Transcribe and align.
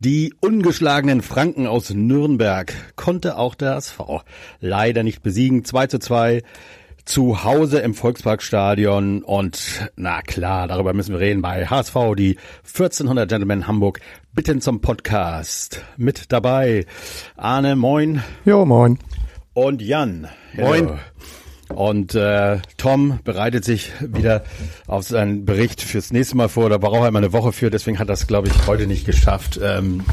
Die 0.00 0.32
ungeschlagenen 0.40 1.22
Franken 1.22 1.66
aus 1.66 1.90
Nürnberg 1.90 2.72
konnte 2.94 3.36
auch 3.36 3.56
der 3.56 3.74
SV 3.74 4.22
leider 4.60 5.02
nicht 5.02 5.24
besiegen. 5.24 5.64
2 5.64 5.88
zu 5.88 5.98
2 5.98 6.42
zu 7.04 7.42
Hause 7.42 7.80
im 7.80 7.94
Volksparkstadion 7.94 9.24
und 9.24 9.90
na 9.96 10.22
klar, 10.22 10.68
darüber 10.68 10.92
müssen 10.92 11.14
wir 11.14 11.20
reden 11.20 11.42
bei 11.42 11.66
HSV, 11.66 11.96
die 12.16 12.38
1400 12.64 13.28
Gentlemen 13.28 13.66
Hamburg 13.66 13.98
bitten 14.32 14.60
zum 14.60 14.80
Podcast. 14.80 15.84
Mit 15.96 16.30
dabei 16.30 16.86
Arne, 17.36 17.74
moin. 17.74 18.22
Jo, 18.44 18.64
moin. 18.64 19.00
Und 19.52 19.82
Jan. 19.82 20.28
Moin. 20.54 21.00
Und 21.68 22.14
äh, 22.14 22.58
Tom 22.76 23.20
bereitet 23.24 23.64
sich 23.64 23.92
wieder 24.00 24.44
auf 24.86 25.06
seinen 25.06 25.44
Bericht 25.44 25.82
fürs 25.82 26.12
nächste 26.12 26.36
Mal 26.36 26.48
vor. 26.48 26.70
Da 26.70 26.78
braucht 26.78 27.02
er 27.02 27.08
immer 27.08 27.18
eine 27.18 27.32
Woche 27.32 27.52
für, 27.52 27.70
deswegen 27.70 27.98
hat 27.98 28.08
es, 28.08 28.26
glaube 28.26 28.48
ich, 28.48 28.66
heute 28.66 28.86
nicht 28.86 29.04
geschafft. 29.04 29.60
Ähm, 29.62 30.04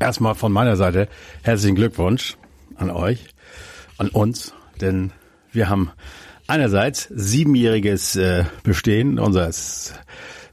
erstmal 0.00 0.34
von 0.34 0.52
meiner 0.52 0.76
Seite 0.76 1.08
herzlichen 1.42 1.76
Glückwunsch 1.76 2.36
an 2.76 2.90
euch, 2.90 3.26
an 3.98 4.08
uns, 4.08 4.54
denn 4.80 5.12
wir 5.52 5.68
haben 5.68 5.90
einerseits 6.46 7.08
siebenjähriges 7.14 8.16
äh, 8.16 8.44
Bestehen 8.64 9.18
unseres 9.18 9.94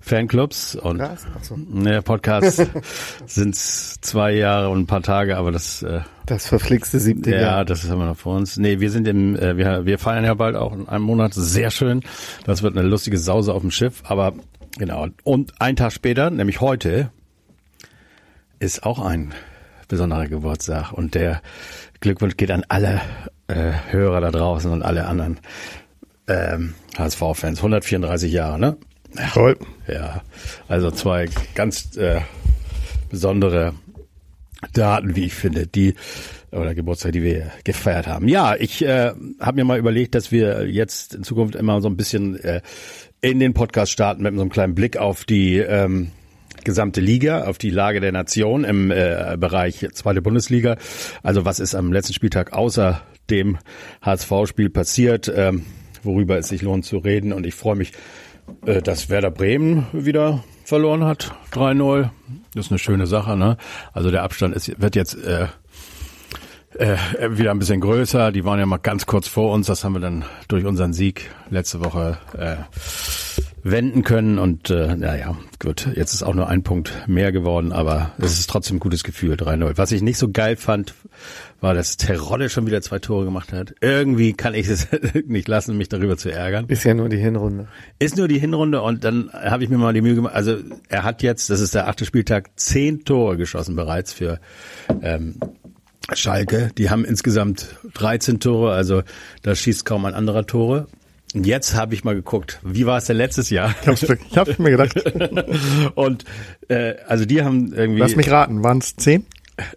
Fanclubs 0.10 0.74
und 0.76 1.00
so. 1.44 1.56
der 1.56 2.02
Podcast 2.02 2.66
sind 3.28 3.56
zwei 3.56 4.32
Jahre 4.34 4.70
und 4.70 4.80
ein 4.80 4.88
paar 4.88 5.04
Tage, 5.04 5.38
aber 5.38 5.52
das 5.52 5.84
äh, 5.84 6.02
Das 6.26 6.48
verflixte 6.48 7.00
siebte 7.00 7.30
ja, 7.30 7.42
Jahr. 7.42 7.66
das 7.66 7.84
ist 7.84 7.92
immer 7.92 8.08
noch 8.08 8.18
vor 8.18 8.36
uns. 8.36 8.58
Nee, 8.58 8.80
wir 8.80 8.90
sind 8.90 9.08
im, 9.08 9.36
äh, 9.36 9.56
wir, 9.56 9.86
wir 9.86 10.00
feiern 10.00 10.26
ja 10.26 10.34
bald 10.34 10.56
auch 10.56 10.74
in 10.74 10.90
einem 10.90 11.04
Monat. 11.04 11.36
Sehr 11.36 11.70
schön. 11.70 12.02
Das 12.44 12.64
wird 12.64 12.76
eine 12.76 12.88
lustige 12.88 13.20
Sause 13.20 13.54
auf 13.54 13.62
dem 13.62 13.70
Schiff. 13.70 14.02
Aber 14.04 14.34
genau. 14.80 15.08
Und 15.24 15.62
ein 15.62 15.76
Tag 15.76 15.92
später, 15.92 16.32
nämlich 16.32 16.60
heute, 16.60 17.12
ist 18.58 18.82
auch 18.84 19.06
ein 19.06 19.32
besonderer 19.90 20.28
Geburtstag. 20.28 20.92
Und 20.92 21.14
der 21.14 21.44
Glückwunsch 22.00 22.36
geht 22.36 22.50
an 22.50 22.66
alle 22.68 23.00
äh, 23.48 23.74
Hörer 23.92 24.22
da 24.22 24.32
draußen 24.32 24.72
und 24.72 24.82
alle 24.82 25.06
anderen 25.06 25.40
ähm, 26.28 26.74
HSV-Fans. 26.98 27.60
134 27.60 28.32
Jahre, 28.32 28.58
ne? 28.58 28.78
Toll. 29.34 29.58
Ja, 29.88 30.22
also 30.68 30.92
zwei 30.92 31.28
ganz 31.56 31.96
äh, 31.98 32.22
besondere 33.10 33.74
Daten, 34.74 35.16
wie 35.16 35.26
ich 35.26 35.34
finde, 35.34 35.68
die 35.68 35.96
oder 36.52 36.74
Geburtstag, 36.74 37.12
die 37.12 37.24
wir 37.24 37.52
gefeiert 37.64 38.08
haben. 38.08 38.28
Ja, 38.28 38.56
ich 38.56 38.84
äh, 38.84 39.12
habe 39.40 39.56
mir 39.56 39.66
mal 39.66 39.78
überlegt, 39.78 40.16
dass 40.16 40.32
wir 40.32 40.68
jetzt 40.68 41.14
in 41.14 41.24
Zukunft 41.24 41.56
immer 41.56 41.82
so 41.82 41.88
ein 41.88 41.98
bisschen 41.98 42.40
äh, 42.40 42.62
in 43.22 43.40
den 43.40 43.54
Podcast 43.54 43.92
starten 43.92 44.24
mit 44.24 44.34
so 44.36 44.42
einem 44.42 44.50
kleinen 44.50 44.76
Blick 44.76 44.98
auf 44.98 45.26
die 45.26 45.58
ähm, 45.58 46.12
gesamte 46.64 47.02
Liga, 47.02 47.46
auf 47.46 47.58
die 47.58 47.70
Lage 47.70 48.00
der 48.00 48.12
Nation 48.12 48.64
im 48.64 48.92
äh, 48.92 49.38
Bereich 49.40 49.86
zweite 49.94 50.22
Bundesliga. 50.22 50.78
Also 51.22 51.46
was 51.46 51.60
ist 51.60 51.76
am 51.76 51.94
letzten 51.94 52.14
Spieltag 52.14 52.54
außer 52.54 53.02
dem 53.30 53.58
HSV-Spiel 54.02 54.70
passiert, 54.70 55.32
ähm, 55.34 55.66
worüber 56.04 56.38
es 56.38 56.48
sich 56.48 56.62
lohnt 56.62 56.86
zu 56.86 56.98
reden. 56.98 57.32
Und 57.32 57.46
ich 57.46 57.54
freue 57.54 57.76
mich, 57.76 57.92
äh, 58.66 58.82
dass 58.82 59.10
Werder 59.10 59.32
Bremen 59.32 59.88
wieder 59.92 60.44
verloren 60.64 61.04
hat, 61.04 61.34
3-0. 61.52 62.10
Das 62.54 62.66
ist 62.66 62.72
eine 62.72 62.80
schöne 62.80 63.08
Sache, 63.08 63.36
ne? 63.36 63.58
Also 63.94 64.12
der 64.12 64.24
Abstand 64.24 64.56
ist, 64.56 64.80
wird 64.82 64.96
jetzt 64.96 65.16
äh, 65.16 65.48
äh, 66.78 66.98
wieder 67.32 67.52
ein 67.52 67.60
bisschen 67.60 67.82
größer. 67.82 68.32
Die 68.32 68.46
waren 68.46 68.60
ja 68.60 68.66
mal 68.66 68.78
ganz 68.78 69.06
kurz 69.06 69.28
vor 69.28 69.54
uns. 69.54 69.68
Das 69.68 69.84
haben 69.84 69.94
wir 69.94 70.00
dann 70.00 70.26
durch 70.48 70.66
unseren 70.66 70.94
Sieg 70.94 71.32
letzte 71.50 71.84
Woche 71.84 72.18
äh, 72.38 72.58
wenden 73.64 74.04
können. 74.04 74.40
Und 74.40 74.70
äh, 74.70 74.96
naja, 74.96 75.38
gut, 75.60 75.90
jetzt 75.96 76.14
ist 76.14 76.24
auch 76.24 76.34
nur 76.34 76.48
ein 76.48 76.64
Punkt 76.64 76.92
mehr 77.08 77.32
geworden, 77.32 77.72
aber 77.72 78.14
es 78.18 78.40
ist 78.40 78.50
trotzdem 78.50 78.78
ein 78.78 78.80
gutes 78.80 79.04
Gefühl, 79.04 79.36
3-0. 79.36 79.78
Was 79.78 79.92
ich 79.92 80.02
nicht 80.02 80.18
so 80.18 80.30
geil 80.30 80.56
fand, 80.56 80.94
war, 81.62 81.74
dass 81.74 81.98
Terodde 81.98 82.50
schon 82.50 82.66
wieder 82.66 82.82
zwei 82.82 83.00
Tore 83.00 83.26
gemacht 83.26 83.54
hat. 83.54 83.76
Irgendwie 83.82 84.34
kann 84.34 84.54
ich 84.54 84.68
es 84.68 84.88
nicht 85.26 85.48
lassen, 85.48 85.78
mich 85.78 85.90
darüber 85.90 86.18
zu 86.18 86.32
ärgern. 86.32 86.66
Ist 86.68 86.84
ja 86.84 86.94
nur 86.94 87.10
die 87.10 87.18
Hinrunde. 87.18 87.68
Ist 88.00 88.18
nur 88.18 88.28
die 88.28 88.40
Hinrunde 88.40 88.82
und 88.82 89.04
dann 89.04 89.30
habe 89.34 89.64
ich 89.64 89.70
mir 89.70 89.78
mal 89.78 89.94
die 89.94 90.02
Mühe 90.02 90.16
gemacht. 90.16 90.36
Also 90.36 90.58
er 90.88 91.04
hat 91.04 91.22
jetzt, 91.22 91.50
das 91.50 91.60
ist 91.60 91.76
der 91.76 91.88
achte 91.88 92.06
Spieltag, 92.06 92.52
zehn 92.56 93.04
Tore 93.04 93.38
geschossen 93.38 93.76
bereits 93.76 94.14
für 94.14 94.40
ähm, 95.02 95.36
Schalke. 96.14 96.72
Die 96.78 96.90
haben 96.90 97.06
insgesamt 97.06 97.76
13 97.94 98.40
Tore, 98.40 98.74
also 98.74 99.04
da 99.42 99.56
schießt 99.56 99.86
kaum 99.86 100.06
ein 100.06 100.14
anderer 100.14 100.46
Tore. 100.46 100.88
Jetzt 101.34 101.76
habe 101.76 101.94
ich 101.94 102.04
mal 102.04 102.16
geguckt, 102.16 102.60
wie 102.64 102.86
war 102.88 102.98
es 102.98 103.06
denn 103.06 103.18
letztes 103.18 103.50
Jahr? 103.52 103.76
Ich 103.82 103.88
hab's, 103.88 104.02
ich 104.04 104.38
hab's 104.38 104.58
mir 104.58 104.72
gedacht. 104.72 104.96
und 105.96 106.26
äh, 106.70 106.96
also 107.08 107.26
die 107.26 107.44
haben 107.44 107.72
irgendwie. 107.74 108.00
Lass 108.00 108.16
mich 108.16 108.32
raten, 108.32 108.64
waren 108.64 108.80
es 108.80 108.96
zehn? 108.96 109.26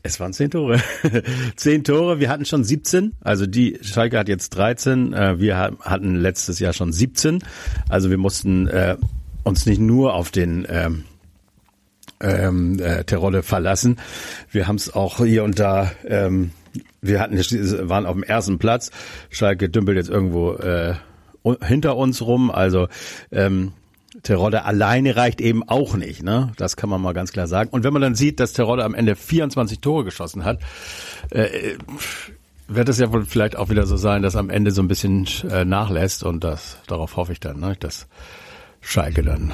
Es 0.03 0.19
waren 0.21 0.33
zehn 0.33 0.51
Tore. 0.51 0.81
zehn 1.57 1.85
Tore, 1.85 2.21
wir 2.21 2.31
hatten 2.31 2.45
schon 2.47 2.65
17. 2.65 3.13
Also 3.21 3.47
die 3.47 3.79
Schalke 3.83 4.19
hat 4.19 4.29
jetzt 4.29 4.51
13. 4.51 5.13
Äh, 5.13 5.41
wir 5.41 5.59
ha- 5.59 5.73
hatten 5.81 6.17
letztes 6.17 6.59
Jahr 6.59 6.73
schon 6.73 6.93
17. 6.93 7.41
Also 7.89 8.09
wir 8.09 8.19
mussten 8.19 8.69
äh, 8.69 8.97
uns 9.43 9.67
nicht 9.67 9.81
nur 9.81 10.15
auf 10.15 10.31
den 10.31 10.67
ähm, 10.71 11.05
ähm, 12.21 12.79
äh, 12.81 13.05
Terodde 13.05 13.43
verlassen. 13.43 13.99
Wir 14.51 14.69
haben 14.69 14.77
es 14.77 14.95
auch 14.95 15.19
hier 15.19 15.45
und 15.45 15.59
da, 15.59 15.91
ähm, 16.07 16.53
wir 17.01 17.21
hatten 17.21 17.37
waren 17.37 18.07
auf 18.07 18.15
dem 18.15 18.23
ersten 18.23 18.59
Platz. 18.59 18.91
Schalke 19.31 19.69
dümpelt 19.69 19.97
jetzt 19.97 20.09
irgendwo 20.11 20.53
äh, 20.55 20.95
hinter 21.63 21.97
uns 21.97 22.23
rum. 22.23 22.51
Also 22.51 22.89
ähm, 23.31 23.73
Terodde 24.23 24.65
alleine 24.65 25.17
reicht 25.17 25.41
eben 25.41 25.67
auch 25.67 25.97
nicht, 25.97 26.23
ne? 26.23 26.53
Das 26.57 26.77
kann 26.77 26.91
man 26.91 27.01
mal 27.01 27.15
ganz 27.15 27.33
klar 27.33 27.47
sagen. 27.47 27.71
Und 27.71 27.83
wenn 27.83 27.93
man 27.93 28.03
dann 28.03 28.15
sieht, 28.15 28.41
dass 28.41 28.53
Terodde 28.53 28.85
am 28.85 28.95
Ende 28.95 29.17
24 29.17 29.81
Tore 29.81 30.05
geschossen 30.05 30.45
hat, 30.45 30.61
äh, 31.31 31.77
wird 32.69 32.89
es 32.89 32.99
ja 32.99 33.13
wohl 33.13 33.25
vielleicht 33.25 33.57
auch 33.57 33.71
wieder 33.71 33.87
so 33.87 33.97
sein, 33.97 34.23
dass 34.23 34.37
am 34.37 34.51
Ende 34.51 34.71
so 34.71 34.83
ein 34.83 34.89
bisschen 34.89 35.27
äh, 35.51 35.65
nachlässt 35.65 36.25
und 36.25 36.45
das 36.45 36.77
darauf 36.87 37.17
hoffe 37.17 37.33
ich 37.33 37.41
dann, 37.41 37.61
ne? 37.61 37.77
dass 37.79 38.07
Schalke 38.81 39.23
dann 39.23 39.53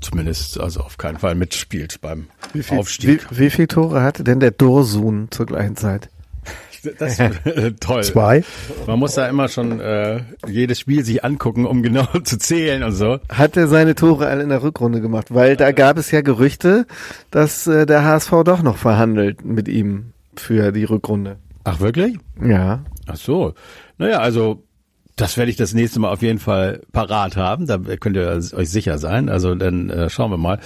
zumindest 0.00 0.58
also 0.58 0.80
auf 0.80 0.98
keinen 0.98 1.18
Fall 1.18 1.34
mitspielt 1.34 2.00
beim 2.00 2.28
Wie 2.52 2.62
viel, 2.62 2.78
Aufstieg. 2.78 3.26
Wie, 3.30 3.38
wie 3.38 3.50
viele 3.50 3.68
Tore 3.68 4.02
hatte 4.02 4.24
denn 4.24 4.40
der 4.40 4.50
Dorsun 4.50 5.28
zur 5.30 5.46
gleichen 5.46 5.76
Zeit? 5.76 6.08
Das 6.98 7.18
ist 7.18 7.80
toll. 7.80 8.04
Zwei. 8.04 8.44
Man 8.86 8.98
muss 8.98 9.14
da 9.14 9.28
immer 9.28 9.48
schon 9.48 9.80
äh, 9.80 10.20
jedes 10.46 10.80
Spiel 10.80 11.04
sich 11.04 11.24
angucken, 11.24 11.66
um 11.66 11.82
genau 11.82 12.06
zu 12.24 12.38
zählen 12.38 12.82
und 12.82 12.92
so. 12.92 13.18
Hat 13.28 13.56
er 13.56 13.68
seine 13.68 13.94
Tore 13.94 14.26
alle 14.28 14.42
in 14.42 14.48
der 14.48 14.62
Rückrunde 14.62 15.00
gemacht? 15.00 15.26
Weil 15.30 15.56
da 15.56 15.72
gab 15.72 15.98
es 15.98 16.10
ja 16.10 16.20
Gerüchte, 16.20 16.86
dass 17.30 17.66
äh, 17.66 17.86
der 17.86 18.04
HSV 18.04 18.30
doch 18.44 18.62
noch 18.62 18.76
verhandelt 18.76 19.44
mit 19.44 19.68
ihm 19.68 20.12
für 20.36 20.72
die 20.72 20.84
Rückrunde. 20.84 21.38
Ach 21.64 21.80
wirklich? 21.80 22.16
Ja. 22.42 22.84
Ach 23.06 23.16
so. 23.16 23.54
Naja, 23.98 24.18
also 24.20 24.64
das 25.16 25.36
werde 25.36 25.50
ich 25.50 25.56
das 25.56 25.74
nächste 25.74 26.00
Mal 26.00 26.10
auf 26.10 26.22
jeden 26.22 26.38
Fall 26.38 26.80
parat 26.92 27.36
haben. 27.36 27.66
Da 27.66 27.78
könnt 27.78 28.16
ihr 28.16 28.40
euch 28.54 28.70
sicher 28.70 28.98
sein. 28.98 29.28
Also 29.28 29.54
dann 29.54 29.90
äh, 29.90 30.08
schauen 30.08 30.30
wir 30.30 30.38
mal, 30.38 30.60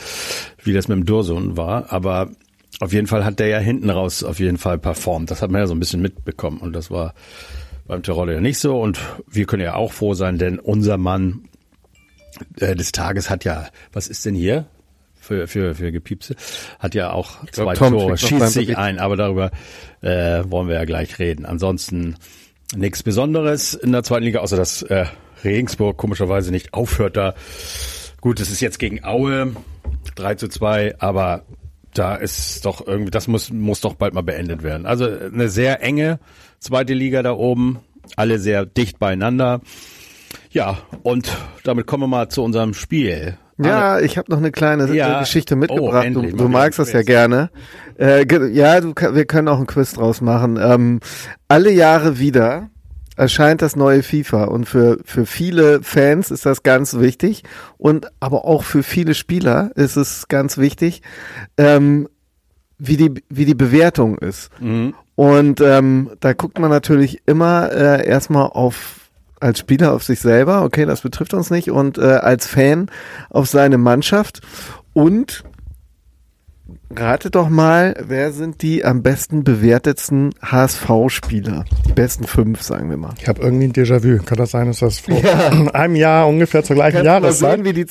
wie 0.62 0.72
das 0.72 0.86
mit 0.86 0.96
dem 0.96 1.06
Dursun 1.06 1.56
war. 1.56 1.92
Aber 1.92 2.30
auf 2.80 2.92
jeden 2.92 3.06
Fall 3.06 3.24
hat 3.24 3.38
der 3.38 3.48
ja 3.48 3.58
hinten 3.58 3.90
raus 3.90 4.22
auf 4.22 4.38
jeden 4.38 4.58
Fall 4.58 4.78
performt. 4.78 5.30
Das 5.30 5.42
hat 5.42 5.50
man 5.50 5.60
ja 5.60 5.66
so 5.66 5.74
ein 5.74 5.80
bisschen 5.80 6.02
mitbekommen. 6.02 6.58
Und 6.58 6.72
das 6.72 6.90
war 6.90 7.14
beim 7.86 8.02
Terodde 8.02 8.34
ja 8.34 8.40
nicht 8.40 8.58
so. 8.58 8.80
Und 8.80 8.98
wir 9.30 9.46
können 9.46 9.62
ja 9.62 9.74
auch 9.74 9.92
froh 9.92 10.14
sein, 10.14 10.38
denn 10.38 10.58
unser 10.58 10.96
Mann 10.96 11.48
äh, 12.58 12.74
des 12.74 12.92
Tages 12.92 13.30
hat 13.30 13.44
ja, 13.44 13.68
was 13.92 14.08
ist 14.08 14.24
denn 14.24 14.34
hier? 14.34 14.66
Für, 15.20 15.46
für, 15.46 15.74
für 15.74 15.90
Gepiepse, 15.90 16.36
hat 16.78 16.94
ja 16.94 17.10
auch 17.10 17.46
glaub, 17.46 17.68
zwei 17.68 17.74
Tom 17.74 17.94
Tore, 17.94 18.18
schießt 18.18 18.52
sich 18.52 18.76
ein, 18.76 18.98
aber 18.98 19.16
darüber 19.16 19.52
äh, 20.02 20.44
wollen 20.44 20.68
wir 20.68 20.74
ja 20.74 20.84
gleich 20.84 21.18
reden. 21.18 21.46
Ansonsten 21.46 22.16
nichts 22.76 23.02
Besonderes 23.02 23.72
in 23.72 23.92
der 23.92 24.02
zweiten 24.02 24.24
Liga, 24.24 24.40
außer 24.40 24.58
dass 24.58 24.82
äh, 24.82 25.06
Regensburg 25.42 25.96
komischerweise 25.96 26.50
nicht 26.50 26.74
aufhört 26.74 27.16
da. 27.16 27.34
Gut, 28.20 28.38
es 28.38 28.50
ist 28.50 28.60
jetzt 28.60 28.78
gegen 28.78 29.02
Aue 29.02 29.54
3 30.14 30.34
zu 30.34 30.48
2, 30.48 30.96
aber 30.98 31.46
da 31.94 32.16
ist 32.16 32.64
doch 32.66 32.86
irgendwie, 32.86 33.10
das 33.10 33.28
muss, 33.28 33.50
muss 33.50 33.80
doch 33.80 33.94
bald 33.94 34.14
mal 34.14 34.22
beendet 34.22 34.62
werden. 34.62 34.86
Also 34.86 35.06
eine 35.06 35.48
sehr 35.48 35.82
enge 35.82 36.18
zweite 36.58 36.94
Liga 36.94 37.22
da 37.22 37.32
oben, 37.32 37.78
alle 38.16 38.38
sehr 38.38 38.66
dicht 38.66 38.98
beieinander. 38.98 39.60
Ja, 40.50 40.78
und 41.02 41.30
damit 41.64 41.86
kommen 41.86 42.04
wir 42.04 42.08
mal 42.08 42.28
zu 42.28 42.42
unserem 42.42 42.74
Spiel. 42.74 43.38
Ja, 43.56 44.00
ich 44.00 44.18
habe 44.18 44.30
noch 44.32 44.38
eine 44.38 44.50
kleine 44.50 44.84
äh, 44.84 44.96
Ja. 44.96 45.20
Geschichte 45.20 45.54
Oh, 45.54 45.58
mitgebracht. 45.58 46.04
endlich 46.04 46.32
du 46.32 46.38
du 46.38 46.48
magst 46.48 46.78
das 46.80 46.92
ja 46.92 47.02
gerne. 47.02 47.50
Äh, 47.98 48.26
ja, 48.52 48.80
du, 48.80 48.92
wir 48.94 49.24
können 49.26 49.46
auch 49.48 49.58
einen 49.58 49.66
Quiz 49.68 49.92
draus 49.92 50.20
machen. 50.20 50.58
Ähm, 50.60 50.98
alle 51.46 51.70
Jahre 51.70 52.18
wieder 52.18 52.70
erscheint 53.16 53.62
das 53.62 53.76
neue 53.76 54.02
FIFA 54.02 54.44
und 54.44 54.66
für 54.66 54.98
für 55.04 55.26
viele 55.26 55.82
Fans 55.82 56.30
ist 56.30 56.46
das 56.46 56.62
ganz 56.62 56.98
wichtig 56.98 57.44
und 57.78 58.08
aber 58.20 58.44
auch 58.44 58.64
für 58.64 58.82
viele 58.82 59.14
Spieler 59.14 59.70
ist 59.76 59.96
es 59.96 60.28
ganz 60.28 60.58
wichtig, 60.58 61.02
ähm, 61.56 62.08
wie 62.78 62.96
die 62.96 63.22
wie 63.28 63.44
die 63.44 63.54
Bewertung 63.54 64.18
ist. 64.18 64.50
Mhm. 64.60 64.94
Und 65.16 65.60
ähm, 65.60 66.10
da 66.20 66.32
guckt 66.32 66.58
man 66.58 66.70
natürlich 66.70 67.22
immer 67.26 67.70
äh, 67.70 68.06
erstmal 68.06 68.48
auf 68.48 69.04
als 69.40 69.58
Spieler 69.58 69.92
auf 69.92 70.02
sich 70.02 70.20
selber, 70.20 70.62
okay, 70.62 70.86
das 70.86 71.02
betrifft 71.02 71.34
uns 71.34 71.50
nicht, 71.50 71.70
und 71.70 71.98
äh, 71.98 72.02
als 72.02 72.46
Fan 72.46 72.90
auf 73.28 73.46
seine 73.46 73.76
Mannschaft. 73.76 74.40
Und 74.94 75.44
rate 76.98 77.30
doch 77.30 77.48
mal, 77.48 77.94
wer 78.00 78.32
sind 78.32 78.62
die 78.62 78.84
am 78.84 79.02
besten 79.02 79.44
bewertetsten 79.44 80.30
HSV-Spieler? 80.42 81.64
Die 81.86 81.92
besten 81.92 82.24
fünf, 82.24 82.62
sagen 82.62 82.90
wir 82.90 82.96
mal. 82.96 83.14
Ich 83.20 83.28
habe 83.28 83.42
irgendwie 83.42 83.64
ein 83.64 83.72
Déjà-vu. 83.72 84.22
Kann 84.24 84.38
das 84.38 84.50
sein, 84.50 84.66
dass 84.66 84.80
das 84.80 85.00
vor 85.00 85.18
ja. 85.18 85.50
einem 85.74 85.96
Jahr 85.96 86.28
ungefähr 86.28 86.62
zur 86.62 86.76
gleichen 86.76 87.04
Jahreszeit? 87.04 87.56
Sehen, 87.56 87.64
wie 87.64 87.72
die 87.72 87.86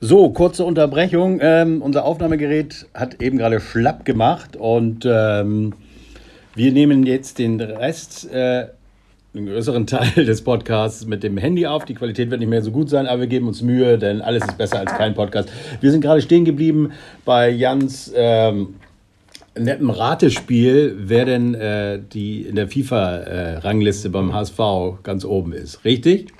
so, 0.00 0.28
kurze 0.30 0.64
Unterbrechung. 0.64 1.38
Ähm, 1.40 1.80
unser 1.80 2.04
Aufnahmegerät 2.04 2.86
hat 2.92 3.22
eben 3.22 3.38
gerade 3.38 3.60
schlapp 3.60 4.04
gemacht 4.04 4.54
und 4.54 5.06
ähm, 5.06 5.72
wir 6.54 6.72
nehmen 6.72 7.04
jetzt 7.04 7.38
den 7.38 7.58
Rest, 7.60 8.30
äh, 8.30 8.66
den 9.34 9.46
größeren 9.46 9.86
Teil 9.88 10.24
des 10.24 10.42
Podcasts 10.42 11.06
mit 11.06 11.22
dem 11.22 11.36
Handy 11.36 11.66
auf. 11.66 11.84
Die 11.84 11.94
Qualität 11.94 12.30
wird 12.30 12.40
nicht 12.40 12.48
mehr 12.48 12.62
so 12.62 12.70
gut 12.70 12.88
sein, 12.88 13.06
aber 13.06 13.22
wir 13.22 13.26
geben 13.26 13.48
uns 13.48 13.62
Mühe, 13.62 13.98
denn 13.98 14.22
alles 14.22 14.44
ist 14.44 14.56
besser 14.56 14.78
als 14.78 14.92
kein 14.92 15.14
Podcast. 15.14 15.50
Wir 15.80 15.90
sind 15.90 16.00
gerade 16.00 16.22
stehen 16.22 16.44
geblieben 16.44 16.92
bei 17.24 17.50
Jans 17.50 18.12
ähm, 18.14 18.76
netten 19.58 19.90
Ratespiel, 19.90 20.96
wer 20.98 21.24
denn 21.24 21.54
äh, 21.54 22.00
die 22.00 22.42
in 22.42 22.54
der 22.54 22.68
FIFA-Rangliste 22.68 24.08
äh, 24.08 24.10
beim 24.10 24.32
HSV 24.32 24.58
ganz 25.02 25.24
oben 25.24 25.52
ist. 25.52 25.84
Richtig? 25.84 26.32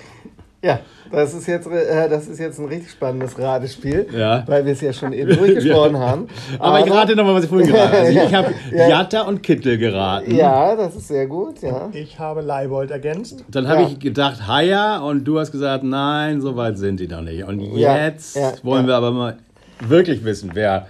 Ja. 0.63 0.79
Das 1.15 1.33
ist 1.33 1.47
jetzt, 1.47 1.67
äh, 1.67 2.09
das 2.09 2.27
ist 2.27 2.39
jetzt 2.39 2.59
ein 2.59 2.65
richtig 2.65 2.91
spannendes 2.91 3.39
Ratespiel, 3.39 4.07
ja. 4.11 4.43
weil 4.47 4.65
wir 4.65 4.73
es 4.73 4.81
ja 4.81 4.91
schon 4.91 5.13
eben 5.13 5.35
durchgesprochen 5.35 5.97
haben. 5.99 6.27
Aber, 6.59 6.77
Aber 6.77 6.85
ich 6.85 6.93
rate 6.93 7.15
nochmal, 7.15 7.35
was 7.35 7.45
ich 7.45 7.49
vorhin 7.49 7.67
geraten 7.67 7.93
habe. 7.93 7.97
Also 7.99 8.19
ich 8.19 8.33
habe 8.33 8.53
ja. 8.71 8.89
Jatta 8.89 9.21
und 9.21 9.41
Kittel 9.41 9.77
geraten. 9.77 10.35
Ja, 10.35 10.75
das 10.75 10.95
ist 10.95 11.07
sehr 11.07 11.27
gut, 11.27 11.61
ja. 11.61 11.89
Ich 11.93 12.19
habe 12.19 12.41
Leibold 12.41 12.91
ergänzt. 12.91 13.45
Dann 13.49 13.67
habe 13.69 13.83
ja. 13.83 13.87
ich 13.87 13.99
gedacht, 13.99 14.45
Haya 14.45 14.97
und 14.97 15.23
du 15.23 15.39
hast 15.39 15.53
gesagt, 15.53 15.85
nein, 15.85 16.41
so 16.41 16.57
weit 16.57 16.77
sind 16.77 16.99
die 16.99 17.07
noch 17.07 17.21
nicht. 17.21 17.45
Und 17.45 17.61
jetzt 17.61 18.37
wollen 18.63 18.85
wir 18.85 18.95
aber 18.95 19.11
mal 19.11 19.37
wirklich 19.79 20.23
wissen, 20.25 20.51
wer 20.53 20.87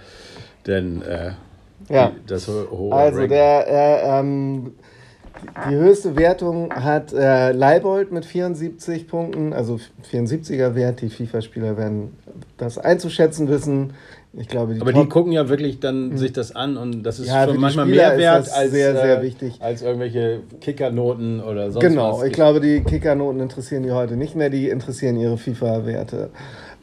denn 0.66 1.02
äh, 1.02 1.30
ja. 1.88 2.10
das 2.26 2.48
hohe 2.48 2.92
Also 2.92 3.20
Ranking. 3.20 3.30
der 3.30 3.66
äh, 3.68 4.20
ähm, 4.20 4.72
die 5.68 5.74
höchste 5.74 6.16
Wertung 6.16 6.72
hat 6.72 7.12
äh, 7.12 7.52
Leibold 7.52 8.12
mit 8.12 8.24
74 8.24 9.08
Punkten, 9.08 9.52
also 9.52 9.78
74er 10.12 10.74
Wert. 10.74 11.00
Die 11.00 11.08
FIFA-Spieler 11.08 11.76
werden 11.76 12.16
das 12.56 12.78
einzuschätzen 12.78 13.48
wissen. 13.48 13.92
Ich 14.38 14.48
glaube, 14.48 14.74
die 14.74 14.80
Aber 14.80 14.92
Top 14.92 15.02
die 15.02 15.08
gucken 15.08 15.32
ja 15.32 15.48
wirklich 15.48 15.80
dann 15.80 16.10
hm. 16.10 16.18
sich 16.18 16.32
das 16.32 16.54
an 16.54 16.76
und 16.76 17.02
das 17.02 17.18
ist 17.18 17.28
ja, 17.28 17.46
schon 17.46 17.58
manchmal 17.58 17.86
mehr 17.86 18.18
wert 18.18 18.50
als, 18.52 18.70
sehr, 18.70 18.94
sehr 18.94 19.22
äh, 19.22 19.50
als 19.60 19.80
irgendwelche 19.80 20.40
Kickernoten 20.60 21.42
oder 21.42 21.70
sonst 21.70 21.86
genau, 21.86 22.10
was. 22.10 22.16
Genau, 22.16 22.26
ich 22.26 22.32
glaube, 22.32 22.60
die 22.60 22.82
Kickernoten 22.82 23.40
interessieren 23.40 23.82
die 23.82 23.92
heute 23.92 24.16
nicht 24.16 24.36
mehr, 24.36 24.50
die 24.50 24.68
interessieren 24.68 25.16
ihre 25.16 25.38
FIFA-Werte. 25.38 26.30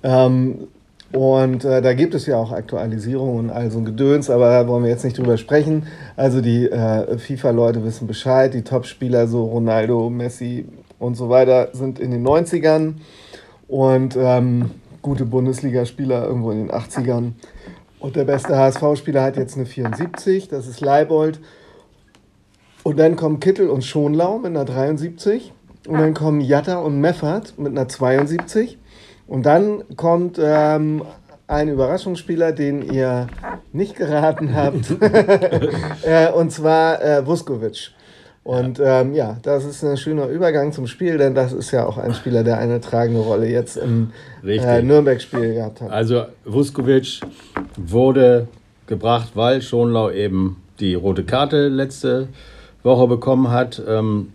Ähm, 0.02 0.68
und 1.14 1.64
äh, 1.64 1.82
da 1.84 1.94
gibt 1.94 2.16
es 2.16 2.26
ja 2.26 2.38
auch 2.38 2.52
Aktualisierungen 2.52 3.46
und 3.46 3.50
all 3.52 3.70
so 3.70 3.78
ein 3.78 3.86
Gedöns, 3.86 4.32
aber 4.32 4.50
da 4.50 4.68
wollen 4.68 4.84
wir 4.84 4.90
jetzt 4.90 5.04
nicht 5.04 5.18
drüber 5.18 5.38
sprechen. 5.38 5.86
Also 6.16 6.42
die 6.42 6.68
äh, 6.68 7.18
FIFA-Leute 7.20 7.84
wissen 7.84 8.08
Bescheid, 8.08 8.54
die 8.54 8.64
Top-Spieler, 8.64 9.28
so 9.28 9.46
Ronaldo, 9.46 10.10
Messi 10.10 10.66
und 10.98 11.16
so 11.16 11.30
weiter, 11.30 11.70
sind 11.74 12.00
in 12.00 12.10
den 12.10 12.26
90ern 12.26 12.96
und 13.68 14.18
ähm, 14.18 14.72
gute 15.04 15.26
Bundesligaspieler 15.26 16.26
irgendwo 16.26 16.50
in 16.50 16.68
den 16.68 16.72
80ern. 16.72 17.34
Und 18.00 18.16
der 18.16 18.26
beste 18.26 18.58
HSV-Spieler 18.58 19.22
hat 19.22 19.38
jetzt 19.38 19.56
eine 19.56 19.68
74, 19.68 20.48
das 20.48 20.68
ist 20.68 20.82
Leibold. 20.82 21.40
Und 22.82 22.98
dann 22.98 23.16
kommen 23.16 23.40
Kittel 23.40 23.70
und 23.70 23.86
Schonlau 23.86 24.40
mit 24.40 24.48
einer 24.48 24.66
73. 24.66 25.54
Und 25.88 26.00
dann 26.00 26.14
kommen 26.14 26.42
Jatta 26.42 26.80
und 26.80 27.00
Meffert 27.00 27.58
mit 27.60 27.72
einer 27.72 27.88
72. 27.88 28.80
Und 29.28 29.46
dann 29.46 29.84
kommt 29.96 30.40
ähm, 30.42 31.04
ein 31.48 31.70
Überraschungsspieler, 31.70 32.52
den 32.52 32.82
ihr 32.82 33.28
nicht 33.72 33.96
geraten 33.96 34.56
habt, 34.56 34.92
äh, 36.04 36.32
und 36.32 36.52
zwar 36.52 37.02
äh, 37.02 37.26
Vuskovic. 37.26 37.92
Und 38.44 38.82
ähm, 38.84 39.14
ja, 39.14 39.38
das 39.42 39.64
ist 39.64 39.84
ein 39.86 39.96
schöner 39.96 40.28
Übergang 40.28 40.74
zum 40.74 40.86
Spiel, 40.86 41.18
denn 41.18 41.34
das 41.34 41.54
ist 41.54 41.72
ja 41.72 41.86
auch 41.86 41.98
ein 41.98 42.14
Spieler, 42.14 42.44
der 42.44 42.58
eine 42.58 42.82
tragende 42.82 43.22
Rolle 43.22 43.48
jetzt 43.48 43.78
im 43.78 44.12
äh, 44.46 44.82
Nürnberg-Spiel 44.82 45.54
gehabt 45.54 45.80
hat. 45.80 45.90
Also 45.90 46.26
Vuskovic 46.44 47.22
wurde 47.78 48.48
gebracht, 48.86 49.32
weil 49.36 49.62
Schonlau 49.62 50.12
eben 50.12 50.62
die 50.82 50.94
rote 50.94 51.24
Karte 51.24 51.70
letzte 51.70 52.28
Woche 52.84 53.08
bekommen 53.08 53.50
hat. 53.50 53.82
Ähm, 53.88 54.34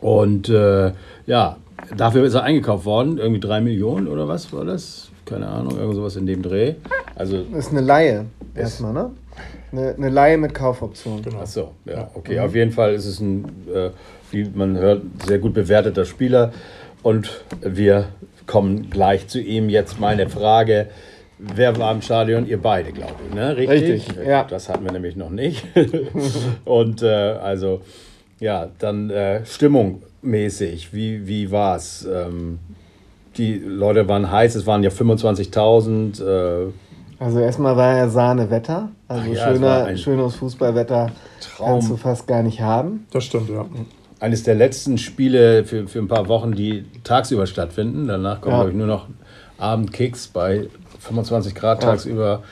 und 0.00 0.48
äh, 0.48 0.92
ja, 1.26 1.58
Dafür 1.96 2.24
ist 2.24 2.34
er 2.34 2.42
eingekauft 2.42 2.84
worden, 2.84 3.18
irgendwie 3.18 3.40
drei 3.40 3.60
Millionen 3.60 4.08
oder 4.08 4.28
was 4.28 4.52
war 4.52 4.64
das? 4.64 5.10
Keine 5.24 5.48
Ahnung, 5.48 5.78
irgend 5.78 5.94
sowas 5.94 6.16
in 6.16 6.26
dem 6.26 6.42
Dreh. 6.42 6.74
Also 7.14 7.42
das 7.44 7.66
ist 7.66 7.72
eine 7.72 7.80
Laie 7.80 8.26
erstmal, 8.54 8.92
ne? 8.92 9.10
Eine, 9.72 9.94
eine 9.94 10.08
Laie 10.08 10.36
mit 10.36 10.54
Kaufoption. 10.54 11.22
Genau. 11.22 11.38
Ach 11.42 11.46
so, 11.46 11.72
ja, 11.84 12.10
okay. 12.14 12.34
Mhm. 12.34 12.40
Auf 12.40 12.54
jeden 12.54 12.72
Fall 12.72 12.94
ist 12.94 13.06
es 13.06 13.20
ein, 13.20 13.44
äh, 13.72 13.90
wie 14.30 14.50
man 14.54 14.76
hört, 14.76 15.02
sehr 15.26 15.38
gut 15.38 15.54
bewerteter 15.54 16.04
Spieler. 16.04 16.52
Und 17.02 17.44
wir 17.60 18.06
kommen 18.46 18.90
gleich 18.90 19.28
zu 19.28 19.40
ihm. 19.40 19.68
Jetzt 19.68 20.00
meine 20.00 20.28
Frage. 20.28 20.88
Wer 21.38 21.78
war 21.78 21.92
im 21.92 22.02
Stadion? 22.02 22.46
Ihr 22.46 22.60
beide, 22.60 22.92
glaube 22.92 23.14
ich, 23.26 23.34
ne? 23.34 23.56
Richtig? 23.56 24.08
Richtig, 24.08 24.26
ja. 24.26 24.44
Das 24.44 24.68
hatten 24.68 24.84
wir 24.84 24.92
nämlich 24.92 25.16
noch 25.16 25.30
nicht. 25.30 25.64
Und 26.64 27.02
äh, 27.02 27.06
also, 27.06 27.80
ja, 28.40 28.68
dann 28.78 29.08
äh, 29.08 29.46
Stimmung 29.46 30.02
mäßig? 30.22 30.92
Wie, 30.92 31.26
wie 31.26 31.50
war 31.50 31.76
es? 31.76 32.06
Ähm, 32.10 32.58
die 33.36 33.54
Leute 33.58 34.08
waren 34.08 34.30
heiß, 34.30 34.54
es 34.54 34.66
waren 34.66 34.82
ja 34.82 34.90
25.000. 34.90 36.22
Äh, 36.22 36.72
also 37.18 37.38
erstmal 37.38 37.76
war 37.76 37.96
ja 37.96 38.08
Sahnewetter. 38.08 38.90
Also 39.08 39.32
ja, 39.32 39.52
schöner, 39.52 39.96
schönes 39.96 40.34
Fußballwetter 40.36 41.10
Traum. 41.40 41.66
kannst 41.66 41.90
du 41.90 41.96
fast 41.96 42.26
gar 42.26 42.42
nicht 42.42 42.60
haben. 42.60 43.06
Das 43.12 43.24
stimmt, 43.24 43.50
ja. 43.50 43.66
Eines 44.20 44.42
der 44.42 44.54
letzten 44.54 44.98
Spiele 44.98 45.64
für, 45.64 45.86
für 45.86 45.98
ein 45.98 46.08
paar 46.08 46.28
Wochen, 46.28 46.52
die 46.52 46.84
tagsüber 47.04 47.46
stattfinden. 47.46 48.06
Danach 48.06 48.40
kommen, 48.40 48.52
ja. 48.52 48.58
glaube 48.60 48.70
ich, 48.70 48.76
nur 48.76 48.86
noch 48.86 49.06
Abendkicks 49.58 50.28
bei 50.28 50.68
25 51.00 51.54
Grad 51.54 51.82
tagsüber. 51.82 52.42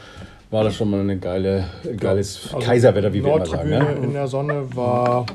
War 0.51 0.65
das 0.65 0.77
schon 0.77 0.91
mal 0.91 1.01
ein 1.01 1.21
geile, 1.21 1.65
geiles 1.99 2.51
also 2.55 2.67
Kaiserwetter, 2.67 3.13
wie 3.13 3.23
wir 3.23 3.35
immer 3.35 3.45
sagen. 3.45 3.69
Ne? 3.69 3.97
in 4.03 4.13
der 4.15 4.29
Sonne 4.29 4.65
war 4.75 5.27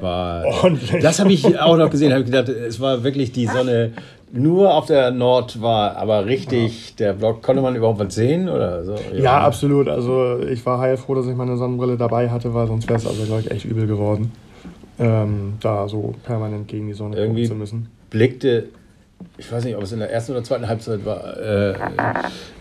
war. 0.00 0.44
Ordentlich. 0.44 1.02
Das 1.02 1.18
habe 1.18 1.32
ich 1.32 1.58
auch 1.58 1.76
noch 1.76 1.90
gesehen. 1.90 2.12
Habe 2.12 2.24
gedacht, 2.24 2.48
es 2.48 2.80
war 2.80 3.04
wirklich 3.04 3.32
die 3.32 3.46
Sonne 3.46 3.92
nur 4.32 4.74
auf 4.74 4.86
der 4.86 5.12
Nord 5.12 5.62
war, 5.62 5.96
aber 5.96 6.26
richtig, 6.26 6.90
ja. 6.90 6.96
der 6.98 7.12
Block, 7.14 7.42
konnte 7.42 7.62
man 7.62 7.76
überhaupt 7.76 8.00
was 8.00 8.14
sehen 8.14 8.48
oder 8.48 8.84
so? 8.84 8.96
Ja, 9.12 9.22
ja 9.22 9.40
absolut. 9.40 9.88
Also 9.88 10.40
ich 10.40 10.64
war 10.66 10.80
heilfroh, 10.80 11.14
dass 11.14 11.26
ich 11.26 11.36
meine 11.36 11.56
Sonnenbrille 11.56 11.96
dabei 11.96 12.28
hatte, 12.28 12.52
weil 12.52 12.66
sonst 12.66 12.88
wäre 12.88 12.98
es 12.98 13.06
also, 13.06 13.22
glaube 13.24 13.42
ich, 13.42 13.50
echt 13.50 13.64
übel 13.64 13.86
geworden, 13.86 14.32
ähm, 14.98 15.54
da 15.60 15.88
so 15.88 16.14
permanent 16.24 16.68
gegen 16.68 16.88
die 16.88 16.94
Sonne 16.94 17.16
Irgendwie 17.16 17.46
zu 17.46 17.54
müssen. 17.54 17.88
blickte 18.10 18.64
ich 19.38 19.50
weiß 19.50 19.64
nicht, 19.64 19.76
ob 19.76 19.82
es 19.82 19.92
in 19.92 19.98
der 19.98 20.10
ersten 20.10 20.32
oder 20.32 20.44
zweiten 20.44 20.68
Halbzeit 20.68 21.04
war, 21.04 21.36
äh, 21.36 21.72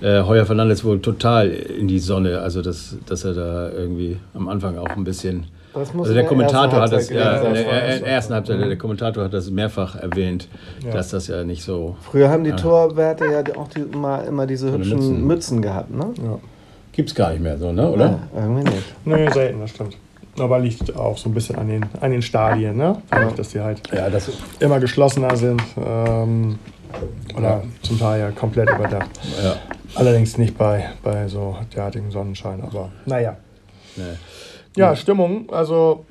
äh, 0.02 0.24
Heuer 0.24 0.46
Fernandes 0.46 0.84
wohl 0.84 1.00
total 1.00 1.50
in 1.50 1.88
die 1.88 2.00
Sonne. 2.00 2.40
Also, 2.40 2.62
dass, 2.62 2.98
dass 3.06 3.24
er 3.24 3.34
da 3.34 3.72
irgendwie 3.72 4.18
am 4.34 4.48
Anfang 4.48 4.78
auch 4.78 4.90
ein 4.90 5.04
bisschen 5.04 5.48
also 5.76 6.14
der 6.14 6.26
Kommentator 6.26 6.82
hat 6.82 6.92
das 6.92 7.10
ja, 7.10 7.42
in 7.42 7.54
der 7.54 8.06
ersten 8.06 8.34
Halbzeit, 8.34 8.60
der 8.60 8.78
Kommentator 8.78 9.26
hat 9.26 9.34
das 9.34 9.50
mehrfach 9.50 9.96
erwähnt, 9.96 10.48
ja. 10.84 10.92
dass 10.92 11.10
das 11.10 11.28
ja 11.28 11.44
nicht 11.44 11.64
so. 11.64 11.96
Früher 12.02 12.30
haben 12.30 12.44
die 12.44 12.52
ja. 12.52 12.56
Torwerte 12.56 13.26
ja 13.26 13.44
auch 13.58 13.68
die, 13.68 13.82
immer, 13.82 14.24
immer 14.24 14.48
diese 14.48 14.72
hübschen 14.72 14.98
Mützen. 14.98 15.28
Mützen. 15.28 15.62
gehabt, 15.62 15.92
ne? 15.92 16.14
Ja. 16.24 16.40
Gibt 16.92 17.10
es 17.10 17.16
gar 17.16 17.32
nicht 17.32 17.42
mehr 17.42 17.58
so, 17.58 17.72
ne? 17.72 17.90
Oder? 17.90 18.06
Ja, 18.06 18.20
irgendwie 18.36 18.64
nicht. 18.64 19.06
Nee, 19.06 19.30
selten, 19.32 19.60
das 19.60 19.72
stimmt. 19.72 19.98
Aber 20.40 20.60
liegt 20.60 20.96
auch 20.96 21.18
so 21.18 21.30
ein 21.30 21.34
bisschen 21.34 21.58
an 21.58 21.68
den, 21.68 21.86
an 22.02 22.12
den 22.12 22.22
Stadien, 22.22 22.78
ne? 22.78 23.02
Ja. 23.12 23.32
Dass 23.32 23.50
die 23.50 23.60
halt 23.60 23.82
ja, 23.94 24.10
das 24.10 24.30
immer 24.60 24.80
geschlossener 24.80 25.36
sind. 25.36 25.62
Ähm, 25.78 26.60
oder 27.36 27.64
zum 27.82 28.00
Teil 28.00 28.22
ja 28.22 28.32
komplett 28.32 28.70
überdacht. 28.70 29.10
Ja. 29.44 29.56
Allerdings 29.96 30.38
nicht 30.38 30.58
bei, 30.58 30.90
bei 31.04 31.28
so 31.28 31.58
derartigem 31.76 32.12
Sonnenschein, 32.12 32.62
aber 32.62 32.92
naja. 33.06 33.38
Nee. 33.96 34.04
Ja, 34.76 34.96
Stimmung. 34.96 35.50
Also 35.52 36.06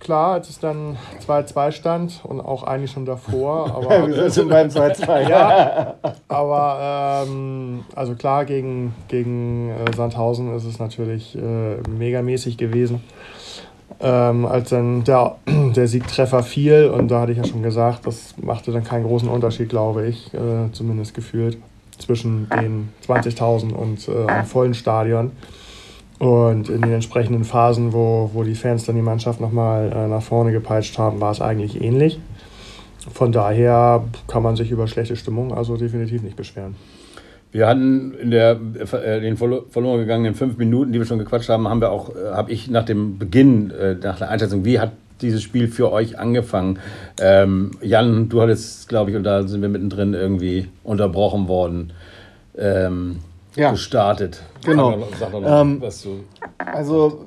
klar, 0.00 0.32
als 0.32 0.48
es 0.48 0.58
dann 0.58 0.96
2-2 1.26 1.72
stand 1.72 2.20
und 2.24 2.40
auch 2.40 2.64
eigentlich 2.64 2.90
schon 2.90 3.04
davor. 3.04 3.74
Aber 3.74 4.08
Wir 4.08 4.30
sind 4.30 4.48
beim 4.48 4.68
2-2. 4.68 5.20
ja, 5.28 5.94
aber 6.28 7.24
ähm, 7.26 7.84
also 7.94 8.14
klar, 8.14 8.44
gegen, 8.44 8.94
gegen 9.08 9.70
äh, 9.70 9.94
Sandhausen 9.94 10.54
ist 10.56 10.64
es 10.64 10.78
natürlich 10.78 11.36
äh, 11.36 11.76
megamäßig 11.88 12.56
gewesen. 12.56 13.02
Ähm, 14.02 14.46
als 14.46 14.70
dann 14.70 15.04
der, 15.04 15.36
der 15.46 15.86
Siegtreffer 15.86 16.42
fiel, 16.42 16.86
und 16.86 17.10
da 17.10 17.20
hatte 17.20 17.32
ich 17.32 17.38
ja 17.38 17.44
schon 17.44 17.62
gesagt, 17.62 18.06
das 18.06 18.34
machte 18.40 18.72
dann 18.72 18.84
keinen 18.84 19.04
großen 19.04 19.28
Unterschied, 19.28 19.68
glaube 19.68 20.06
ich, 20.06 20.32
äh, 20.32 20.72
zumindest 20.72 21.14
gefühlt, 21.14 21.58
zwischen 21.98 22.48
den 22.48 22.88
20.000 23.06 23.72
und 23.72 24.08
äh, 24.08 24.26
einem 24.26 24.46
vollen 24.46 24.74
Stadion. 24.74 25.32
Und 26.20 26.68
in 26.68 26.82
den 26.82 26.92
entsprechenden 26.92 27.44
Phasen, 27.44 27.94
wo, 27.94 28.30
wo 28.34 28.42
die 28.42 28.54
Fans 28.54 28.84
dann 28.84 28.94
die 28.94 29.00
Mannschaft 29.00 29.40
nochmal 29.40 29.90
äh, 29.90 30.06
nach 30.06 30.22
vorne 30.22 30.52
gepeitscht 30.52 30.98
haben, 30.98 31.18
war 31.18 31.30
es 31.32 31.40
eigentlich 31.40 31.80
ähnlich. 31.80 32.20
Von 33.10 33.32
daher 33.32 34.04
kann 34.28 34.42
man 34.42 34.54
sich 34.54 34.70
über 34.70 34.86
schlechte 34.86 35.16
Stimmung 35.16 35.54
also 35.54 35.78
definitiv 35.78 36.22
nicht 36.22 36.36
beschweren. 36.36 36.76
Wir 37.52 37.66
hatten 37.66 38.12
in 38.12 38.30
der 38.30 38.60
äh, 38.92 39.20
den 39.22 39.38
verloren 39.38 40.00
gegangenen 40.00 40.34
fünf 40.34 40.58
Minuten, 40.58 40.92
die 40.92 40.98
wir 40.98 41.06
schon 41.06 41.18
gequatscht 41.18 41.48
haben, 41.48 41.66
haben 41.66 41.80
wir 41.80 41.90
auch, 41.90 42.10
äh, 42.14 42.32
habe 42.32 42.52
ich 42.52 42.68
nach 42.68 42.84
dem 42.84 43.16
Beginn, 43.16 43.70
äh, 43.70 43.94
nach 43.94 44.18
der 44.18 44.28
Einschätzung, 44.28 44.62
wie 44.66 44.78
hat 44.78 44.92
dieses 45.22 45.42
Spiel 45.42 45.68
für 45.68 45.90
euch 45.90 46.18
angefangen? 46.18 46.80
Ähm, 47.18 47.70
Jan, 47.80 48.28
du 48.28 48.42
hattest, 48.42 48.90
glaube 48.90 49.10
ich, 49.10 49.16
und 49.16 49.24
da 49.24 49.48
sind 49.48 49.62
wir 49.62 49.70
mittendrin 49.70 50.12
irgendwie 50.12 50.68
unterbrochen 50.84 51.48
worden, 51.48 51.94
ähm, 52.58 53.20
ja. 53.56 53.70
gestartet. 53.70 54.42
Genau. 54.64 54.98
Sag 55.18 55.32
doch, 55.32 55.40
noch, 55.40 55.60
ähm, 55.60 55.80
was 55.80 56.02
du. 56.02 56.24
Also 56.58 57.26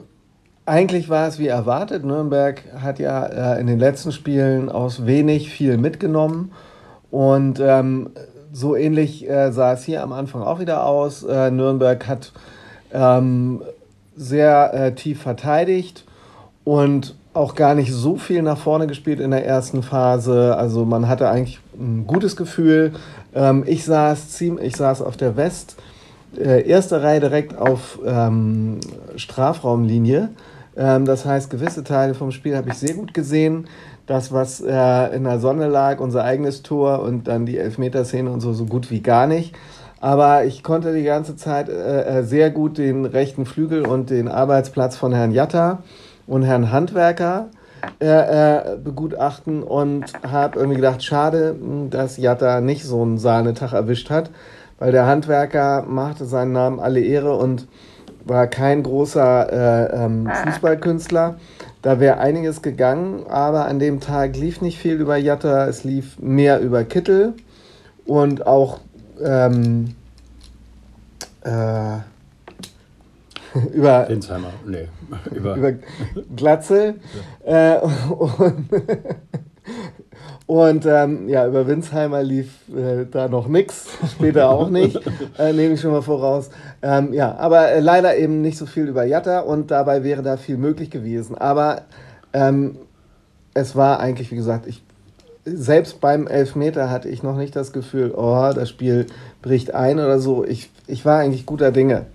eigentlich 0.65 1.09
war 1.09 1.27
es 1.27 1.39
wie 1.39 1.47
erwartet. 1.47 2.05
Nürnberg 2.05 2.63
hat 2.79 2.99
ja 2.99 3.25
äh, 3.55 3.59
in 3.59 3.67
den 3.67 3.79
letzten 3.79 4.11
Spielen 4.11 4.69
aus 4.69 5.05
wenig 5.05 5.49
viel 5.49 5.77
mitgenommen 5.77 6.51
und 7.11 7.59
ähm, 7.59 8.11
so 8.51 8.75
ähnlich 8.75 9.29
äh, 9.29 9.51
sah 9.51 9.73
es 9.73 9.83
hier 9.83 10.03
am 10.03 10.13
Anfang 10.13 10.43
auch 10.43 10.59
wieder 10.59 10.85
aus. 10.85 11.23
Äh, 11.23 11.51
Nürnberg 11.51 12.07
hat 12.07 12.31
ähm, 12.93 13.61
sehr 14.15 14.73
äh, 14.73 14.95
tief 14.95 15.21
verteidigt 15.21 16.05
und 16.63 17.15
auch 17.33 17.55
gar 17.55 17.73
nicht 17.73 17.91
so 17.91 18.15
viel 18.15 18.43
nach 18.43 18.59
vorne 18.59 18.85
gespielt 18.85 19.19
in 19.19 19.31
der 19.31 19.45
ersten 19.45 19.81
Phase. 19.81 20.55
Also 20.55 20.85
man 20.85 21.09
hatte 21.09 21.29
eigentlich 21.29 21.59
ein 21.75 22.05
gutes 22.05 22.35
Gefühl. 22.35 22.93
Ähm, 23.33 23.63
ich, 23.65 23.85
saß 23.85 24.39
ich 24.39 24.75
saß 24.75 25.01
auf 25.01 25.17
der 25.17 25.35
West, 25.35 25.75
äh, 26.37 26.67
erste 26.67 27.01
Reihe 27.03 27.19
direkt 27.19 27.57
auf 27.57 27.99
ähm, 28.05 28.79
Strafraumlinie. 29.15 30.29
Ähm, 30.75 31.05
das 31.05 31.25
heißt, 31.25 31.49
gewisse 31.49 31.83
Teile 31.83 32.13
vom 32.13 32.31
Spiel 32.31 32.55
habe 32.55 32.69
ich 32.69 32.75
sehr 32.75 32.95
gut 32.95 33.13
gesehen 33.13 33.67
das, 34.05 34.31
was 34.31 34.59
äh, 34.61 35.15
in 35.15 35.23
der 35.23 35.39
Sonne 35.39 35.67
lag, 35.67 35.99
unser 35.99 36.23
eigenes 36.23 36.61
Tor 36.61 37.01
und 37.01 37.27
dann 37.27 37.45
die 37.45 37.57
Elfmeterszene 37.57 38.29
und 38.29 38.41
so, 38.41 38.53
so 38.53 38.65
gut 38.65 38.91
wie 38.91 39.01
gar 39.01 39.27
nicht. 39.27 39.55
Aber 40.01 40.43
ich 40.43 40.63
konnte 40.63 40.93
die 40.93 41.03
ganze 41.03 41.37
Zeit 41.37 41.69
äh, 41.69 42.19
äh 42.19 42.23
sehr 42.23 42.51
gut 42.51 42.77
den 42.77 43.05
rechten 43.05 43.45
Flügel 43.45 43.87
und 43.87 44.09
den 44.09 44.27
Arbeitsplatz 44.27 44.97
von 44.97 45.13
Herrn 45.13 45.31
Jatta 45.31 45.83
und 46.27 46.43
Herrn 46.43 46.71
Handwerker 46.71 47.47
äh, 48.01 48.07
äh 48.07 48.77
begutachten 48.77 49.63
und 49.63 50.11
habe 50.29 50.59
irgendwie 50.59 50.77
gedacht, 50.77 51.03
schade, 51.03 51.55
dass 51.89 52.17
Jatta 52.17 52.59
nicht 52.59 52.83
so 52.83 53.01
einen 53.01 53.17
Sahnetag 53.17 53.71
erwischt 53.71 54.09
hat, 54.09 54.29
weil 54.83 54.91
der 54.91 55.05
Handwerker 55.05 55.85
machte 55.87 56.25
seinen 56.25 56.51
Namen 56.51 56.81
alle 56.81 56.99
Ehre 56.99 57.37
und 57.37 57.69
war 58.25 58.47
kein 58.47 58.83
großer 58.83 59.93
äh, 59.93 60.03
ähm, 60.03 60.29
Fußballkünstler. 60.43 61.37
Da 61.81 62.01
wäre 62.01 62.17
einiges 62.17 62.61
gegangen, 62.61 63.25
aber 63.29 63.63
an 63.63 63.79
dem 63.79 64.01
Tag 64.01 64.35
lief 64.35 64.59
nicht 64.59 64.77
viel 64.77 64.95
über 64.99 65.15
Jatta, 65.15 65.67
es 65.67 65.85
lief 65.85 66.19
mehr 66.19 66.59
über 66.59 66.83
Kittel 66.83 67.31
und 68.05 68.45
auch 68.45 68.81
ähm, 69.23 69.95
äh, 71.45 71.99
über, 73.73 74.09
nee, 74.65 74.89
über, 75.33 75.55
über 75.55 75.71
Glatzel. 76.35 76.95
Ja. 77.47 77.75
Äh, 77.75 77.79
und 78.11 78.69
und 80.46 80.86
ähm, 80.86 81.29
ja, 81.29 81.48
über 81.48 81.67
Winsheimer 81.67 82.22
lief 82.22 82.50
äh, 82.70 83.05
da 83.10 83.27
noch 83.27 83.48
nichts, 83.48 83.88
später 84.12 84.50
auch 84.50 84.70
nicht, 84.70 85.00
äh, 85.38 85.53
nehme 85.53 85.75
ich 85.75 85.82
schon 85.82 85.91
mal 85.91 86.01
voraus. 86.01 86.50
Ähm, 86.82 87.13
ja, 87.13 87.36
aber 87.38 87.70
äh, 87.70 87.79
leider 87.79 88.17
eben 88.17 88.41
nicht 88.41 88.58
so 88.58 88.65
viel 88.65 88.88
über 88.88 89.05
Jatta 89.05 89.39
und 89.39 89.72
dabei 89.72 90.03
wäre 90.03 90.22
da 90.22 90.38
viel 90.38 90.58
möglich 90.58 90.89
gewesen. 90.89 91.38
Aber 91.38 91.84
ähm, 92.34 92.77
es 93.53 93.75
war 93.75 94.00
eigentlich, 94.00 94.32
wie 94.32 94.36
gesagt, 94.36 94.67
ich, 94.67 94.84
selbst 95.46 96.01
beim 96.01 96.27
Elfmeter 96.27 96.89
hatte 96.89 97.10
ich 97.10 97.24
noch 97.24 97.38
nicht 97.38 97.55
das 97.55 97.72
Gefühl, 97.72 98.13
oh, 98.15 98.51
das 98.53 98.70
Spiel 98.70 99.08
bricht 99.41 99.74
ein 99.74 100.00
oder 100.00 100.20
so. 100.20 100.43
Ich, 100.46 100.70
ich 100.88 101.05
war 101.05 101.20
eigentlich 101.20 101.46
guter 101.46 101.72
Dinge. 101.72 102.05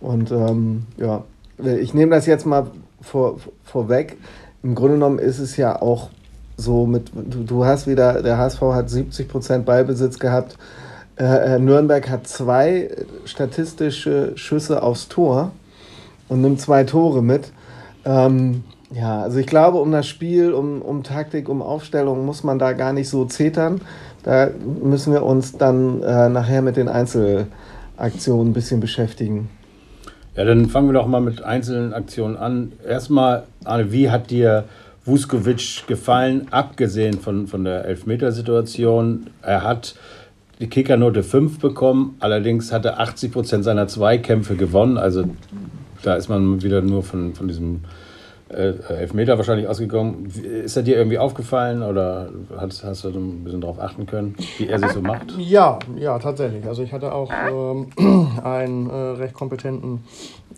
Und 0.00 0.30
ähm, 0.30 0.86
ja, 0.96 1.24
ich 1.58 1.94
nehme 1.94 2.14
das 2.14 2.26
jetzt 2.26 2.46
mal 2.46 2.70
vor, 3.00 3.38
vorweg. 3.64 4.16
Im 4.62 4.74
Grunde 4.74 4.94
genommen 4.94 5.18
ist 5.18 5.38
es 5.38 5.56
ja 5.56 5.80
auch 5.80 6.10
so 6.58 6.86
mit, 6.86 7.10
du, 7.14 7.64
hast 7.64 7.86
wieder, 7.86 8.20
der 8.20 8.36
HSV 8.36 8.60
hat 8.60 8.90
70 8.90 9.28
Prozent 9.28 9.64
Ballbesitz 9.64 10.18
gehabt. 10.18 10.58
Äh, 11.16 11.54
äh, 11.54 11.58
Nürnberg 11.58 12.10
hat 12.10 12.26
zwei 12.26 12.90
statistische 13.24 14.32
Schüsse 14.34 14.82
aufs 14.82 15.08
Tor 15.08 15.52
und 16.28 16.40
nimmt 16.40 16.60
zwei 16.60 16.84
Tore 16.84 17.22
mit. 17.22 17.52
Ähm, 18.04 18.64
ja, 18.90 19.22
also 19.22 19.38
ich 19.38 19.46
glaube, 19.46 19.78
um 19.78 19.92
das 19.92 20.08
Spiel, 20.08 20.52
um, 20.52 20.82
um 20.82 21.04
Taktik, 21.04 21.48
um 21.48 21.62
Aufstellung 21.62 22.26
muss 22.26 22.42
man 22.42 22.58
da 22.58 22.72
gar 22.72 22.92
nicht 22.92 23.08
so 23.08 23.24
zetern. 23.24 23.80
Da 24.24 24.50
müssen 24.82 25.12
wir 25.12 25.22
uns 25.22 25.52
dann 25.52 26.02
äh, 26.02 26.28
nachher 26.28 26.62
mit 26.62 26.76
den 26.76 26.88
Einzelaktionen 26.88 28.48
ein 28.48 28.52
bisschen 28.52 28.80
beschäftigen. 28.80 29.48
Ja, 30.34 30.44
dann 30.44 30.66
fangen 30.66 30.88
wir 30.88 30.94
doch 30.94 31.06
mal 31.06 31.20
mit 31.20 31.42
einzelnen 31.42 31.92
Aktionen 31.92 32.36
an. 32.36 32.72
Erstmal, 32.86 33.44
Arne, 33.64 33.92
wie 33.92 34.10
hat 34.10 34.30
dir 34.30 34.64
Vuskovic 35.08 35.86
gefallen, 35.86 36.46
abgesehen 36.50 37.18
von, 37.18 37.46
von 37.46 37.64
der 37.64 37.84
Elfmetersituation. 37.86 39.28
Er 39.42 39.64
hat 39.64 39.94
die 40.60 40.68
Kickernote 40.68 41.22
5 41.22 41.58
bekommen, 41.60 42.16
allerdings 42.20 42.72
hat 42.72 42.84
er 42.84 43.00
80 43.00 43.32
Prozent 43.32 43.64
seiner 43.64 43.88
Zweikämpfe 43.88 44.56
gewonnen. 44.56 44.98
Also 44.98 45.24
da 46.02 46.14
ist 46.14 46.28
man 46.28 46.62
wieder 46.62 46.82
nur 46.82 47.02
von, 47.02 47.34
von 47.34 47.48
diesem 47.48 47.80
äh, 48.48 48.72
Elfmeter 48.88 49.36
wahrscheinlich 49.36 49.68
ausgegangen. 49.68 50.26
Ist 50.64 50.76
er 50.76 50.82
dir 50.82 50.96
irgendwie 50.96 51.18
aufgefallen 51.18 51.82
oder 51.82 52.30
hast, 52.56 52.82
hast 52.84 53.04
du 53.04 53.08
ein 53.08 53.44
bisschen 53.44 53.60
darauf 53.60 53.78
achten 53.78 54.06
können, 54.06 54.34
wie 54.56 54.68
er 54.68 54.78
sich 54.78 54.90
so 54.90 55.00
macht? 55.00 55.34
Ja, 55.38 55.78
ja, 55.96 56.18
tatsächlich. 56.18 56.66
Also 56.66 56.82
ich 56.82 56.92
hatte 56.92 57.12
auch 57.12 57.30
ähm, 57.30 57.88
einen 58.44 58.90
äh, 58.90 58.94
recht 58.94 59.34
kompetenten 59.34 60.00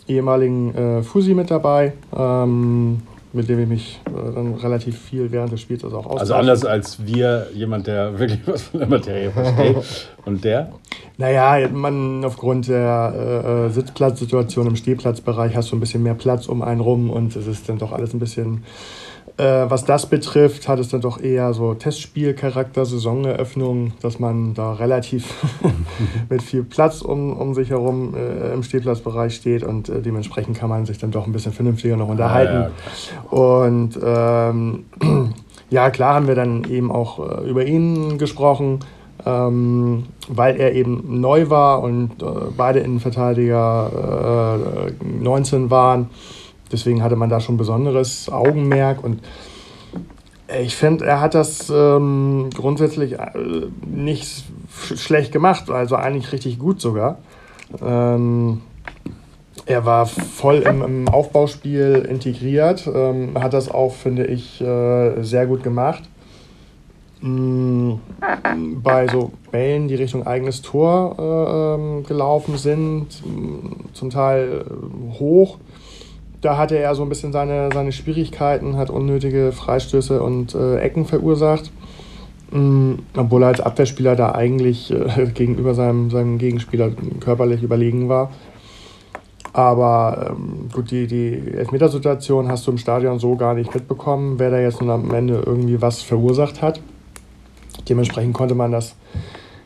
ehemaligen 0.07 0.75
äh, 0.75 1.02
Fusi 1.02 1.35
mit 1.35 1.50
dabei. 1.50 1.92
Ähm, 2.16 3.02
mit 3.32 3.49
dem 3.49 3.60
ich 3.60 3.68
mich 3.68 4.00
äh, 4.06 4.34
dann 4.34 4.54
relativ 4.54 4.99
viel 4.99 5.30
während 5.30 5.52
des 5.52 5.60
Spiels 5.60 5.84
also 5.84 5.99
auch 5.99 6.06
austausche. 6.06 6.20
Also 6.20 6.34
anders 6.34 6.64
als 6.64 7.06
wir, 7.06 7.46
jemand, 7.54 7.87
der 7.87 8.18
wirklich 8.18 8.40
was 8.46 8.62
von 8.62 8.80
der 8.80 8.88
Materie 8.88 9.30
versteht. 9.30 9.76
Und 10.25 10.44
der? 10.44 10.72
Naja, 11.16 11.68
man 11.68 12.25
aufgrund 12.25 12.68
der 12.68 13.14
äh, 13.14 13.66
äh, 13.66 13.70
Sitzplatzsituation 13.70 14.66
im 14.66 14.76
Stehplatzbereich 14.76 15.54
hast 15.54 15.70
du 15.70 15.76
ein 15.76 15.80
bisschen 15.80 16.02
mehr 16.02 16.14
Platz 16.14 16.46
um 16.46 16.62
einen 16.62 16.80
rum 16.80 17.10
und 17.10 17.37
es 17.37 17.46
ist 17.46 17.68
dann 17.68 17.78
doch 17.78 17.92
alles 17.92 18.12
ein 18.14 18.18
bisschen 18.18 18.64
was 19.42 19.85
das 19.85 20.06
betrifft, 20.06 20.68
hat 20.68 20.78
es 20.78 20.88
dann 20.88 21.00
doch 21.00 21.20
eher 21.20 21.52
so 21.54 21.75
Testspielcharakter, 21.75 22.85
Saisoneröffnung, 22.85 23.92
dass 24.02 24.18
man 24.18 24.54
da 24.54 24.75
relativ 24.75 25.35
mit 26.28 26.42
viel 26.42 26.62
Platz 26.62 27.02
um, 27.02 27.37
um 27.37 27.54
sich 27.54 27.70
herum 27.70 28.14
äh, 28.14 28.52
im 28.52 28.62
Stehplatzbereich 28.62 29.35
steht 29.35 29.62
und 29.62 29.88
äh, 29.88 30.02
dementsprechend 30.02 30.59
kann 30.59 30.68
man 30.68 30.87
sich 30.87 30.99
dann 30.99 31.11
doch 31.11 31.26
ein 31.26 31.32
bisschen 31.32 31.52
vernünftiger 31.52 31.97
noch 31.97 32.09
unterhalten. 32.09 32.56
Ah, 32.56 32.70
ja, 33.32 33.38
und 33.38 33.99
ähm, 34.02 34.85
ja, 35.70 35.90
klar 35.90 36.14
haben 36.14 36.26
wir 36.26 36.35
dann 36.35 36.64
eben 36.64 36.90
auch 36.90 37.18
äh, 37.18 37.49
über 37.49 37.64
ihn 37.64 38.18
gesprochen. 38.18 38.80
Ähm, 39.26 40.04
weil 40.28 40.56
er 40.56 40.73
eben 40.73 41.20
neu 41.20 41.50
war 41.50 41.82
und 41.82 42.23
äh, 42.23 42.26
beide 42.56 42.78
Innenverteidiger 42.78 44.88
äh, 44.88 45.23
19 45.23 45.70
waren 45.70 46.09
Deswegen 46.73 47.03
hatte 47.03 47.17
man 47.17 47.29
da 47.29 47.41
schon 47.41 47.57
besonderes 47.57 48.29
Augenmerk 48.31 49.03
und 49.03 49.21
ich 50.62 50.77
finde, 50.77 51.07
er 51.07 51.21
hat 51.21 51.35
das 51.35 51.71
ähm, 51.71 52.50
grundsätzlich 52.55 53.19
äh, 53.19 53.31
nicht 53.87 54.45
schlecht 54.97 55.33
gemacht, 55.33 55.71
also 55.71 55.97
eigentlich 55.97 56.33
richtig 56.33 56.59
gut 56.59 56.81
sogar. 56.81 57.19
Ähm, 57.81 58.62
er 59.67 59.85
war 59.85 60.07
voll 60.07 60.59
im, 60.59 60.83
im 60.83 61.09
Aufbauspiel 61.09 62.07
integriert, 62.09 62.89
ähm, 62.93 63.41
hat 63.41 63.53
das 63.53 63.71
auch, 63.71 63.95
finde 63.95 64.27
ich, 64.27 64.61
äh, 64.61 65.23
sehr 65.23 65.47
gut 65.47 65.62
gemacht. 65.62 66.03
Mhm. 67.21 68.00
Bei 68.83 69.07
so 69.07 69.33
Bällen, 69.53 69.89
die 69.89 69.95
Richtung 69.95 70.27
eigenes 70.27 70.62
Tor 70.62 71.17
äh, 71.19 71.75
ähm, 71.75 72.05
gelaufen 72.05 72.57
sind, 72.57 73.07
zum 73.93 74.11
Teil 74.11 74.65
äh, 74.67 75.19
hoch, 75.19 75.59
da 76.40 76.56
hatte 76.56 76.78
er 76.78 76.94
so 76.94 77.02
ein 77.02 77.09
bisschen 77.09 77.32
seine, 77.32 77.68
seine 77.73 77.92
Schwierigkeiten, 77.92 78.76
hat 78.76 78.90
unnötige 78.90 79.52
Freistöße 79.52 80.23
und 80.23 80.54
äh, 80.54 80.78
Ecken 80.78 81.04
verursacht. 81.04 81.70
Mhm, 82.50 83.00
obwohl 83.16 83.42
er 83.42 83.49
als 83.49 83.61
Abwehrspieler 83.61 84.16
da 84.16 84.32
eigentlich 84.32 84.90
äh, 84.90 85.26
gegenüber 85.35 85.75
seinem, 85.75 86.11
seinem 86.11 86.38
Gegenspieler 86.38 86.90
körperlich 87.20 87.62
überlegen 87.62 88.09
war. 88.09 88.30
Aber 89.52 90.30
ähm, 90.30 90.68
gut, 90.73 90.90
die, 90.90 91.06
die 91.06 91.52
Elfmetersituation 91.56 92.49
hast 92.49 92.66
du 92.66 92.70
im 92.70 92.78
Stadion 92.78 93.18
so 93.18 93.37
gar 93.37 93.54
nicht 93.54 93.75
mitbekommen, 93.75 94.38
wer 94.38 94.50
da 94.50 94.61
jetzt 94.61 94.80
nun 94.80 94.90
am 94.90 95.12
Ende 95.12 95.42
irgendwie 95.44 95.82
was 95.82 96.02
verursacht 96.02 96.62
hat. 96.62 96.80
Dementsprechend 97.88 98.35
konnte 98.35 98.54
man 98.54 98.70
das 98.70 98.94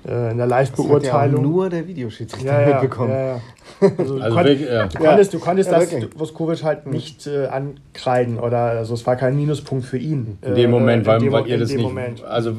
in 0.05 0.37
der 0.37 0.47
Live-Beurteilung. 0.47 1.43
Ja 1.43 1.49
nur 1.49 1.71
der 1.71 1.87
Videoschiedsrichter 1.87 2.47
ja, 2.47 2.61
ja, 2.61 2.81
mitbekommen. 2.81 3.11
Ja, 3.11 3.27
ja. 3.27 3.41
Also, 3.81 4.15
also 4.21 4.29
du, 4.29 4.45
wirklich, 4.45 4.69
ja. 4.69 4.87
du, 4.87 4.99
konntest, 4.99 5.35
du 5.35 5.39
konntest 5.39 5.71
ja, 5.71 5.79
das 5.79 5.89
Voskovic 6.17 6.63
halt 6.63 6.87
nicht 6.87 7.27
äh, 7.27 7.47
ankreiden 7.47 8.39
oder 8.39 8.59
also 8.59 8.95
es 8.95 9.07
war 9.07 9.17
kein 9.17 9.37
Minuspunkt 9.37 9.85
für 9.85 9.99
ihn. 9.99 10.39
In 10.43 10.55
dem 10.55 10.71
Moment, 10.71 11.05
äh, 11.05 11.07
weil, 11.07 11.19
dem, 11.21 11.33
weil 11.33 11.47
ihr 11.47 11.59
das 11.59 11.73
nicht. 11.73 11.83
Moment. 11.83 12.23
Also 12.25 12.53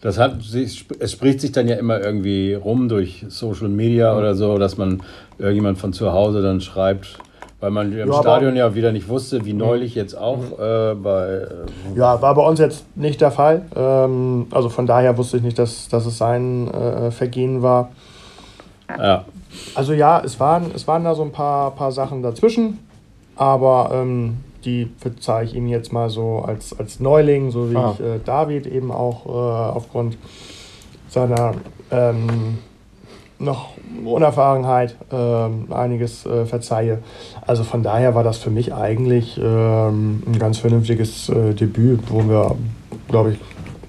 das 0.00 0.18
hat 0.18 0.38
es 0.38 1.10
spricht 1.10 1.40
sich 1.40 1.52
dann 1.52 1.68
ja 1.68 1.76
immer 1.76 2.00
irgendwie 2.00 2.54
rum 2.54 2.88
durch 2.88 3.24
Social 3.28 3.68
Media 3.68 4.12
mhm. 4.12 4.18
oder 4.18 4.34
so, 4.34 4.58
dass 4.58 4.76
man 4.76 5.02
irgendjemand 5.38 5.78
von 5.78 5.92
zu 5.92 6.12
Hause 6.12 6.42
dann 6.42 6.60
schreibt, 6.60 7.18
weil 7.60 7.70
man 7.70 7.92
im 7.92 8.10
ja, 8.10 8.20
Stadion 8.20 8.54
ja 8.54 8.74
wieder 8.74 8.92
nicht 8.92 9.08
wusste, 9.08 9.44
wie 9.44 9.54
neulich 9.54 9.94
jetzt 9.94 10.16
auch 10.16 10.36
mhm. 10.36 10.52
äh, 10.58 10.94
bei. 10.94 11.26
Äh, 11.26 11.98
ja, 11.98 12.20
war 12.20 12.34
bei 12.34 12.46
uns 12.46 12.60
jetzt 12.60 12.84
nicht 12.96 13.20
der 13.20 13.30
Fall. 13.30 13.62
Ähm, 13.74 14.46
also 14.50 14.68
von 14.68 14.86
daher 14.86 15.16
wusste 15.16 15.38
ich 15.38 15.42
nicht, 15.42 15.58
dass, 15.58 15.88
dass 15.88 16.04
es 16.06 16.18
sein 16.18 16.72
äh, 16.72 17.10
Vergehen 17.10 17.62
war. 17.62 17.90
Ja. 18.88 19.24
Also 19.74 19.94
ja, 19.94 20.20
es 20.24 20.38
waren, 20.38 20.70
es 20.74 20.86
waren 20.86 21.04
da 21.04 21.14
so 21.14 21.22
ein 21.22 21.32
paar, 21.32 21.70
paar 21.72 21.92
Sachen 21.92 22.22
dazwischen, 22.22 22.78
aber 23.36 23.90
ähm, 23.92 24.36
die 24.64 24.90
verzeihe 24.98 25.44
ich 25.44 25.54
ihm 25.54 25.66
jetzt 25.66 25.92
mal 25.92 26.10
so 26.10 26.40
als, 26.46 26.78
als 26.78 27.00
Neuling, 27.00 27.50
so 27.50 27.70
wie 27.70 27.76
ah. 27.76 27.94
ich 27.94 28.04
äh, 28.04 28.18
David 28.24 28.66
eben 28.66 28.90
auch 28.90 29.24
äh, 29.24 29.28
aufgrund 29.28 30.18
seiner 31.08 31.52
ähm, 31.90 32.58
noch 33.38 33.70
Unerfahrenheit 34.04 34.96
äh, 35.10 35.72
einiges 35.72 36.26
äh, 36.26 36.46
verzeihe. 36.46 37.02
Also 37.46 37.64
von 37.64 37.82
daher 37.82 38.14
war 38.14 38.24
das 38.24 38.38
für 38.38 38.50
mich 38.50 38.74
eigentlich 38.74 39.38
ähm, 39.38 40.22
ein 40.26 40.38
ganz 40.38 40.58
vernünftiges 40.58 41.28
äh, 41.28 41.54
Debüt, 41.54 42.00
wo 42.08 42.28
wir, 42.28 42.56
glaube 43.08 43.32
ich, 43.32 43.38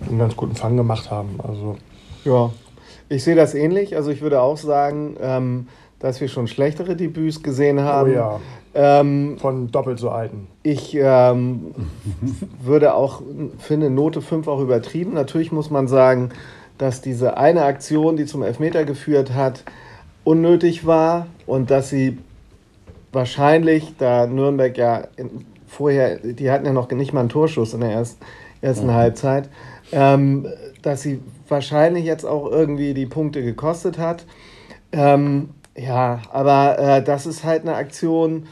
einen 0.07 0.19
ganz 0.19 0.35
guten 0.35 0.55
Fang 0.55 0.77
gemacht 0.77 1.11
haben. 1.11 1.39
Also 1.45 1.77
ja, 2.23 2.51
ich 3.09 3.23
sehe 3.23 3.35
das 3.35 3.53
ähnlich. 3.53 3.95
Also 3.95 4.11
ich 4.11 4.21
würde 4.21 4.41
auch 4.41 4.57
sagen, 4.57 5.15
ähm, 5.21 5.67
dass 5.99 6.21
wir 6.21 6.27
schon 6.27 6.47
schlechtere 6.47 6.95
Debüts 6.95 7.41
gesehen 7.41 7.81
haben. 7.81 8.11
Oh 8.11 8.13
ja. 8.13 8.39
Ähm, 8.73 9.37
Von 9.39 9.71
doppelt 9.71 9.97
so 9.97 10.09
alten. 10.09 10.47
Ich 10.61 10.93
ähm, 10.93 11.73
würde 12.61 12.93
auch, 12.93 13.23
finde 13.57 13.89
Note 13.89 14.21
5 14.21 14.47
auch 14.47 14.59
übertrieben. 14.59 15.13
Natürlich 15.13 15.51
muss 15.51 15.71
man 15.71 15.87
sagen, 15.87 16.29
dass 16.77 17.01
diese 17.01 17.37
eine 17.37 17.63
Aktion, 17.63 18.17
die 18.17 18.25
zum 18.25 18.43
Elfmeter 18.43 18.85
geführt 18.85 19.33
hat, 19.33 19.63
unnötig 20.27 20.85
war 20.85 21.27
und 21.45 21.71
dass 21.71 21.89
sie 21.89 22.17
wahrscheinlich, 23.13 23.95
da 23.97 24.27
Nürnberg 24.27 24.77
ja 24.77 25.07
in, 25.15 25.45
vorher, 25.65 26.17
die 26.17 26.51
hatten 26.51 26.65
ja 26.65 26.73
noch 26.73 26.91
nicht 26.91 27.13
mal 27.13 27.21
einen 27.21 27.29
Torschuss 27.29 27.73
in 27.73 27.79
der 27.79 27.91
ersten, 27.91 28.25
ersten 28.59 28.87
mhm. 28.87 28.93
Halbzeit, 28.93 29.49
ähm, 29.93 30.45
dass 30.81 31.03
sie 31.03 31.21
wahrscheinlich 31.47 32.03
jetzt 32.03 32.25
auch 32.25 32.51
irgendwie 32.51 32.93
die 32.93 33.05
Punkte 33.05 33.41
gekostet 33.41 33.97
hat. 33.97 34.25
Ähm, 34.91 35.51
ja, 35.77 36.19
aber 36.29 36.77
äh, 36.77 37.03
das 37.03 37.25
ist 37.25 37.45
halt 37.45 37.61
eine 37.61 37.75
Aktion, 37.75 38.47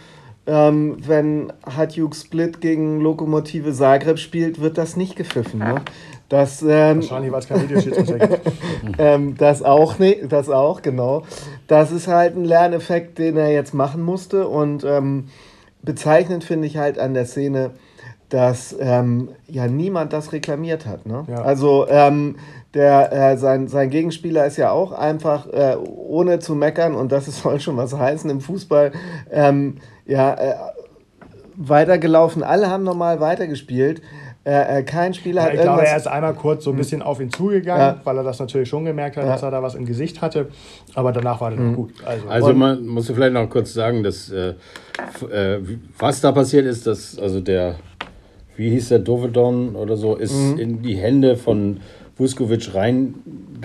ähm, 0.47 0.95
wenn 1.05 1.51
Hatjuk 1.65 2.15
Split 2.15 2.61
gegen 2.61 3.01
Lokomotive 3.01 3.73
Zagreb 3.73 4.19
spielt, 4.19 4.61
wird 4.61 4.77
das 4.77 4.95
nicht 4.95 5.17
gepfiffen. 5.17 5.59
Ne? 5.59 5.81
Das, 6.29 6.61
ähm, 6.63 6.97
Wahrscheinlich, 6.97 7.31
weil 7.31 7.39
es 7.39 7.47
kein 7.47 7.61
Videoschiedsrichter 7.61 8.27
gibt. 8.27 8.51
ähm, 8.97 9.37
das 9.37 9.61
auch, 9.61 9.99
nee, 9.99 10.23
das 10.27 10.49
auch, 10.49 10.81
genau. 10.81 11.23
Das 11.67 11.91
ist 11.91 12.07
halt 12.07 12.35
ein 12.35 12.45
Lerneffekt, 12.45 13.19
den 13.19 13.37
er 13.37 13.51
jetzt 13.51 13.73
machen 13.73 14.01
musste. 14.01 14.47
Und 14.47 14.83
ähm, 14.83 15.29
bezeichnend 15.83 16.43
finde 16.43 16.67
ich 16.67 16.77
halt 16.77 16.97
an 16.97 17.13
der 17.13 17.25
Szene, 17.25 17.71
dass 18.29 18.75
ähm, 18.79 19.29
ja 19.47 19.67
niemand 19.67 20.13
das 20.13 20.31
reklamiert 20.31 20.87
hat. 20.87 21.05
Ne? 21.05 21.25
Ja. 21.27 21.43
Also 21.43 21.87
ähm, 21.87 22.37
der, 22.73 23.13
äh, 23.13 23.37
sein, 23.37 23.67
sein 23.67 23.89
Gegenspieler 23.89 24.45
ist 24.45 24.57
ja 24.57 24.71
auch 24.71 24.91
einfach, 24.91 25.47
äh, 25.47 25.77
ohne 25.77 26.39
zu 26.39 26.55
meckern, 26.55 26.95
und 26.95 27.11
das 27.11 27.25
soll 27.41 27.59
schon 27.59 27.77
was 27.77 27.93
heißen 27.93 28.29
im 28.29 28.41
Fußball, 28.41 28.91
ähm, 29.31 29.77
ja, 30.05 30.33
äh, 30.33 30.55
weitergelaufen. 31.55 32.43
Alle 32.43 32.69
haben 32.69 32.83
normal 32.83 33.21
weitergespielt. 33.21 34.01
Äh, 34.45 34.79
äh, 34.79 34.83
kein 34.83 35.15
Spieler 35.15 35.41
ja, 35.41 35.47
hat 35.47 35.53
ich 35.55 35.61
glaube, 35.61 35.87
er 35.87 35.97
ist 35.97 36.07
einmal 36.07 36.35
kurz 36.35 36.65
so 36.65 36.69
ein 36.69 36.73
hm. 36.73 36.77
bisschen 36.77 37.01
auf 37.01 37.19
ihn 37.19 37.31
zugegangen, 37.31 37.97
ja. 37.97 38.01
weil 38.03 38.17
er 38.17 38.23
das 38.23 38.37
natürlich 38.37 38.69
schon 38.69 38.85
gemerkt 38.85 39.17
hat, 39.17 39.25
ja. 39.25 39.31
dass 39.31 39.41
er 39.41 39.49
da 39.49 39.63
was 39.63 39.73
im 39.73 39.85
Gesicht 39.85 40.21
hatte. 40.21 40.49
Aber 40.93 41.11
danach 41.11 41.41
war 41.41 41.51
er 41.51 41.59
mhm. 41.59 41.75
gut. 41.75 41.93
Also, 42.05 42.27
also 42.27 42.53
man 42.53 42.85
muss 42.85 43.09
vielleicht 43.09 43.33
noch 43.33 43.49
kurz 43.49 43.73
sagen, 43.73 44.03
dass 44.03 44.29
äh, 44.31 44.53
äh, 45.31 45.59
was 45.97 46.21
da 46.21 46.31
passiert 46.31 46.67
ist, 46.67 46.85
dass 46.85 47.17
also 47.17 47.39
der, 47.39 47.77
wie 48.55 48.69
hieß 48.69 48.89
der 48.89 48.99
Dovedon 48.99 49.75
oder 49.75 49.97
so, 49.97 50.15
ist 50.15 50.35
mhm. 50.35 50.59
in 50.59 50.81
die 50.83 50.95
Hände 50.95 51.37
von 51.37 51.79
Vuskovic 52.15 52.75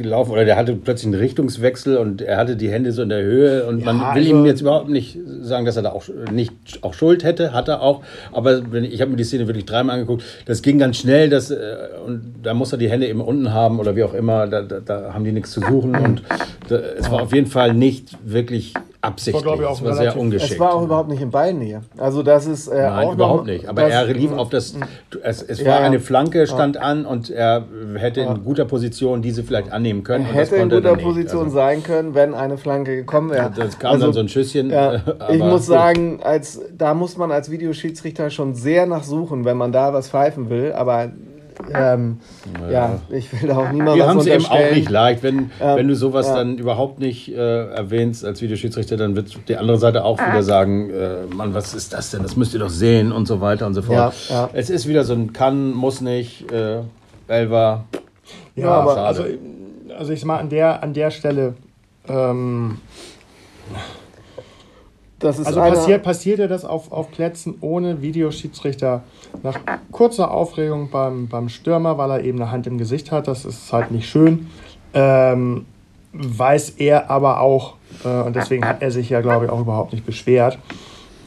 reingelaufen 0.00 0.32
oder 0.32 0.44
der 0.44 0.56
hatte 0.56 0.74
plötzlich 0.74 1.12
einen 1.12 1.20
Richtungswechsel 1.20 1.96
und 1.96 2.22
er 2.22 2.36
hatte 2.36 2.56
die 2.56 2.70
Hände 2.70 2.92
so 2.92 3.02
in 3.02 3.08
der 3.08 3.22
Höhe 3.22 3.66
und 3.66 3.80
ja, 3.80 3.92
man 3.92 4.14
will 4.14 4.22
also 4.22 4.30
ihm 4.30 4.46
jetzt 4.46 4.60
überhaupt 4.60 4.88
nicht 4.88 5.18
sagen, 5.42 5.66
dass 5.66 5.76
er 5.76 5.82
da 5.82 5.92
auch 5.92 6.04
nicht 6.32 6.52
auch 6.82 6.94
Schuld 6.94 7.24
hätte, 7.24 7.52
hat 7.52 7.68
er 7.68 7.82
auch, 7.82 8.02
aber 8.32 8.62
ich 8.82 9.00
habe 9.00 9.10
mir 9.10 9.16
die 9.16 9.24
Szene 9.24 9.46
wirklich 9.46 9.66
dreimal 9.66 9.94
angeguckt, 9.94 10.24
das 10.46 10.62
ging 10.62 10.78
ganz 10.78 10.96
schnell, 10.96 11.28
das, 11.28 11.50
äh, 11.50 11.76
und 12.04 12.34
da 12.42 12.54
muss 12.54 12.72
er 12.72 12.78
die 12.78 12.90
Hände 12.90 13.06
eben 13.06 13.20
unten 13.20 13.52
haben 13.52 13.78
oder 13.78 13.96
wie 13.96 14.04
auch 14.04 14.14
immer, 14.14 14.46
da, 14.46 14.62
da, 14.62 14.80
da 14.80 15.14
haben 15.14 15.24
die 15.24 15.32
nichts 15.32 15.52
zu 15.52 15.60
suchen 15.60 15.94
und 15.96 16.22
da, 16.68 16.76
es 16.76 17.10
war 17.10 17.22
auf 17.22 17.32
jeden 17.32 17.48
Fall 17.48 17.74
nicht 17.74 18.16
wirklich 18.24 18.74
absichtlich. 19.00 19.44
War, 19.44 19.54
ich, 19.54 19.64
auch 19.64 19.70
das 19.70 19.84
war 19.84 19.94
sehr 19.94 20.16
ungeschickt. 20.16 20.52
Es 20.52 20.58
war 20.58 20.74
auch 20.74 20.82
überhaupt 20.82 21.08
nicht 21.08 21.22
in 21.22 21.30
Beinnähe. 21.30 21.82
Also 21.98 22.22
das 22.22 22.46
ist 22.46 22.68
äh, 22.68 22.82
Nein, 22.82 23.08
auch 23.08 23.12
überhaupt 23.14 23.46
nicht. 23.46 23.68
Aber 23.68 23.82
er 23.82 24.06
lief 24.06 24.32
auf 24.32 24.50
das. 24.50 24.74
Es, 25.22 25.42
es 25.42 25.64
war 25.64 25.80
ja, 25.80 25.86
eine 25.86 26.00
Flanke 26.00 26.46
stand 26.46 26.76
ja. 26.76 26.82
an 26.82 27.06
und 27.06 27.30
er 27.30 27.64
hätte 27.96 28.20
in 28.20 28.44
guter 28.44 28.64
Position 28.64 29.22
diese 29.22 29.42
vielleicht 29.42 29.72
annehmen 29.72 29.89
können. 30.04 30.26
Er 30.26 30.32
hätte 30.32 30.56
in 30.56 30.68
guter 30.68 30.96
Position 30.96 31.44
also, 31.44 31.54
sein 31.54 31.82
können, 31.82 32.14
wenn 32.14 32.34
eine 32.34 32.56
Flanke 32.56 32.96
gekommen 32.96 33.30
wäre. 33.30 33.50
Das 33.54 33.78
kam 33.78 33.92
also, 33.92 34.06
dann 34.06 34.14
so 34.14 34.20
ein 34.20 34.28
Schüsschen. 34.28 34.70
Ja, 34.70 35.02
ich 35.30 35.38
muss 35.38 35.66
sagen, 35.66 36.20
als 36.22 36.60
da 36.76 36.94
muss 36.94 37.16
man 37.16 37.30
als 37.30 37.50
Videoschiedsrichter 37.50 38.30
schon 38.30 38.54
sehr 38.54 38.86
nachsuchen, 38.86 39.44
wenn 39.44 39.56
man 39.56 39.72
da 39.72 39.92
was 39.92 40.08
pfeifen 40.08 40.50
will. 40.50 40.72
Aber 40.72 41.10
ähm, 41.72 42.18
ja. 42.62 42.70
ja. 42.70 43.00
ich 43.10 43.32
will 43.32 43.48
da 43.48 43.58
auch 43.58 43.72
niemandem 43.72 43.96
Wir 43.96 44.06
haben 44.06 44.18
es 44.18 44.26
eben 44.26 44.46
auch 44.46 44.70
nicht 44.72 44.90
leicht. 44.90 45.22
Wenn, 45.22 45.50
ähm, 45.60 45.76
wenn 45.76 45.88
du 45.88 45.94
sowas 45.94 46.26
ja. 46.26 46.36
dann 46.36 46.58
überhaupt 46.58 46.98
nicht 46.98 47.32
äh, 47.32 47.66
erwähnst 47.68 48.24
als 48.24 48.40
Videoschiedsrichter, 48.42 48.96
dann 48.96 49.16
wird 49.16 49.36
die 49.48 49.56
andere 49.56 49.78
Seite 49.78 50.04
auch 50.04 50.18
wieder 50.18 50.42
sagen, 50.42 50.90
äh, 50.90 51.26
Mann, 51.34 51.54
was 51.54 51.74
ist 51.74 51.92
das 51.92 52.10
denn? 52.10 52.22
Das 52.22 52.36
müsst 52.36 52.54
ihr 52.54 52.60
doch 52.60 52.70
sehen 52.70 53.12
und 53.12 53.26
so 53.26 53.40
weiter 53.40 53.66
und 53.66 53.74
so 53.74 53.82
fort. 53.82 54.14
Ja, 54.28 54.50
es 54.52 54.70
ist 54.70 54.88
wieder 54.88 55.04
so 55.04 55.14
ein 55.14 55.32
kann, 55.32 55.72
muss 55.72 56.00
nicht, 56.00 56.50
äh, 56.50 56.80
Elva. 57.28 57.84
Ja, 58.56 58.68
aber 58.68 58.96
also, 58.98 59.24
also 60.00 60.14
ich 60.14 60.20
sag 60.20 60.28
mal, 60.28 60.38
an 60.38 60.48
der, 60.48 60.82
an 60.82 60.94
der 60.94 61.10
Stelle 61.10 61.54
ähm, 62.08 62.78
also 65.22 65.44
passiert, 65.60 66.02
passierte 66.02 66.48
das 66.48 66.64
auf, 66.64 66.90
auf 66.90 67.10
Plätzen 67.10 67.58
ohne 67.60 68.00
Videoschiedsrichter 68.00 69.02
nach 69.42 69.60
kurzer 69.92 70.30
Aufregung 70.30 70.88
beim, 70.88 71.28
beim 71.28 71.50
Stürmer, 71.50 71.98
weil 71.98 72.10
er 72.12 72.24
eben 72.24 72.40
eine 72.40 72.50
Hand 72.50 72.66
im 72.66 72.78
Gesicht 72.78 73.12
hat. 73.12 73.28
Das 73.28 73.44
ist 73.44 73.70
halt 73.74 73.90
nicht 73.90 74.08
schön. 74.08 74.46
Ähm, 74.94 75.66
weiß 76.14 76.70
er 76.78 77.10
aber 77.10 77.40
auch, 77.40 77.74
äh, 78.02 78.22
und 78.22 78.34
deswegen 78.34 78.66
hat 78.66 78.80
er 78.80 78.90
sich 78.90 79.10
ja, 79.10 79.20
glaube 79.20 79.44
ich, 79.44 79.50
auch 79.50 79.60
überhaupt 79.60 79.92
nicht 79.92 80.06
beschwert, 80.06 80.58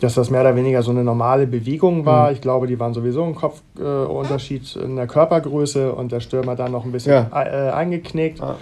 dass 0.04 0.16
das 0.16 0.30
mehr 0.30 0.42
oder 0.42 0.58
weniger 0.58 0.84
so 0.84 0.92
eine 0.92 1.02
normale 1.02 1.48
Bewegung 1.48 2.06
war. 2.06 2.28
Mhm. 2.28 2.34
Ich 2.34 2.42
glaube, 2.42 2.68
die 2.68 2.78
waren 2.78 2.94
sowieso 2.94 3.24
ein 3.24 3.36
Kopfunterschied 3.36 4.76
äh, 4.76 4.80
in 4.84 4.98
der 4.98 5.08
Körpergröße 5.08 5.94
und 5.94 6.12
der 6.12 6.20
Stürmer 6.20 6.58
dann 6.58 6.74
noch 6.74 6.84
ein 6.84 6.92
bisschen 6.92 7.14
ja. 7.14 7.42
äh, 7.42 7.72
eingeknickt. 7.72 8.40
Ja. 8.40 8.56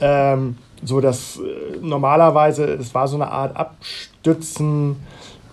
Ähm, 0.00 0.58
so 0.84 1.00
dass 1.00 1.38
äh, 1.38 1.78
normalerweise, 1.80 2.64
es 2.64 2.94
war 2.94 3.08
so 3.08 3.16
eine 3.16 3.30
Art 3.30 3.56
Abstützen 3.56 4.96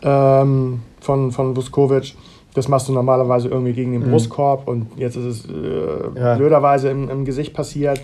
ähm, 0.02 0.82
von, 1.00 1.32
von 1.32 1.56
Vuskovic. 1.56 2.16
Das 2.54 2.68
machst 2.68 2.90
du 2.90 2.92
normalerweise 2.92 3.48
irgendwie 3.48 3.74
gegen 3.74 3.94
den 3.94 4.08
mhm. 4.08 4.12
Brustkorb 4.12 4.68
und 4.68 4.88
jetzt 4.98 5.16
ist 5.16 5.24
es 5.24 5.46
äh, 5.46 6.20
ja. 6.20 6.36
blöderweise 6.36 6.90
im, 6.90 7.10
im 7.10 7.24
Gesicht 7.24 7.54
passiert. 7.54 8.02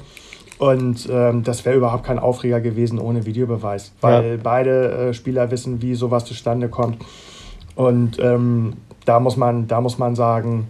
Und 0.58 1.10
ähm, 1.12 1.44
das 1.44 1.65
wäre 1.65 1.76
überhaupt 1.76 2.06
kein 2.06 2.20
Aufreger 2.20 2.62
gewesen 2.62 3.00
ohne 3.00 3.26
Videobeweis, 3.26 3.91
weil 4.02 4.32
ja. 4.32 4.38
beide 4.41 4.91
äh, 4.91 5.13
Spieler 5.13 5.52
wissen, 5.52 5.82
wie 5.82 5.96
sowas 5.96 6.24
zustande 6.26 6.70
kommt. 6.70 6.98
Und 7.76 8.20
ähm, 8.20 8.74
da, 9.04 9.20
muss 9.20 9.36
man, 9.36 9.68
da 9.68 9.82
muss 9.82 9.98
man 9.98 10.15
sagen, 10.15 10.68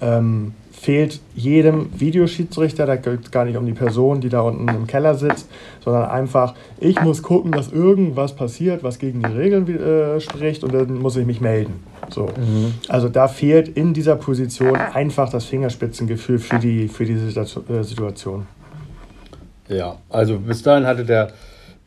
ähm, 0.00 0.54
fehlt 0.72 1.20
jedem 1.34 1.88
Videoschiedsrichter, 1.98 2.86
da 2.86 2.96
geht 2.96 3.24
es 3.24 3.30
gar 3.30 3.44
nicht 3.44 3.56
um 3.56 3.66
die 3.66 3.72
Person, 3.72 4.20
die 4.20 4.28
da 4.28 4.40
unten 4.42 4.68
im 4.68 4.86
Keller 4.86 5.14
sitzt, 5.14 5.48
sondern 5.82 6.04
einfach, 6.04 6.54
ich 6.78 7.00
muss 7.00 7.22
gucken, 7.22 7.52
dass 7.52 7.72
irgendwas 7.72 8.36
passiert, 8.36 8.84
was 8.84 8.98
gegen 8.98 9.22
die 9.22 9.32
Regeln 9.32 9.66
äh, 9.68 10.20
spricht 10.20 10.64
und 10.64 10.74
dann 10.74 10.98
muss 10.98 11.16
ich 11.16 11.26
mich 11.26 11.40
melden. 11.40 11.82
So. 12.10 12.26
Mhm. 12.26 12.74
Also 12.88 13.08
da 13.08 13.26
fehlt 13.26 13.68
in 13.68 13.94
dieser 13.94 14.16
Position 14.16 14.76
einfach 14.76 15.28
das 15.30 15.44
Fingerspitzengefühl 15.46 16.38
für, 16.38 16.58
die, 16.58 16.88
für 16.88 17.04
diese 17.04 17.40
äh, 17.40 17.82
Situation. 17.82 18.46
Ja, 19.68 19.96
also 20.08 20.38
bis 20.38 20.62
dahin 20.62 20.86
hatte 20.86 21.04
der 21.04 21.28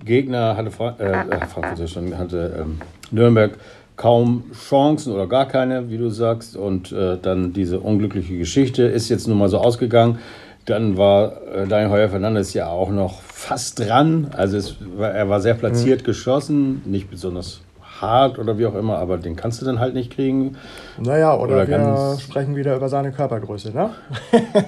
Gegner, 0.04 0.56
hatte 0.56 0.72
Fra 0.72 0.96
äh, 0.98 1.46
Frankfurt 1.48 1.90
schon, 1.90 2.18
hatte 2.18 2.60
ähm, 2.62 2.80
Nürnberg 3.12 3.58
kaum 3.96 4.46
Chancen 4.54 5.14
oder 5.14 5.28
gar 5.28 5.48
keine, 5.48 5.90
wie 5.90 5.98
du 5.98 6.10
sagst. 6.10 6.56
Und 6.56 6.92
äh, 6.92 7.18
dann 7.22 7.54
diese 7.54 7.80
unglückliche 7.80 8.38
Geschichte 8.38 8.84
ist 8.84 9.10
jetzt 9.10 9.28
nun 9.28 9.38
mal 9.38 9.50
so 9.50 9.58
ausgegangen. 9.58 10.20
Dann 10.66 10.98
war 10.98 11.42
äh, 11.54 11.68
Daniel 11.68 11.90
Heuer 11.90 12.10
Fernandes 12.10 12.54
ja 12.54 12.68
auch 12.68 12.92
noch 12.92 13.22
fast 13.22 13.80
dran. 13.80 14.28
Also 14.36 14.58
es, 14.58 14.78
er 15.00 15.28
war 15.28 15.42
sehr 15.42 15.54
platziert 15.54 16.02
mhm. 16.02 16.06
geschossen, 16.06 16.82
nicht 16.86 17.10
besonders 17.10 17.62
hart 18.02 18.40
oder 18.40 18.58
wie 18.58 18.66
auch 18.66 18.76
immer, 18.76 18.98
aber 19.00 19.18
den 19.18 19.36
kannst 19.36 19.62
du 19.62 19.66
dann 19.66 19.80
halt 19.80 19.94
nicht 19.94 20.14
kriegen. 20.14 20.56
Naja, 20.98 21.36
oder, 21.36 21.64
oder 21.64 21.68
wir 21.68 22.18
sprechen 22.22 22.56
wieder 22.56 22.78
über 22.78 22.88
seine 22.88 23.12
Körpergröße, 23.12 23.72
ne? 23.72 23.90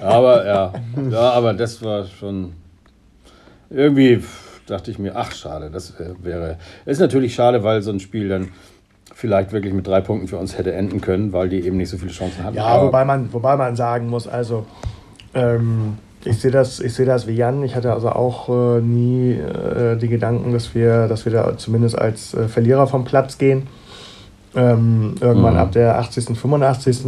aber 0.02 0.44
ja, 0.44 0.72
ja, 1.10 1.30
aber 1.30 1.54
das 1.54 1.82
war 1.82 2.04
schon 2.04 2.52
irgendwie 3.74 4.22
dachte 4.66 4.90
ich 4.90 4.98
mir, 4.98 5.16
ach 5.16 5.32
schade, 5.32 5.70
das 5.70 5.94
wäre, 6.22 6.58
ist 6.86 7.00
natürlich 7.00 7.34
schade, 7.34 7.64
weil 7.64 7.82
so 7.82 7.90
ein 7.90 8.00
Spiel 8.00 8.28
dann 8.28 8.48
vielleicht 9.14 9.52
wirklich 9.52 9.74
mit 9.74 9.86
drei 9.86 10.00
Punkten 10.00 10.28
für 10.28 10.38
uns 10.38 10.56
hätte 10.56 10.72
enden 10.72 11.00
können, 11.00 11.32
weil 11.32 11.48
die 11.48 11.60
eben 11.60 11.76
nicht 11.76 11.90
so 11.90 11.98
viele 11.98 12.12
Chancen 12.12 12.44
hatten. 12.44 12.56
Ja, 12.56 12.82
wobei 12.82 13.04
man, 13.04 13.32
wobei 13.32 13.56
man 13.56 13.76
sagen 13.76 14.08
muss, 14.08 14.26
also 14.26 14.66
ähm, 15.34 15.98
ich 16.24 16.38
sehe 16.38 16.50
das, 16.50 16.80
ich 16.80 16.94
sehe 16.94 17.06
das 17.06 17.26
wie 17.26 17.32
Jan. 17.32 17.62
Ich 17.62 17.74
hatte 17.74 17.92
also 17.92 18.10
auch 18.10 18.48
äh, 18.48 18.80
nie 18.80 19.32
äh, 19.32 19.96
die 19.96 20.08
Gedanken, 20.08 20.52
dass 20.52 20.74
wir, 20.74 21.08
dass 21.08 21.24
wir 21.24 21.32
da 21.32 21.56
zumindest 21.56 21.98
als 21.98 22.34
äh, 22.34 22.48
Verlierer 22.48 22.86
vom 22.86 23.04
Platz 23.04 23.38
gehen. 23.38 23.66
Ähm, 24.54 25.14
irgendwann 25.20 25.54
mhm. 25.54 25.60
ab 25.60 25.72
der 25.72 25.98
80., 25.98 26.36
85. 26.36 27.06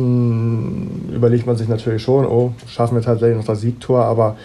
überlegt 1.14 1.46
man 1.46 1.57
sich 1.57 1.68
natürlich 1.68 2.03
schon, 2.03 2.24
oh, 2.24 2.55
schaffen 2.66 2.96
wir 2.96 3.03
tatsächlich 3.03 3.37
noch 3.37 3.44
das 3.44 3.61
Siegtor, 3.61 4.05
aber 4.05 4.37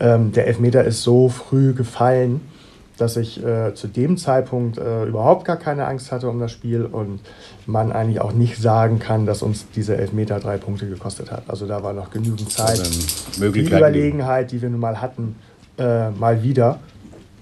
ähm, 0.00 0.32
der 0.32 0.46
Elfmeter 0.46 0.84
ist 0.84 1.02
so 1.02 1.28
früh 1.28 1.72
gefallen, 1.72 2.40
dass 2.96 3.16
ich 3.16 3.44
äh, 3.44 3.74
zu 3.74 3.88
dem 3.88 4.16
Zeitpunkt 4.16 4.78
äh, 4.78 5.04
überhaupt 5.04 5.44
gar 5.44 5.56
keine 5.56 5.86
Angst 5.86 6.12
hatte 6.12 6.28
um 6.30 6.40
das 6.40 6.50
Spiel 6.50 6.84
und 6.84 7.20
man 7.66 7.92
eigentlich 7.92 8.20
auch 8.20 8.32
nicht 8.32 8.56
sagen 8.56 8.98
kann, 8.98 9.26
dass 9.26 9.42
uns 9.42 9.66
diese 9.74 9.96
Elfmeter 9.96 10.40
drei 10.40 10.56
Punkte 10.56 10.88
gekostet 10.88 11.30
hat. 11.30 11.42
Also 11.48 11.66
da 11.66 11.82
war 11.82 11.92
noch 11.92 12.10
genügend 12.10 12.50
Zeit. 12.50 12.80
Die 13.36 13.60
Überlegenheit, 13.60 14.50
die 14.50 14.62
wir 14.62 14.70
nun 14.70 14.80
mal 14.80 15.00
hatten, 15.00 15.36
äh, 15.78 16.10
mal 16.10 16.42
wieder 16.42 16.80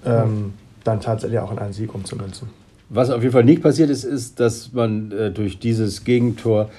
ähm, 0.05 0.53
dann 0.83 0.99
tatsächlich 0.99 1.39
auch 1.39 1.51
in 1.51 1.59
einen 1.59 1.73
Sieg 1.73 1.95
umzumünzen. 1.95 2.49
Was 2.89 3.09
auf 3.09 3.21
jeden 3.21 3.33
Fall 3.33 3.43
nicht 3.43 3.63
passiert 3.63 3.89
ist, 3.89 4.03
ist, 4.03 4.39
dass 4.39 4.73
man 4.73 5.11
äh, 5.11 5.31
durch 5.31 5.59
dieses 5.59 6.03
Gegentor 6.03 6.69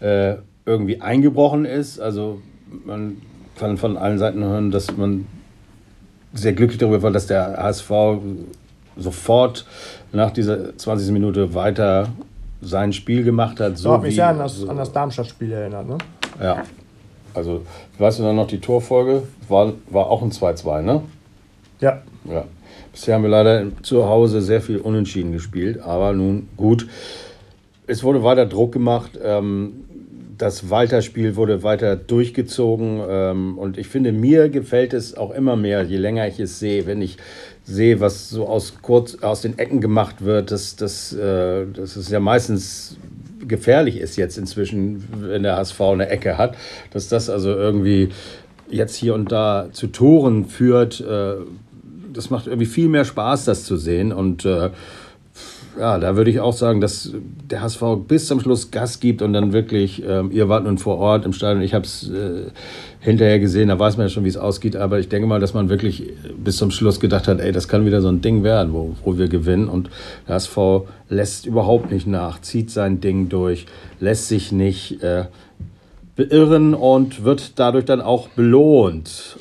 äh, 0.00 0.36
irgendwie 0.64 1.00
eingebrochen 1.00 1.64
ist. 1.64 1.98
Also 1.98 2.40
man 2.84 3.16
kann 3.58 3.76
von 3.76 3.96
allen 3.96 4.18
Seiten 4.18 4.42
hören, 4.42 4.70
dass 4.70 4.96
man 4.96 5.26
sehr 6.32 6.52
glücklich 6.52 6.78
darüber 6.78 7.02
war, 7.02 7.10
dass 7.10 7.26
der 7.26 7.56
HSV 7.56 7.90
sofort 8.96 9.64
nach 10.12 10.30
dieser 10.30 10.76
20. 10.76 11.10
Minute 11.12 11.54
weiter 11.54 12.08
sein 12.60 12.92
Spiel 12.92 13.22
gemacht 13.22 13.60
hat. 13.60 13.78
So 13.78 13.92
hat 13.92 14.02
mich 14.02 14.16
sehr 14.16 14.28
an 14.28 14.38
das, 14.38 14.68
an 14.68 14.76
das 14.76 14.92
Darmstadt-Spiel 14.92 15.52
erinnert, 15.52 15.88
ne? 15.88 15.98
Ja. 16.42 16.64
Also, 17.34 17.62
weißt 17.98 18.18
du 18.18 18.24
dann 18.24 18.36
noch 18.36 18.48
die 18.48 18.60
Torfolge? 18.60 19.22
War, 19.48 19.72
war 19.90 20.08
auch 20.08 20.22
ein 20.22 20.30
2-2, 20.30 20.82
ne? 20.82 21.02
Ja. 21.80 22.02
Ja. 22.24 22.44
Bisher 22.92 23.14
haben 23.14 23.22
wir 23.22 23.30
leider 23.30 23.66
zu 23.82 24.06
Hause 24.06 24.40
sehr 24.40 24.60
viel 24.60 24.78
unentschieden 24.78 25.32
gespielt, 25.32 25.80
aber 25.80 26.12
nun 26.12 26.48
gut. 26.56 26.88
Es 27.86 28.02
wurde 28.02 28.24
weiter 28.24 28.44
Druck 28.44 28.72
gemacht. 28.72 29.12
Ähm, 29.22 29.84
das 30.38 30.70
Walter-Spiel 30.70 31.36
wurde 31.36 31.62
weiter 31.62 31.96
durchgezogen 31.96 33.02
ähm, 33.08 33.58
und 33.58 33.76
ich 33.76 33.88
finde, 33.88 34.12
mir 34.12 34.48
gefällt 34.48 34.94
es 34.94 35.16
auch 35.16 35.32
immer 35.32 35.56
mehr, 35.56 35.82
je 35.82 35.96
länger 35.96 36.26
ich 36.28 36.38
es 36.40 36.58
sehe, 36.58 36.86
wenn 36.86 37.02
ich 37.02 37.18
sehe, 37.64 38.00
was 38.00 38.30
so 38.30 38.46
aus, 38.46 38.74
kurz, 38.80 39.16
aus 39.16 39.42
den 39.42 39.58
Ecken 39.58 39.80
gemacht 39.80 40.24
wird, 40.24 40.50
dass, 40.52 40.76
dass, 40.76 41.12
äh, 41.12 41.66
dass 41.66 41.96
es 41.96 42.08
ja 42.08 42.20
meistens 42.20 42.96
gefährlich 43.46 43.98
ist 43.98 44.16
jetzt 44.16 44.38
inzwischen, 44.38 45.04
wenn 45.20 45.42
der 45.42 45.56
HSV 45.56 45.80
eine 45.80 46.08
Ecke 46.08 46.38
hat, 46.38 46.56
dass 46.92 47.08
das 47.08 47.28
also 47.28 47.50
irgendwie 47.50 48.10
jetzt 48.70 48.94
hier 48.96 49.14
und 49.14 49.32
da 49.32 49.68
zu 49.72 49.88
Toren 49.88 50.44
führt. 50.46 51.00
Äh, 51.00 51.34
das 52.12 52.30
macht 52.30 52.46
irgendwie 52.46 52.66
viel 52.66 52.88
mehr 52.88 53.04
Spaß, 53.04 53.44
das 53.44 53.64
zu 53.64 53.76
sehen 53.76 54.12
und 54.12 54.44
äh, 54.44 54.70
ja, 55.78 55.98
da 55.98 56.16
würde 56.16 56.30
ich 56.30 56.40
auch 56.40 56.52
sagen, 56.52 56.80
dass 56.80 57.12
der 57.50 57.62
HSV 57.62 57.82
bis 58.06 58.26
zum 58.26 58.40
Schluss 58.40 58.70
Gas 58.70 59.00
gibt 59.00 59.22
und 59.22 59.32
dann 59.32 59.52
wirklich, 59.52 60.02
ähm, 60.06 60.30
ihr 60.32 60.48
wart 60.48 60.64
nun 60.64 60.78
vor 60.78 60.98
Ort 60.98 61.24
im 61.24 61.32
Stadion, 61.32 61.62
ich 61.62 61.74
habe 61.74 61.84
es 61.84 62.10
äh, 62.10 62.50
hinterher 63.00 63.38
gesehen, 63.38 63.68
da 63.68 63.78
weiß 63.78 63.96
man 63.96 64.06
ja 64.06 64.10
schon, 64.10 64.24
wie 64.24 64.28
es 64.28 64.36
ausgeht, 64.36 64.76
aber 64.76 64.98
ich 64.98 65.08
denke 65.08 65.28
mal, 65.28 65.40
dass 65.40 65.54
man 65.54 65.68
wirklich 65.68 66.10
bis 66.36 66.56
zum 66.56 66.70
Schluss 66.70 66.98
gedacht 67.00 67.28
hat, 67.28 67.40
ey, 67.40 67.52
das 67.52 67.68
kann 67.68 67.86
wieder 67.86 68.00
so 68.00 68.08
ein 68.08 68.20
Ding 68.20 68.42
werden, 68.42 68.72
wo, 68.72 68.96
wo 69.04 69.18
wir 69.18 69.28
gewinnen. 69.28 69.68
Und 69.68 69.88
der 70.26 70.34
HSV 70.34 70.58
lässt 71.08 71.46
überhaupt 71.46 71.92
nicht 71.92 72.06
nach, 72.06 72.40
zieht 72.40 72.70
sein 72.70 73.00
Ding 73.00 73.28
durch, 73.28 73.66
lässt 74.00 74.28
sich 74.28 74.50
nicht 74.50 75.02
äh, 75.02 75.26
beirren 76.16 76.74
und 76.74 77.24
wird 77.24 77.58
dadurch 77.58 77.84
dann 77.84 78.00
auch 78.00 78.28
belohnt. 78.28 79.38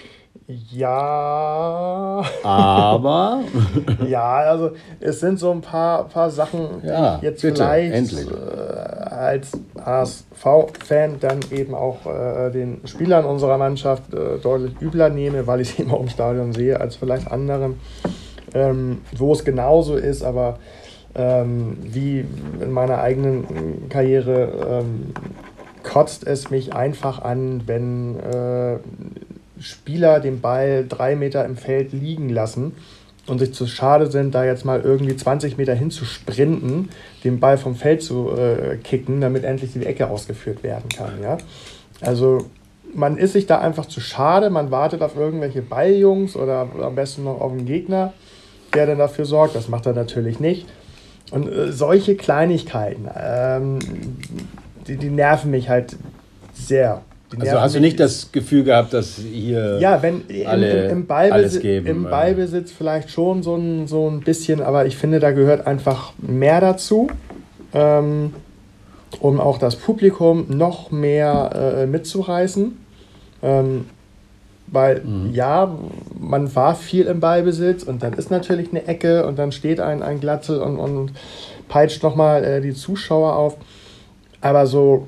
Ja. 0.48 2.24
Aber. 2.44 3.42
ja, 4.08 4.38
also 4.38 4.72
es 5.02 5.20
sind 5.20 5.40
so 5.40 5.52
ein 5.52 5.60
paar, 5.60 6.06
paar 6.08 6.30
Sachen, 6.30 6.82
die 6.82 6.88
ja, 6.88 7.18
ich 7.18 7.24
jetzt 7.24 7.42
bitte, 7.42 7.66
vielleicht 7.66 8.14
äh, 8.14 9.14
als 9.14 9.52
HSV-Fan 9.84 11.20
dann 11.20 11.40
eben 11.52 11.76
auch 11.76 12.06
äh, 12.06 12.50
den 12.52 12.80
Spielern 12.86 13.26
unserer 13.26 13.58
Mannschaft 13.58 14.14
äh, 14.14 14.38
deutlich 14.38 14.74
übler 14.82 15.10
nehme, 15.10 15.48
weil 15.48 15.60
ich 15.60 15.70
sie 15.76 15.82
immer 15.82 16.00
im 16.00 16.08
Stadion 16.08 16.54
sehe, 16.54 16.80
als 16.80 16.96
vielleicht 16.96 17.30
anderen, 17.30 17.78
ähm, 18.54 19.02
wo 19.18 19.34
es 19.34 19.44
genauso 19.44 19.98
ist, 19.98 20.24
aber 20.24 20.60
ähm, 21.16 21.78
wie 21.82 22.24
in 22.62 22.72
meiner 22.72 23.00
eigenen 23.00 23.90
Karriere 23.90 24.82
ähm, 24.82 25.14
kotzt 25.84 26.26
es 26.28 26.50
mich 26.50 26.74
einfach 26.74 27.22
an, 27.22 27.64
wenn 27.66 28.20
äh, 28.20 28.78
Spieler 29.60 30.20
den 30.20 30.42
Ball 30.42 30.86
drei 30.88 31.16
Meter 31.16 31.46
im 31.46 31.58
Feld 31.58 31.94
liegen 31.94 32.30
lassen 32.30 32.74
und 33.28 33.40
sich 33.40 33.54
zu 33.54 33.68
schade 33.68 34.10
sind, 34.10 34.34
da 34.34 34.46
jetzt 34.46 34.66
mal 34.66 34.82
irgendwie 34.82 35.16
20 35.16 35.58
Meter 35.58 35.74
hin 35.74 35.92
zu 35.92 36.06
sprinten, 36.06 36.90
den 37.24 37.40
Ball 37.40 37.58
vom 37.58 37.76
Feld 37.76 38.02
zu 38.02 38.32
äh, 38.32 38.78
kicken, 38.78 39.22
damit 39.22 39.44
endlich 39.44 39.74
die 39.74 39.86
Ecke 39.86 40.10
ausgeführt 40.10 40.64
werden 40.64 40.90
kann. 40.90 41.22
Ja? 41.22 41.38
Also 42.02 42.46
man 42.94 43.18
ist 43.18 43.34
sich 43.34 43.46
da 43.46 43.60
einfach 43.60 43.86
zu 43.86 44.00
schade, 44.00 44.50
man 44.50 44.72
wartet 44.72 45.02
auf 45.02 45.16
irgendwelche 45.16 45.62
Balljungs 45.62 46.36
oder 46.36 46.68
am 46.82 46.96
besten 46.96 47.26
noch 47.26 47.42
auf 47.42 47.52
einen 47.52 47.66
Gegner, 47.66 48.14
der 48.74 48.88
dann 48.88 48.98
dafür 48.98 49.26
sorgt. 49.26 49.56
Das 49.56 49.68
macht 49.68 49.86
er 49.86 49.94
natürlich 49.94 50.40
nicht. 50.40 50.66
Und 51.32 51.52
äh, 51.52 51.72
solche 51.72 52.16
Kleinigkeiten, 52.16 53.10
ähm, 53.16 53.80
die, 54.88 54.98
die 54.98 55.10
nerven 55.10 55.52
mich 55.52 55.70
halt 55.70 55.98
sehr. 56.54 57.02
Also 57.38 57.60
hast 57.60 57.76
du 57.76 57.82
nicht 57.82 58.00
das 58.00 58.32
Gefühl 58.32 58.64
gehabt, 58.64 58.94
dass 58.94 59.18
hier 59.18 59.80
ja, 59.80 60.02
wenn 60.02 60.24
alle 60.46 60.86
im, 60.86 60.92
im, 60.92 61.08
Ballbesitz, 61.08 61.62
geben, 61.62 61.88
im 61.88 62.04
Ballbesitz 62.04 62.72
vielleicht 62.72 63.10
schon 63.10 63.44
so 63.44 63.56
ein, 63.56 63.88
so 63.88 64.10
ein 64.10 64.22
bisschen, 64.22 64.62
aber 64.62 64.86
ich 64.86 64.96
finde, 64.96 65.20
da 65.20 65.32
gehört 65.32 65.68
einfach 65.68 66.14
mehr 66.20 66.62
dazu, 66.62 67.10
ähm, 67.74 68.34
um 69.20 69.42
auch 69.42 69.58
das 69.58 69.76
Publikum 69.76 70.46
noch 70.50 70.92
mehr 70.92 71.52
äh, 71.54 71.86
mitzureißen. 71.86 72.78
Ähm, 73.44 73.86
weil 74.68 75.02
mhm. 75.02 75.34
ja, 75.34 75.78
man 76.20 76.54
war 76.56 76.76
viel 76.76 77.06
im 77.06 77.20
Ballbesitz 77.20 77.84
und 77.84 78.04
dann 78.04 78.14
ist 78.14 78.30
natürlich 78.30 78.70
eine 78.70 78.86
Ecke 78.86 79.26
und 79.26 79.40
dann 79.40 79.52
steht 79.52 79.80
ein, 79.80 80.04
ein 80.04 80.20
Glatzel 80.20 80.62
und, 80.62 80.78
und 80.78 81.12
peitscht 81.70 82.04
nochmal 82.04 82.44
äh, 82.44 82.62
die 82.62 82.74
Zuschauer 82.74 83.36
auf. 83.36 83.58
Aber 84.42 84.68
so 84.68 85.08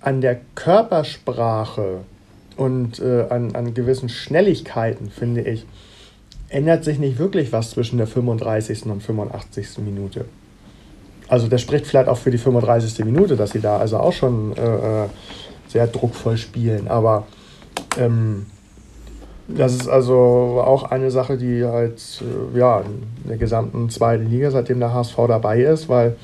an 0.00 0.20
der 0.20 0.40
Körpersprache 0.54 2.00
und 2.56 3.00
äh, 3.00 3.26
an, 3.30 3.54
an 3.54 3.74
gewissen 3.74 4.08
Schnelligkeiten, 4.08 5.10
finde 5.10 5.42
ich, 5.42 5.66
ändert 6.48 6.84
sich 6.84 6.98
nicht 6.98 7.18
wirklich 7.18 7.52
was 7.52 7.70
zwischen 7.70 7.98
der 7.98 8.06
35. 8.06 8.86
und 8.86 9.02
85. 9.02 9.78
Minute. 9.78 10.24
Also 11.28 11.46
das 11.46 11.60
spricht 11.60 11.86
vielleicht 11.86 12.08
auch 12.08 12.18
für 12.18 12.30
die 12.30 12.38
35. 12.38 13.04
Minute, 13.04 13.36
dass 13.36 13.50
sie 13.50 13.60
da 13.60 13.78
also 13.78 13.98
auch 13.98 14.12
schon 14.12 14.56
äh, 14.56 15.04
äh, 15.04 15.08
sehr 15.68 15.86
druckvoll 15.86 16.36
spielen. 16.36 16.88
Aber 16.88 17.26
ähm, 17.96 18.46
das 19.46 19.74
ist 19.74 19.88
also 19.88 20.16
auch 20.64 20.84
eine 20.84 21.10
Sache, 21.10 21.36
die 21.36 21.64
halt 21.64 22.00
äh, 22.54 22.58
ja, 22.58 22.80
in 22.80 23.28
der 23.28 23.36
gesamten 23.36 23.88
zweiten 23.90 24.28
Liga, 24.28 24.50
seitdem 24.50 24.80
der 24.80 24.92
HSV 24.92 25.16
dabei 25.28 25.62
ist, 25.62 25.88
weil 25.88 26.16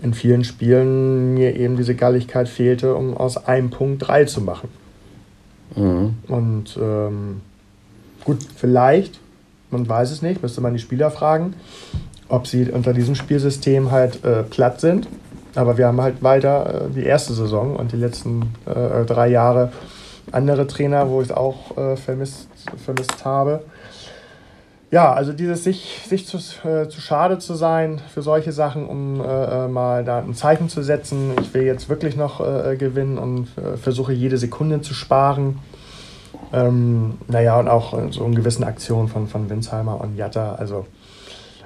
in 0.00 0.14
vielen 0.14 0.44
Spielen 0.44 1.34
mir 1.34 1.56
eben 1.56 1.76
diese 1.76 1.94
Galligkeit 1.94 2.48
fehlte, 2.48 2.94
um 2.94 3.16
aus 3.16 3.36
einem 3.36 3.70
Punkt 3.70 4.06
drei 4.06 4.24
zu 4.24 4.40
machen. 4.40 4.68
Mhm. 5.74 6.14
Und 6.28 6.78
ähm, 6.80 7.40
gut, 8.24 8.38
vielleicht, 8.56 9.18
man 9.70 9.88
weiß 9.88 10.10
es 10.10 10.22
nicht, 10.22 10.42
müsste 10.42 10.60
man 10.60 10.74
die 10.74 10.78
Spieler 10.78 11.10
fragen, 11.10 11.54
ob 12.28 12.46
sie 12.46 12.70
unter 12.70 12.92
diesem 12.92 13.14
Spielsystem 13.14 13.90
halt 13.90 14.24
äh, 14.24 14.42
platt 14.42 14.80
sind. 14.80 15.08
Aber 15.54 15.78
wir 15.78 15.86
haben 15.86 16.00
halt 16.00 16.22
weiter 16.22 16.86
äh, 16.86 16.90
die 16.94 17.04
erste 17.04 17.32
Saison 17.32 17.76
und 17.76 17.92
die 17.92 17.96
letzten 17.96 18.54
äh, 18.66 19.04
drei 19.06 19.28
Jahre 19.28 19.72
andere 20.32 20.66
Trainer, 20.66 21.08
wo 21.08 21.22
ich 21.22 21.28
es 21.28 21.34
auch 21.34 21.76
äh, 21.78 21.96
vermisst, 21.96 22.48
vermisst 22.84 23.24
habe 23.24 23.62
ja, 24.96 25.12
also 25.12 25.34
dieses 25.34 25.62
sich, 25.62 26.00
sich 26.08 26.26
zu, 26.26 26.38
äh, 26.66 26.88
zu 26.88 27.02
schade 27.02 27.38
zu 27.38 27.52
sein 27.52 28.00
für 28.14 28.22
solche 28.22 28.50
Sachen, 28.50 28.86
um 28.86 29.20
äh, 29.20 29.24
äh, 29.24 29.68
mal 29.68 30.02
da 30.04 30.20
ein 30.20 30.32
Zeichen 30.32 30.70
zu 30.70 30.82
setzen. 30.82 31.32
Ich 31.42 31.52
will 31.52 31.64
jetzt 31.64 31.90
wirklich 31.90 32.16
noch 32.16 32.40
äh, 32.40 32.76
gewinnen 32.78 33.18
und 33.18 33.48
äh, 33.58 33.76
versuche 33.76 34.14
jede 34.14 34.38
Sekunde 34.38 34.80
zu 34.80 34.94
sparen. 34.94 35.58
Ähm, 36.50 37.18
naja, 37.28 37.60
und 37.60 37.68
auch 37.68 37.92
so 38.10 38.24
in 38.24 38.34
gewissen 38.34 38.64
Aktionen 38.64 39.08
von, 39.08 39.28
von 39.28 39.50
Winsheimer 39.50 40.00
und 40.00 40.16
Jatta. 40.16 40.54
Also 40.54 40.86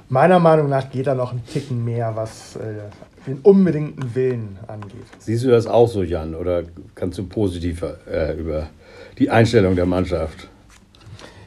meiner 0.09 0.39
Meinung 0.39 0.67
nach 0.67 0.89
geht 0.89 1.07
da 1.07 1.15
noch 1.15 1.31
ein 1.31 1.41
Ticken 1.45 1.85
mehr, 1.85 2.11
was 2.17 2.57
äh, 2.57 2.89
den 3.27 3.39
unbedingten 3.43 4.13
Willen 4.13 4.59
angeht. 4.67 5.07
Siehst 5.19 5.45
du 5.45 5.51
das 5.51 5.67
auch 5.67 5.87
so, 5.87 6.03
Jan, 6.03 6.35
oder 6.35 6.63
kannst 6.95 7.17
du 7.17 7.23
positiver 7.23 7.95
äh, 8.11 8.37
über 8.37 8.67
die 9.17 9.29
Einstellung 9.29 9.77
der 9.77 9.85
Mannschaft? 9.85 10.50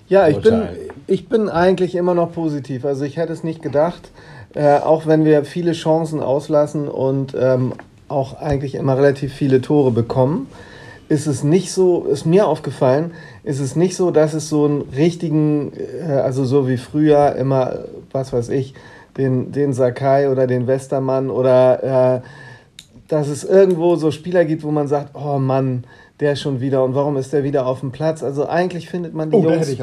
Ja, 0.09 0.29
ich 0.29 0.41
bin, 0.41 0.63
ich 1.07 1.29
bin 1.29 1.49
eigentlich 1.49 1.95
immer 1.95 2.15
noch 2.15 2.33
positiv. 2.33 2.85
Also 2.85 3.05
ich 3.05 3.17
hätte 3.17 3.33
es 3.33 3.43
nicht 3.43 3.63
gedacht, 3.63 4.11
äh, 4.55 4.79
auch 4.79 5.07
wenn 5.07 5.25
wir 5.25 5.45
viele 5.45 5.73
Chancen 5.73 6.21
auslassen 6.21 6.89
und 6.89 7.35
ähm, 7.39 7.73
auch 8.09 8.41
eigentlich 8.41 8.75
immer 8.75 8.97
relativ 8.97 9.33
viele 9.33 9.61
Tore 9.61 9.91
bekommen, 9.91 10.47
ist 11.09 11.27
es 11.27 11.43
nicht 11.43 11.73
so, 11.73 12.05
ist 12.05 12.27
mir 12.27 12.47
aufgefallen, 12.47 13.13
ist 13.43 13.61
es 13.61 13.77
nicht 13.77 13.97
so, 13.97 14.11
dass 14.11 14.35
es 14.35 14.49
so 14.49 14.65
einen 14.65 14.83
richtigen, 14.95 15.73
äh, 15.75 16.13
also 16.13 16.45
so 16.45 16.69
wie 16.69 16.77
früher 16.77 17.35
immer, 17.37 17.81
was 18.13 18.33
weiß 18.33 18.51
ich, 18.51 18.75
den, 19.17 19.53
den 19.53 19.73
Sakai 19.73 20.31
oder 20.31 20.47
den 20.47 20.67
Westermann 20.67 21.31
oder 21.31 22.17
äh, 22.17 22.21
dass 23.09 23.29
es 23.29 23.45
irgendwo 23.45 23.97
so 23.97 24.11
Spieler 24.11 24.45
gibt, 24.45 24.65
wo 24.65 24.71
man 24.71 24.89
sagt, 24.89 25.15
oh 25.15 25.39
Mann, 25.39 25.85
der 26.21 26.37
schon 26.37 26.61
wieder 26.61 26.85
und 26.85 26.95
warum 26.95 27.17
ist 27.17 27.33
der 27.33 27.43
wieder 27.43 27.67
auf 27.67 27.81
dem 27.81 27.91
Platz? 27.91 28.23
Also 28.23 28.47
eigentlich 28.47 28.89
findet 28.89 29.15
man 29.15 29.31
die 29.31 29.37
oh, 29.37 29.51
Jungs. 29.51 29.77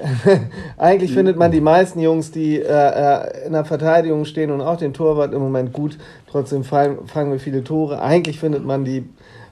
eigentlich 0.78 1.12
findet 1.12 1.36
man 1.36 1.50
die 1.50 1.60
meisten 1.60 2.00
Jungs, 2.00 2.30
die 2.30 2.58
äh, 2.58 2.62
äh, 2.62 3.46
in 3.46 3.52
der 3.52 3.64
Verteidigung 3.64 4.24
stehen 4.24 4.50
und 4.50 4.60
auch 4.60 4.76
den 4.76 4.94
Torwart 4.94 5.32
im 5.34 5.40
Moment 5.40 5.72
gut. 5.72 5.98
Trotzdem 6.30 6.64
fallen, 6.64 7.06
fangen 7.06 7.32
wir 7.32 7.40
viele 7.40 7.64
Tore. 7.64 8.00
Eigentlich 8.00 8.38
findet 8.38 8.64
man 8.64 8.84
die 8.84 9.08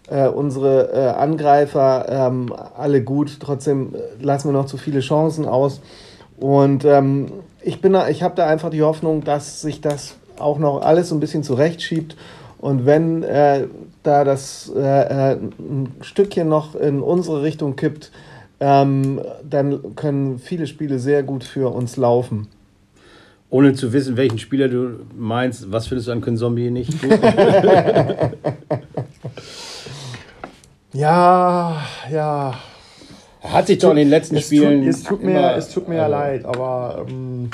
äh, 0.08 0.28
unsere 0.28 0.92
äh, 0.92 1.08
Angreifer 1.08 2.06
ähm, 2.08 2.54
alle 2.76 3.02
gut. 3.02 3.38
Trotzdem 3.40 3.94
äh, 3.94 4.22
lassen 4.22 4.48
wir 4.48 4.52
noch 4.52 4.66
zu 4.66 4.76
viele 4.76 5.00
Chancen 5.00 5.46
aus. 5.46 5.80
Und 6.38 6.84
ähm, 6.84 7.32
ich 7.62 7.80
bin, 7.80 7.92
da, 7.92 8.08
ich 8.08 8.22
habe 8.22 8.34
da 8.34 8.46
einfach 8.46 8.70
die 8.70 8.82
Hoffnung, 8.82 9.24
dass 9.24 9.60
sich 9.60 9.80
das 9.80 10.14
auch 10.38 10.58
noch 10.58 10.80
alles 10.80 11.10
so 11.10 11.14
ein 11.14 11.20
bisschen 11.20 11.42
zurechtschiebt. 11.42 12.16
Und 12.60 12.84
wenn 12.84 13.22
äh, 13.22 13.66
da 14.02 14.22
das 14.24 14.70
äh, 14.76 14.80
äh, 14.80 15.36
ein 15.58 15.94
Stückchen 16.02 16.46
noch 16.48 16.74
in 16.74 17.00
unsere 17.00 17.42
Richtung 17.42 17.74
kippt, 17.74 18.12
ähm, 18.60 19.22
dann 19.48 19.96
können 19.96 20.38
viele 20.38 20.66
Spiele 20.66 20.98
sehr 20.98 21.22
gut 21.22 21.42
für 21.42 21.72
uns 21.72 21.96
laufen. 21.96 22.48
Ohne 23.48 23.72
zu 23.72 23.94
wissen, 23.94 24.18
welchen 24.18 24.38
Spieler 24.38 24.68
du 24.68 25.00
meinst, 25.16 25.72
was 25.72 25.86
findest 25.86 26.08
du 26.08 26.12
an 26.12 26.36
Zombie 26.36 26.70
nicht 26.70 26.92
ja, 30.92 31.82
ja. 32.12 32.58
Hat 33.42 33.66
sich 33.66 33.78
doch 33.78 33.90
in 33.90 33.96
den 33.96 34.10
letzten 34.10 34.36
es 34.36 34.44
Spielen. 34.44 34.82
Tut, 34.82 34.90
es 34.90 35.02
tut 35.02 35.24
mir, 35.24 35.56
es 35.56 35.70
tut 35.70 35.88
mir 35.88 35.96
ja 35.96 36.06
leid, 36.06 36.44
aber 36.44 37.06
ähm, 37.08 37.50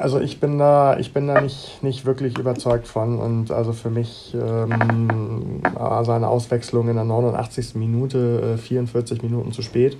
also 0.00 0.20
ich 0.20 0.40
bin 0.40 0.58
da, 0.58 0.98
ich 0.98 1.12
bin 1.12 1.26
da 1.26 1.40
nicht, 1.40 1.82
nicht 1.82 2.04
wirklich 2.06 2.38
überzeugt 2.38 2.86
von. 2.86 3.18
Und 3.18 3.50
also 3.50 3.72
für 3.72 3.90
mich 3.90 4.34
ähm, 4.34 5.60
war 5.74 6.04
seine 6.04 6.28
Auswechslung 6.28 6.88
in 6.88 6.94
der 6.94 7.04
89. 7.04 7.74
Minute, 7.74 8.54
äh, 8.54 8.58
44 8.58 9.22
Minuten 9.22 9.52
zu 9.52 9.62
spät. 9.62 9.96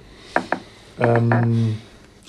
Ähm, 1.00 1.78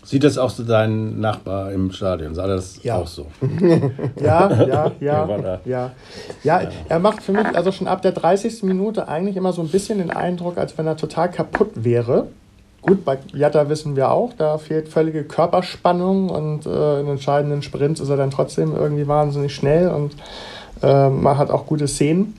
Sieht 0.03 0.23
das 0.23 0.37
auch 0.37 0.51
so 0.51 0.63
dein 0.63 1.19
Nachbar 1.19 1.71
im 1.71 1.91
Stadion? 1.91 2.35
Sah 2.35 2.45
das 2.45 2.83
Ja. 2.83 2.97
auch 2.97 3.07
so? 3.07 3.25
ja, 4.21 4.65
ja, 4.65 4.91
ja, 4.99 5.59
ja, 5.65 5.91
ja. 6.43 6.61
Er 6.87 6.99
macht 6.99 7.23
für 7.23 7.31
mich 7.31 7.47
also 7.55 7.71
schon 7.71 7.87
ab 7.87 8.03
der 8.03 8.11
30. 8.11 8.61
Minute 8.63 9.07
eigentlich 9.07 9.35
immer 9.35 9.51
so 9.51 9.63
ein 9.63 9.67
bisschen 9.67 9.97
den 9.97 10.11
Eindruck, 10.11 10.59
als 10.59 10.77
wenn 10.77 10.85
er 10.85 10.95
total 10.95 11.31
kaputt 11.31 11.71
wäre. 11.73 12.27
Gut, 12.85 13.03
bei 13.03 13.17
Jatta 13.33 13.67
wissen 13.67 13.95
wir 13.95 14.11
auch, 14.11 14.33
da 14.37 14.59
fehlt 14.59 14.89
völlige 14.89 15.23
Körperspannung 15.23 16.29
und 16.29 16.67
äh, 16.67 16.99
in 16.99 17.07
entscheidenden 17.07 17.63
Sprints 17.63 17.99
ist 17.99 18.09
er 18.09 18.17
dann 18.17 18.29
trotzdem 18.29 18.75
irgendwie 18.75 19.07
wahnsinnig 19.07 19.55
schnell 19.55 19.89
und 19.89 20.15
äh, 20.83 21.09
man 21.09 21.35
hat 21.37 21.49
auch 21.49 21.65
gute 21.65 21.87
Szenen. 21.87 22.35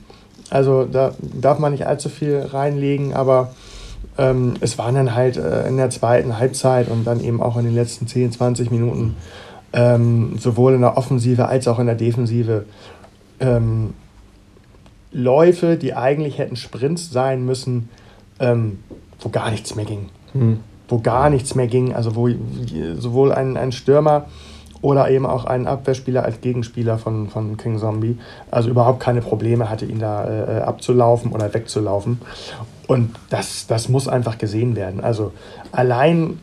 Also 0.49 0.85
da 0.85 1.13
darf 1.19 1.59
man 1.59 1.73
nicht 1.73 1.85
allzu 1.85 2.07
viel 2.07 2.47
reinlegen, 2.49 3.13
aber 3.13 3.51
ähm, 4.17 4.53
es 4.61 4.77
waren 4.77 4.95
dann 4.95 5.15
halt 5.15 5.35
äh, 5.35 5.67
in 5.67 5.75
der 5.75 5.89
zweiten 5.89 6.39
Halbzeit 6.39 6.87
und 6.87 7.05
dann 7.05 7.21
eben 7.21 7.41
auch 7.41 7.57
in 7.57 7.65
den 7.65 7.75
letzten 7.75 8.07
10, 8.07 8.31
20 8.31 8.71
Minuten 8.71 9.17
ähm, 9.73 10.37
sowohl 10.39 10.75
in 10.75 10.81
der 10.81 10.95
Offensive 10.95 11.49
als 11.49 11.67
auch 11.67 11.79
in 11.79 11.87
der 11.87 11.95
Defensive 11.95 12.65
ähm, 13.41 13.93
Läufe, 15.11 15.75
die 15.75 15.93
eigentlich 15.93 16.37
hätten 16.37 16.55
Sprints 16.55 17.11
sein 17.11 17.45
müssen, 17.45 17.89
ähm, 18.39 18.79
wo 19.19 19.27
gar 19.27 19.51
nichts 19.51 19.75
mehr 19.75 19.85
ging. 19.85 20.09
Wo 20.89 20.99
gar 20.99 21.29
nichts 21.29 21.55
mehr 21.55 21.67
ging, 21.67 21.93
also 21.93 22.15
wo 22.15 22.29
sowohl 22.97 23.33
ein, 23.33 23.57
ein 23.57 23.71
Stürmer 23.71 24.25
oder 24.81 25.09
eben 25.09 25.25
auch 25.25 25.45
ein 25.45 25.67
Abwehrspieler 25.67 26.23
als 26.23 26.41
Gegenspieler 26.41 26.97
von, 26.97 27.29
von 27.29 27.57
King 27.57 27.77
Zombie, 27.79 28.17
also 28.51 28.69
überhaupt 28.69 28.99
keine 28.99 29.21
Probleme 29.21 29.69
hatte, 29.69 29.85
ihn 29.85 29.99
da 29.99 30.25
äh, 30.25 30.61
abzulaufen 30.61 31.31
oder 31.31 31.53
wegzulaufen. 31.53 32.19
Und 32.87 33.15
das, 33.29 33.67
das 33.67 33.89
muss 33.89 34.07
einfach 34.07 34.37
gesehen 34.37 34.75
werden. 34.75 35.01
Also 35.01 35.33
allein 35.71 36.39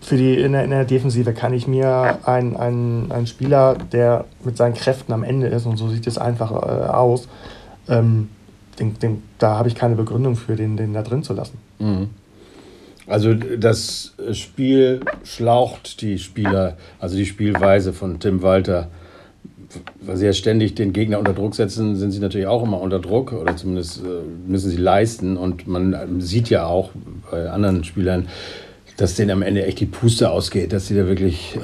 für 0.00 0.16
die, 0.16 0.34
in, 0.40 0.52
der, 0.52 0.64
in 0.64 0.70
der 0.70 0.84
Defensive 0.84 1.34
kann 1.34 1.52
ich 1.52 1.66
mir 1.66 2.18
einen, 2.24 2.56
einen, 2.56 3.12
einen 3.12 3.26
Spieler, 3.26 3.76
der 3.92 4.24
mit 4.44 4.56
seinen 4.56 4.74
Kräften 4.74 5.12
am 5.12 5.24
Ende 5.24 5.48
ist, 5.48 5.66
und 5.66 5.76
so 5.76 5.88
sieht 5.88 6.06
es 6.06 6.16
einfach 6.16 6.52
äh, 6.52 6.88
aus, 6.88 7.28
ähm, 7.88 8.30
den, 8.78 8.98
den, 8.98 9.22
da 9.38 9.58
habe 9.58 9.68
ich 9.68 9.74
keine 9.74 9.96
Begründung 9.96 10.36
für, 10.36 10.56
den, 10.56 10.76
den 10.76 10.94
da 10.94 11.02
drin 11.02 11.22
zu 11.22 11.34
lassen. 11.34 11.58
Also 13.08 13.32
das 13.34 14.12
Spiel 14.32 15.00
schlaucht 15.24 16.02
die 16.02 16.18
Spieler, 16.18 16.76
also 16.98 17.16
die 17.16 17.24
Spielweise 17.24 17.92
von 17.92 18.20
Tim 18.20 18.42
Walter. 18.42 18.88
Weil 20.00 20.16
sie 20.16 20.26
ja 20.26 20.32
ständig 20.32 20.74
den 20.74 20.92
Gegner 20.92 21.18
unter 21.18 21.34
Druck 21.34 21.54
setzen, 21.54 21.96
sind 21.96 22.12
sie 22.12 22.20
natürlich 22.20 22.46
auch 22.46 22.62
immer 22.62 22.80
unter 22.80 22.98
Druck 22.98 23.32
oder 23.32 23.54
zumindest 23.56 23.98
äh, 23.98 24.50
müssen 24.50 24.70
sie 24.70 24.78
leisten. 24.78 25.36
Und 25.36 25.66
man 25.66 26.20
sieht 26.20 26.48
ja 26.48 26.66
auch 26.66 26.90
bei 27.30 27.50
anderen 27.50 27.84
Spielern, 27.84 28.28
dass 28.96 29.14
denen 29.14 29.30
am 29.30 29.42
Ende 29.42 29.64
echt 29.64 29.80
die 29.80 29.86
Puste 29.86 30.30
ausgeht, 30.30 30.72
dass 30.72 30.86
sie 30.86 30.96
da 30.96 31.06
wirklich, 31.06 31.58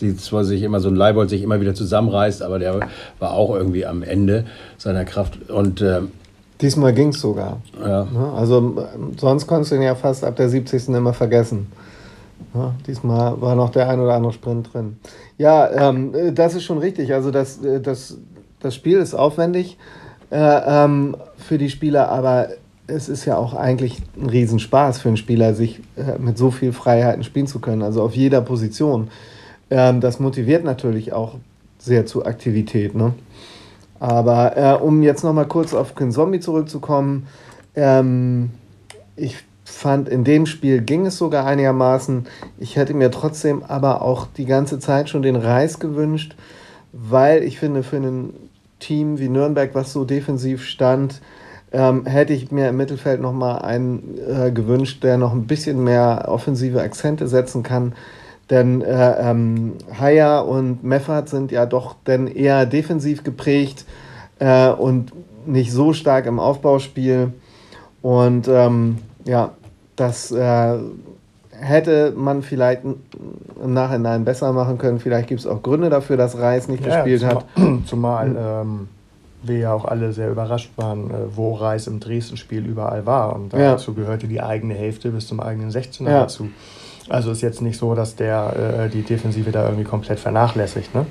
die 0.00 0.16
zwar 0.16 0.44
sich 0.44 0.62
immer 0.62 0.80
so 0.80 0.88
ein 0.88 0.96
Leibold 0.96 1.28
sich 1.28 1.42
immer 1.42 1.60
wieder 1.60 1.74
zusammenreißt, 1.74 2.42
aber 2.42 2.58
der 2.60 2.88
war 3.18 3.32
auch 3.32 3.54
irgendwie 3.54 3.84
am 3.84 4.02
Ende 4.02 4.46
seiner 4.78 5.04
Kraft. 5.04 5.50
Und 5.50 5.82
äh, 5.82 6.02
Diesmal 6.60 6.92
ging 6.92 7.08
es 7.08 7.20
sogar. 7.20 7.60
ja, 7.78 8.04
Ne? 8.04 8.32
Also 8.36 8.86
sonst 9.18 9.46
konntest 9.46 9.72
du 9.72 9.76
ihn 9.76 9.82
ja 9.82 9.94
fast 9.94 10.24
ab 10.24 10.36
der 10.36 10.48
70. 10.48 10.88
immer 10.88 11.12
vergessen. 11.12 11.68
Ja, 12.54 12.74
diesmal 12.86 13.40
war 13.40 13.54
noch 13.54 13.70
der 13.70 13.88
ein 13.88 14.00
oder 14.00 14.14
andere 14.14 14.32
Sprint 14.32 14.72
drin. 14.72 14.96
Ja, 15.38 15.70
ähm, 15.70 16.14
äh, 16.14 16.32
das 16.32 16.54
ist 16.54 16.64
schon 16.64 16.78
richtig. 16.78 17.12
Also 17.12 17.30
das, 17.30 17.62
äh, 17.64 17.80
das, 17.80 18.18
das 18.60 18.74
Spiel 18.74 18.98
ist 18.98 19.14
aufwendig 19.14 19.78
äh, 20.30 20.36
ähm, 20.38 21.16
für 21.36 21.58
die 21.58 21.70
Spieler, 21.70 22.08
aber 22.08 22.48
es 22.86 23.08
ist 23.08 23.24
ja 23.24 23.36
auch 23.36 23.54
eigentlich 23.54 24.02
ein 24.20 24.28
Riesenspaß 24.28 25.00
für 25.00 25.08
einen 25.08 25.16
Spieler, 25.16 25.54
sich 25.54 25.80
äh, 25.96 26.18
mit 26.18 26.38
so 26.38 26.50
viel 26.50 26.72
Freiheiten 26.72 27.22
spielen 27.22 27.46
zu 27.46 27.60
können. 27.60 27.82
Also 27.82 28.02
auf 28.02 28.16
jeder 28.16 28.40
Position. 28.40 29.08
Ähm, 29.70 30.00
das 30.00 30.18
motiviert 30.18 30.64
natürlich 30.64 31.12
auch 31.12 31.36
sehr 31.78 32.06
zu 32.06 32.24
Aktivität. 32.24 32.94
Ne? 32.94 33.14
Aber 34.00 34.56
äh, 34.56 34.82
um 34.82 35.02
jetzt 35.02 35.22
noch 35.22 35.34
mal 35.34 35.44
kurz 35.44 35.74
auf 35.74 35.94
Kin 35.94 36.10
Zombie 36.10 36.40
zurückzukommen, 36.40 37.28
ähm, 37.76 38.50
ich 39.14 39.36
fand, 39.64 40.08
in 40.08 40.24
dem 40.24 40.46
Spiel 40.46 40.80
ging 40.80 41.06
es 41.06 41.18
sogar 41.18 41.46
einigermaßen. 41.46 42.26
Ich 42.58 42.76
hätte 42.76 42.94
mir 42.94 43.10
trotzdem 43.10 43.62
aber 43.62 44.02
auch 44.02 44.26
die 44.36 44.46
ganze 44.46 44.78
Zeit 44.78 45.08
schon 45.10 45.22
den 45.22 45.36
Reis 45.36 45.78
gewünscht, 45.78 46.34
weil 46.92 47.44
ich 47.44 47.58
finde, 47.58 47.82
für 47.82 47.98
ein 47.98 48.32
Team 48.80 49.18
wie 49.18 49.28
Nürnberg, 49.28 49.74
was 49.74 49.92
so 49.92 50.04
defensiv 50.04 50.64
stand, 50.64 51.20
ähm, 51.72 52.06
hätte 52.06 52.32
ich 52.32 52.50
mir 52.50 52.70
im 52.70 52.78
Mittelfeld 52.78 53.20
noch 53.20 53.32
mal 53.32 53.58
einen 53.58 54.18
äh, 54.26 54.50
gewünscht, 54.50 55.04
der 55.04 55.18
noch 55.18 55.32
ein 55.32 55.46
bisschen 55.46 55.84
mehr 55.84 56.24
offensive 56.26 56.80
Akzente 56.80 57.28
setzen 57.28 57.62
kann. 57.62 57.94
Denn 58.50 58.82
äh, 58.82 59.30
ähm, 59.30 59.74
Haya 59.98 60.40
und 60.40 60.82
Meffert 60.82 61.28
sind 61.28 61.52
ja 61.52 61.66
doch 61.66 61.96
dann 62.04 62.26
eher 62.26 62.66
defensiv 62.66 63.22
geprägt 63.22 63.84
äh, 64.40 64.70
und 64.70 65.12
nicht 65.46 65.72
so 65.72 65.92
stark 65.92 66.26
im 66.26 66.40
Aufbauspiel. 66.40 67.32
Und 68.02 68.48
ähm, 68.48 68.98
ja, 69.24 69.52
das 69.96 70.32
äh, 70.32 70.78
hätte 71.50 72.12
man 72.16 72.42
vielleicht 72.42 72.82
im 72.84 73.74
Nachhinein 73.74 74.24
besser 74.24 74.52
machen 74.52 74.78
können. 74.78 74.98
Vielleicht 74.98 75.28
gibt 75.28 75.40
es 75.40 75.46
auch 75.46 75.62
Gründe 75.62 75.90
dafür, 75.90 76.16
dass 76.16 76.36
Reis 76.38 76.68
nicht 76.68 76.82
gespielt 76.82 77.24
hat. 77.24 77.44
zumal, 77.86 78.36
ähm, 78.36 78.88
wir 79.42 79.58
ja 79.58 79.72
auch 79.72 79.84
alle 79.84 80.12
sehr 80.12 80.30
überrascht 80.30 80.70
waren, 80.76 81.10
äh, 81.10 81.14
wo 81.34 81.54
Reis 81.54 81.86
im 81.86 82.00
Dresden-Spiel 82.00 82.66
überall 82.66 83.06
war. 83.06 83.34
Und 83.34 83.52
Ja. 83.52 83.72
dazu 83.72 83.94
gehörte 83.94 84.26
die 84.26 84.42
eigene 84.42 84.74
Hälfte 84.74 85.10
bis 85.10 85.28
zum 85.28 85.40
eigenen 85.40 85.70
16er 85.70 86.10
Ja. 86.10 86.20
dazu. 86.22 86.48
Also 87.10 87.30
ist 87.32 87.40
jetzt 87.42 87.60
nicht 87.60 87.78
so, 87.78 87.94
dass 87.94 88.16
der 88.16 88.84
äh, 88.86 88.88
die 88.88 89.02
Defensive 89.02 89.50
da 89.52 89.64
irgendwie 89.64 89.84
komplett 89.84 90.18
vernachlässigt. 90.20 90.94
Ne? 90.94 91.06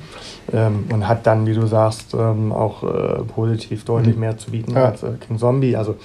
Ähm, 0.53 0.85
und 0.91 1.07
hat 1.07 1.27
dann, 1.27 1.45
wie 1.45 1.53
du 1.53 1.67
sagst, 1.67 2.13
ähm, 2.13 2.51
auch 2.51 2.83
äh, 2.83 3.23
positiv 3.23 3.85
deutlich 3.85 4.15
mehr 4.15 4.38
zu 4.38 4.51
bieten 4.51 4.71
Mhm. 4.71 4.77
Ja. 4.77 4.85
als 4.85 5.03
äh, 5.03 5.12
King 5.19 5.38
Zombie. 5.38 5.75
Also 5.75 5.95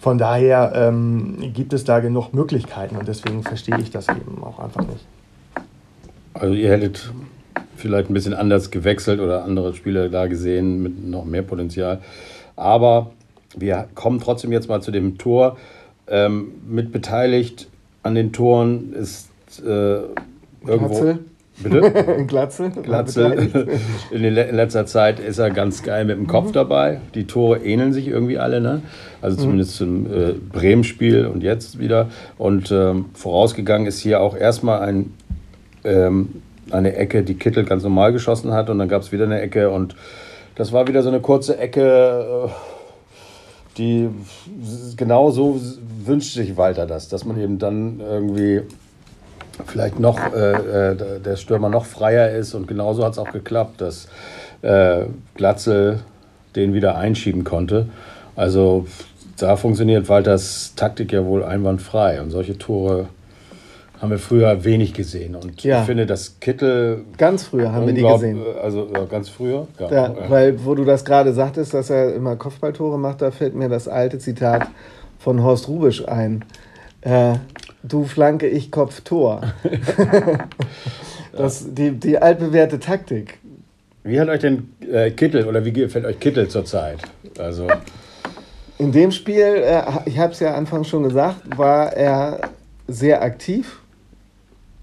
von 0.00 0.16
daher 0.18 0.72
ähm, 0.74 1.36
gibt 1.52 1.72
es 1.72 1.84
da 1.84 2.00
genug 2.00 2.32
Möglichkeiten 2.32 2.96
und 2.96 3.06
deswegen 3.08 3.42
verstehe 3.42 3.78
ich 3.78 3.90
das 3.90 4.08
eben 4.08 4.42
auch 4.42 4.58
einfach 4.58 4.82
nicht. 4.86 5.04
also 6.34 6.54
ihr 6.54 6.70
hättet 6.70 7.12
vielleicht 7.76 8.08
ein 8.10 8.14
bisschen 8.14 8.34
anders 8.34 8.70
gewechselt 8.70 9.20
oder 9.20 9.44
andere 9.44 9.74
Spieler 9.74 10.08
da 10.08 10.26
gesehen 10.26 10.82
mit 10.82 11.06
noch 11.06 11.24
mehr 11.24 11.42
Potenzial. 11.42 11.98
Aber 12.56 13.10
wir 13.56 13.88
kommen 13.94 14.20
trotzdem 14.20 14.52
jetzt 14.52 14.68
mal 14.68 14.80
zu 14.80 14.90
dem 14.90 15.18
Tor. 15.18 15.56
Ähm, 16.06 16.52
mit 16.68 16.92
beteiligt 16.92 17.68
an 18.02 18.14
den 18.14 18.32
Toren 18.32 18.92
ist 18.92 19.29
äh, 19.58 20.02
irgendwo. 20.66 20.88
Glatzel. 20.88 21.18
Bitte? 21.62 22.24
Glatzel. 22.26 22.70
Glatzel. 22.70 23.68
In, 24.10 24.24
in, 24.24 24.34
letzter 24.34 24.86
Zeit 24.86 25.20
ist 25.20 25.38
er 25.38 25.50
ganz 25.50 25.82
geil 25.82 26.04
mit 26.04 26.16
dem 26.16 26.26
Kopf 26.26 26.48
mhm. 26.48 26.52
dabei. 26.52 27.00
Die 27.14 27.26
Tore 27.26 27.58
ähneln 27.58 27.92
sich 27.92 28.08
irgendwie 28.08 28.38
alle, 28.38 28.60
ne? 28.60 28.82
Also 29.20 29.36
mhm. 29.36 29.42
zumindest 29.42 29.76
zum 29.76 30.06
äh, 30.06 30.32
Bremen-Spiel 30.32 31.26
und 31.26 31.42
jetzt 31.42 31.78
wieder. 31.78 32.08
Und 32.38 32.70
ähm, 32.70 33.06
vorausgegangen 33.14 33.86
ist 33.86 34.00
hier 34.00 34.20
auch 34.20 34.36
erstmal 34.36 34.80
ein, 34.80 35.12
ähm, 35.84 36.42
eine 36.70 36.96
Ecke, 36.96 37.22
die 37.22 37.34
Kittel 37.34 37.64
ganz 37.64 37.82
normal 37.82 38.12
geschossen 38.12 38.52
hat. 38.52 38.70
Und 38.70 38.78
dann 38.78 38.88
gab 38.88 39.02
es 39.02 39.12
wieder 39.12 39.24
eine 39.24 39.40
Ecke. 39.40 39.70
Und 39.70 39.96
das 40.54 40.72
war 40.72 40.88
wieder 40.88 41.02
so 41.02 41.08
eine 41.08 41.20
kurze 41.20 41.58
Ecke. 41.58 42.46
Äh, 42.46 42.50
die 43.76 44.08
genau 44.96 45.30
so 45.30 45.60
wünscht 46.04 46.34
sich 46.34 46.56
Walter 46.56 46.86
das, 46.86 47.08
dass 47.08 47.24
man 47.24 47.40
eben 47.40 47.58
dann 47.58 48.00
irgendwie 48.00 48.62
vielleicht 49.66 49.98
noch 49.98 50.18
äh, 50.32 50.90
äh, 50.92 51.20
der 51.24 51.36
Stürmer 51.36 51.68
noch 51.68 51.84
freier 51.84 52.30
ist 52.30 52.54
und 52.54 52.66
genauso 52.68 53.04
hat 53.04 53.12
es 53.12 53.18
auch 53.18 53.32
geklappt, 53.32 53.80
dass 53.80 54.08
äh, 54.62 55.04
Glatzel 55.34 56.00
den 56.56 56.74
wieder 56.74 56.96
einschieben 56.96 57.44
konnte. 57.44 57.86
Also 58.36 58.86
da 59.36 59.56
funktioniert 59.56 60.08
Walters 60.08 60.74
Taktik 60.76 61.12
ja 61.12 61.24
wohl 61.24 61.44
einwandfrei 61.44 62.20
und 62.20 62.30
solche 62.30 62.58
Tore 62.58 63.08
haben 64.00 64.10
wir 64.10 64.18
früher 64.18 64.64
wenig 64.64 64.94
gesehen. 64.94 65.34
Und 65.34 65.62
ja. 65.62 65.80
ich 65.80 65.86
finde, 65.86 66.06
dass 66.06 66.40
Kittel. 66.40 67.04
Ganz 67.18 67.44
früher 67.44 67.72
haben 67.72 67.86
wir 67.86 67.92
die 67.92 68.02
gesehen. 68.02 68.40
Also 68.62 68.88
ja, 68.92 69.04
ganz 69.04 69.28
früher. 69.28 69.66
Ja. 69.78 69.90
ja. 69.90 70.14
Weil, 70.28 70.64
wo 70.64 70.74
du 70.74 70.84
das 70.84 71.04
gerade 71.04 71.34
sagtest, 71.34 71.74
dass 71.74 71.90
er 71.90 72.14
immer 72.14 72.36
Kopfballtore 72.36 72.98
macht, 72.98 73.20
da 73.20 73.30
fällt 73.30 73.54
mir 73.54 73.68
das 73.68 73.88
alte 73.88 74.18
Zitat 74.18 74.68
von 75.18 75.42
Horst 75.42 75.68
Rubisch 75.68 76.08
ein. 76.08 76.44
Äh, 77.02 77.34
du 77.82 78.04
Flanke, 78.04 78.46
ich 78.48 78.70
Kopf, 78.70 79.00
Tor. 79.02 79.42
das, 81.32 81.74
die, 81.74 81.92
die 81.92 82.18
altbewährte 82.18 82.78
Taktik. 82.80 83.38
Wie 84.02 84.18
hat 84.18 84.28
euch 84.28 84.40
denn 84.40 84.68
äh, 84.90 85.10
Kittel 85.10 85.46
oder 85.46 85.64
wie 85.64 85.72
gefällt 85.72 86.06
euch 86.06 86.18
Kittel 86.18 86.48
zurzeit? 86.48 87.00
Also. 87.38 87.68
In 88.78 88.92
dem 88.92 89.12
Spiel, 89.12 89.62
äh, 89.62 89.82
ich 90.06 90.18
habe 90.18 90.32
es 90.32 90.40
ja 90.40 90.54
anfangs 90.54 90.88
schon 90.88 91.02
gesagt, 91.02 91.58
war 91.58 91.92
er 91.92 92.50
sehr 92.88 93.22
aktiv 93.22 93.80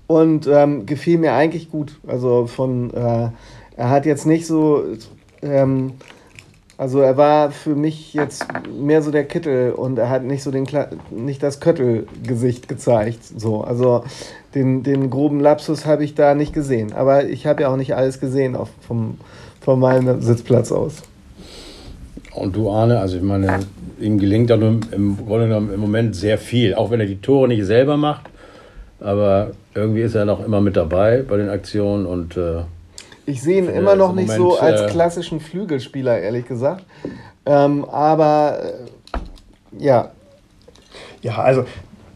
und 0.06 0.48
ähm, 0.48 0.86
gefiel 0.86 1.18
mir 1.18 1.34
eigentlich 1.34 1.72
gut. 1.72 2.00
Also 2.08 2.48
von, 2.48 2.94
äh, 2.94 3.30
er 3.76 3.90
hat 3.90 4.06
jetzt 4.06 4.26
nicht 4.26 4.46
so, 4.46 4.84
ähm, 5.42 5.94
also 6.78 7.00
er 7.00 7.18
war 7.18 7.52
für 7.52 7.76
mich 7.76 8.14
jetzt 8.14 8.46
mehr 8.80 9.02
so 9.02 9.12
der 9.12 9.26
Kittel 9.26 9.72
und 9.72 9.98
er 9.98 10.10
hat 10.10 10.24
nicht 10.24 10.44
so 10.44 10.52
den 10.52 10.68
nicht 11.12 11.42
das 11.42 11.60
Köttelgesicht 11.60 12.68
gezeigt. 12.68 13.20
So, 13.24 13.62
also 13.62 14.04
den, 14.54 14.84
den 14.84 15.10
groben 15.10 15.40
Lapsus 15.40 15.86
habe 15.86 16.04
ich 16.04 16.16
da 16.16 16.36
nicht 16.36 16.54
gesehen. 16.54 16.94
Aber 16.94 17.26
ich 17.26 17.48
habe 17.48 17.64
ja 17.64 17.70
auch 17.70 17.78
nicht 17.78 17.96
alles 17.96 18.20
gesehen 18.20 18.56
auf, 18.56 18.70
vom, 18.88 19.18
von 19.62 19.80
meinem 19.80 20.22
Sitzplatz 20.22 20.72
aus. 20.72 21.02
Und 22.34 22.56
du, 22.56 22.70
Arne, 22.70 23.00
also 23.00 23.18
ich 23.18 23.24
meine, 23.24 23.60
ihm 24.00 24.20
gelingt 24.20 24.52
ja 24.52 24.58
im, 24.58 24.82
im 24.92 25.18
Grunde 25.26 25.56
im 25.56 25.80
Moment 25.80 26.16
sehr 26.16 26.38
viel, 26.38 26.76
auch 26.76 26.92
wenn 26.92 27.00
er 27.00 27.08
die 27.08 27.20
Tore 27.20 27.48
nicht 27.48 27.66
selber 27.66 27.98
macht 27.98 28.30
aber 29.00 29.52
irgendwie 29.76 30.02
ist 30.02 30.16
er 30.16 30.26
noch 30.26 30.44
immer 30.44 30.62
mit 30.62 30.76
dabei 30.76 31.24
bei 31.28 31.38
den 31.38 31.50
Aktionen 31.50 32.06
und 32.06 32.36
äh, 32.38 32.62
ich 33.28 33.42
sehe 33.42 33.60
ihn 33.60 33.70
immer 33.70 33.96
noch 33.96 34.14
nicht 34.14 34.28
Moment, 34.28 34.42
so 34.42 34.58
als 34.58 34.82
äh, 34.82 34.88
klassischen 34.88 35.40
Flügelspieler, 35.40 36.20
ehrlich 36.20 36.48
gesagt. 36.48 36.84
Ähm, 37.46 37.86
aber 37.86 38.60
äh, 38.64 39.84
ja. 39.84 40.12
Ja, 41.22 41.38
also 41.38 41.66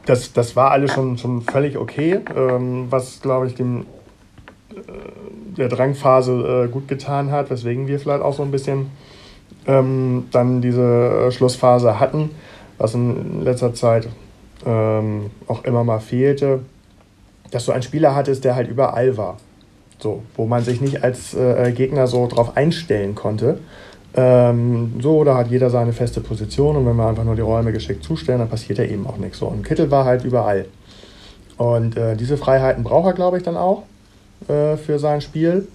das, 0.05 0.33
das 0.33 0.55
war 0.55 0.71
alles 0.71 0.93
schon, 0.93 1.17
schon 1.17 1.41
völlig 1.43 1.77
okay, 1.77 2.19
ähm, 2.35 2.87
was 2.89 3.21
glaube 3.21 3.47
ich 3.47 3.55
dem 3.55 3.81
äh, 4.71 4.81
der 5.57 5.69
Drangphase 5.69 6.65
äh, 6.65 6.71
gut 6.71 6.87
getan 6.87 7.31
hat, 7.31 7.49
weswegen 7.49 7.87
wir 7.87 7.99
vielleicht 7.99 8.23
auch 8.23 8.33
so 8.33 8.41
ein 8.41 8.51
bisschen 8.51 8.89
ähm, 9.67 10.27
dann 10.31 10.61
diese 10.61 11.27
äh, 11.27 11.31
Schlussphase 11.31 11.99
hatten, 11.99 12.31
was 12.77 12.95
in 12.95 13.43
letzter 13.43 13.73
Zeit 13.73 14.07
ähm, 14.65 15.29
auch 15.47 15.63
immer 15.65 15.83
mal 15.83 15.99
fehlte 15.99 16.61
dass 17.51 17.65
du 17.65 17.73
einen 17.73 17.83
Spieler 17.83 18.15
hattest, 18.15 18.43
der 18.43 18.55
halt 18.55 18.69
überall 18.69 19.15
war. 19.17 19.37
So, 20.01 20.23
wo 20.35 20.45
man 20.45 20.63
sich 20.63 20.81
nicht 20.81 21.03
als 21.03 21.33
äh, 21.33 21.71
Gegner 21.71 22.07
so 22.07 22.27
drauf 22.27 22.57
einstellen 22.57 23.15
konnte. 23.15 23.59
Ähm, 24.13 24.99
so, 25.01 25.23
da 25.23 25.35
hat 25.35 25.49
jeder 25.49 25.69
seine 25.69 25.93
feste 25.93 26.21
Position 26.21 26.75
und 26.75 26.85
wenn 26.85 26.95
wir 26.95 27.07
einfach 27.07 27.23
nur 27.23 27.35
die 27.35 27.41
Räume 27.41 27.71
geschickt 27.71 28.03
zustellen, 28.03 28.39
dann 28.39 28.49
passiert 28.49 28.79
ja 28.79 28.85
eben 28.85 29.07
auch 29.07 29.17
nichts. 29.17 29.37
So, 29.39 29.47
und 29.47 29.63
Kittel 29.63 29.89
war 29.89 30.05
halt 30.05 30.25
überall. 30.25 30.65
Und 31.57 31.95
äh, 31.95 32.15
diese 32.15 32.37
Freiheiten 32.37 32.83
braucht 32.83 33.07
er, 33.07 33.13
glaube 33.13 33.37
ich, 33.37 33.43
dann 33.43 33.55
auch 33.55 33.83
äh, 34.47 34.75
für 34.77 34.99
sein 34.99 35.21
Spiel. 35.21 35.67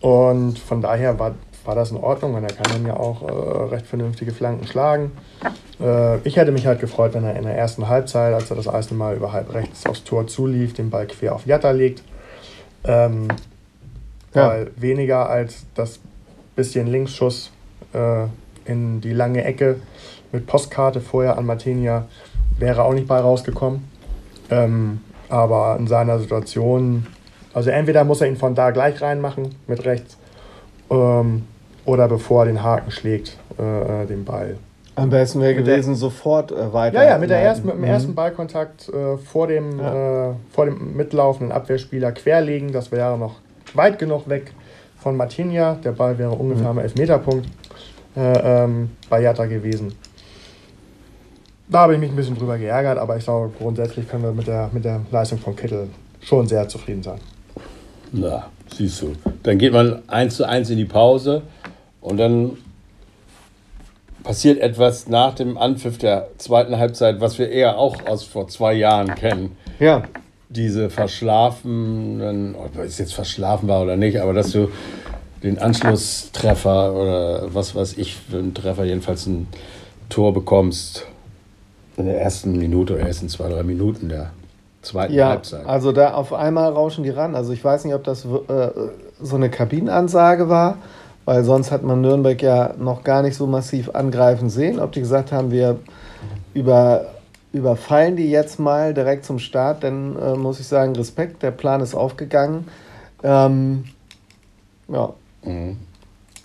Und 0.00 0.58
von 0.58 0.80
daher 0.80 1.18
war 1.18 1.34
war 1.68 1.74
das 1.74 1.90
in 1.90 1.98
Ordnung 1.98 2.34
und 2.34 2.44
er 2.44 2.48
kann 2.48 2.66
dann 2.72 2.86
ja 2.86 2.96
auch 2.96 3.22
äh, 3.22 3.74
recht 3.74 3.86
vernünftige 3.86 4.32
Flanken 4.32 4.66
schlagen. 4.66 5.12
Äh, 5.78 6.16
ich 6.20 6.36
hätte 6.36 6.50
mich 6.50 6.66
halt 6.66 6.80
gefreut, 6.80 7.12
wenn 7.12 7.24
er 7.24 7.36
in 7.36 7.42
der 7.42 7.58
ersten 7.58 7.88
Halbzeit, 7.88 8.32
als 8.32 8.48
er 8.48 8.56
das 8.56 8.66
erste 8.66 8.94
Mal 8.94 9.16
über 9.16 9.32
halb 9.32 9.52
rechts 9.52 9.84
aufs 9.84 10.02
Tor 10.02 10.26
zulief, 10.26 10.72
den 10.72 10.88
Ball 10.88 11.06
quer 11.06 11.34
auf 11.34 11.44
Jatta 11.44 11.72
legt. 11.72 12.02
Ähm, 12.84 13.28
ja. 14.38 14.48
Weil 14.48 14.70
weniger 14.76 15.28
als 15.28 15.66
das 15.74 16.00
bisschen 16.56 16.86
Linksschuss 16.86 17.52
äh, 17.92 18.24
in 18.64 19.00
die 19.00 19.12
lange 19.12 19.44
Ecke 19.44 19.76
mit 20.32 20.46
Postkarte 20.46 21.00
vorher 21.00 21.38
an 21.38 21.46
Martinia 21.46 22.06
wäre 22.58 22.82
auch 22.82 22.92
nicht 22.92 23.06
bei 23.06 23.18
rausgekommen. 23.18 23.84
Ähm, 24.50 25.00
aber 25.28 25.76
in 25.78 25.86
seiner 25.86 26.18
Situation, 26.18 27.06
also 27.54 27.70
entweder 27.70 28.04
muss 28.04 28.20
er 28.20 28.28
ihn 28.28 28.36
von 28.36 28.54
da 28.54 28.70
gleich 28.70 29.00
reinmachen 29.00 29.54
mit 29.66 29.84
rechts 29.84 30.16
ähm, 30.90 31.44
oder 31.84 32.08
bevor 32.08 32.42
er 32.42 32.46
den 32.46 32.62
Haken 32.62 32.90
schlägt, 32.90 33.38
äh, 33.58 34.06
den 34.06 34.24
Ball. 34.24 34.56
Am 34.96 35.10
besten 35.10 35.40
wäre 35.40 35.54
gewesen, 35.54 35.90
der, 35.90 35.96
sofort 35.96 36.50
äh, 36.50 36.72
weiter. 36.72 37.02
Ja, 37.02 37.10
ja, 37.10 37.18
mit, 37.18 37.30
der 37.30 37.40
ersten, 37.40 37.66
mit 37.66 37.76
dem 37.76 37.82
mhm. 37.82 37.86
ersten 37.86 38.14
Ballkontakt 38.14 38.88
äh, 38.88 39.16
vor, 39.16 39.46
dem, 39.46 39.78
ja. 39.78 40.30
äh, 40.30 40.34
vor 40.50 40.64
dem 40.64 40.96
mitlaufenden 40.96 41.52
Abwehrspieler 41.52 42.10
querlegen. 42.10 42.72
Das 42.72 42.90
wäre 42.90 43.16
noch 43.16 43.36
weit 43.76 43.98
genug 43.98 44.28
weg 44.28 44.52
von 44.98 45.16
Martinia. 45.16 45.74
Der 45.84 45.92
Ball 45.92 46.18
wäre 46.18 46.30
ungefähr 46.30 46.72
mhm. 46.72 46.78
am 46.78 46.84
Elfmeterpunkt 46.84 47.48
äh, 48.16 48.64
ähm, 48.64 48.90
bei 49.08 49.22
Jatta 49.22 49.46
gewesen. 49.46 49.94
Da 51.68 51.80
habe 51.80 51.94
ich 51.94 52.00
mich 52.00 52.10
ein 52.10 52.16
bisschen 52.16 52.36
drüber 52.36 52.56
geärgert, 52.56 52.98
aber 52.98 53.16
ich 53.16 53.24
sage, 53.24 53.50
grundsätzlich 53.58 54.08
können 54.08 54.22
wir 54.22 54.32
mit 54.32 54.46
der, 54.46 54.70
mit 54.72 54.84
der 54.84 55.02
Leistung 55.10 55.38
von 55.38 55.54
Kittel 55.54 55.88
schon 56.22 56.46
sehr 56.46 56.66
zufrieden 56.66 57.02
sein. 57.02 57.20
Na, 58.10 58.46
siehst 58.74 59.02
du. 59.02 59.12
Dann 59.42 59.58
geht 59.58 59.72
man 59.72 60.02
eins 60.08 60.36
zu 60.36 60.48
eins 60.48 60.70
in 60.70 60.78
die 60.78 60.86
Pause. 60.86 61.42
Und 62.00 62.16
dann 62.16 62.56
passiert 64.22 64.60
etwas 64.60 65.08
nach 65.08 65.34
dem 65.34 65.58
Anpfiff 65.58 65.98
der 65.98 66.28
zweiten 66.38 66.78
Halbzeit, 66.78 67.20
was 67.20 67.38
wir 67.38 67.50
eher 67.50 67.78
auch 67.78 68.06
aus 68.06 68.24
vor 68.24 68.48
zwei 68.48 68.74
Jahren 68.74 69.14
kennen. 69.14 69.56
Ja. 69.78 70.02
Diese 70.50 70.90
verschlafenen, 70.90 72.54
ob 72.54 72.78
es 72.78 72.98
jetzt 72.98 73.14
verschlafen 73.14 73.68
war 73.68 73.82
oder 73.82 73.96
nicht, 73.96 74.20
aber 74.20 74.32
dass 74.32 74.50
du 74.50 74.68
den 75.42 75.58
Anschlusstreffer 75.58 76.94
oder 76.94 77.54
was 77.54 77.74
weiß 77.74 77.98
ich 77.98 78.16
für 78.16 78.38
einen 78.38 78.54
Treffer, 78.54 78.84
jedenfalls 78.84 79.26
ein 79.26 79.46
Tor 80.08 80.32
bekommst 80.32 81.06
in 81.96 82.06
der 82.06 82.20
ersten 82.20 82.52
Minute 82.52 82.94
oder 82.94 83.06
ersten 83.06 83.28
zwei, 83.28 83.48
drei 83.48 83.62
Minuten 83.62 84.08
der 84.08 84.30
zweiten 84.82 85.12
ja, 85.12 85.28
Halbzeit. 85.28 85.66
Also 85.66 85.92
da 85.92 86.14
auf 86.14 86.32
einmal 86.32 86.72
rauschen 86.72 87.04
die 87.04 87.10
ran. 87.10 87.34
Also 87.34 87.52
ich 87.52 87.62
weiß 87.62 87.84
nicht, 87.84 87.94
ob 87.94 88.04
das 88.04 88.24
äh, 88.24 88.70
so 89.20 89.36
eine 89.36 89.50
Kabinenansage 89.50 90.48
war 90.48 90.78
weil 91.28 91.44
sonst 91.44 91.70
hat 91.70 91.82
man 91.82 92.00
Nürnberg 92.00 92.40
ja 92.40 92.72
noch 92.78 93.04
gar 93.04 93.20
nicht 93.20 93.36
so 93.36 93.46
massiv 93.46 93.90
angreifen 93.90 94.48
sehen. 94.48 94.80
Ob 94.80 94.92
die 94.92 95.00
gesagt 95.00 95.30
haben, 95.30 95.50
wir 95.50 95.78
über, 96.54 97.04
überfallen 97.58 98.16
die 98.16 98.30
jetzt 98.30 98.58
mal 98.58 98.94
direkt 98.94 99.24
zum 99.24 99.38
Start, 99.38 99.84
dann 99.84 100.16
äh, 100.16 100.34
muss 100.34 100.60
ich 100.60 100.66
sagen, 100.66 100.94
Respekt, 100.96 101.42
der 101.42 101.50
Plan 101.50 101.80
ist 101.80 101.94
aufgegangen. 101.94 102.68
Ähm, 103.22 103.84
ja. 104.88 105.12
Mhm. 105.42 105.76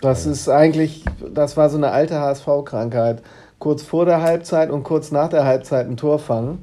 Das 0.00 0.26
ist 0.26 0.48
eigentlich, 0.50 1.04
das 1.32 1.56
war 1.56 1.70
so 1.70 1.78
eine 1.78 1.90
alte 1.90 2.20
HSV-Krankheit. 2.20 3.22
Kurz 3.58 3.82
vor 3.82 4.04
der 4.04 4.20
Halbzeit 4.20 4.70
und 4.70 4.82
kurz 4.82 5.10
nach 5.10 5.30
der 5.30 5.44
Halbzeit 5.46 5.86
ein 5.86 5.96
Tor 5.96 6.18
fangen. 6.18 6.62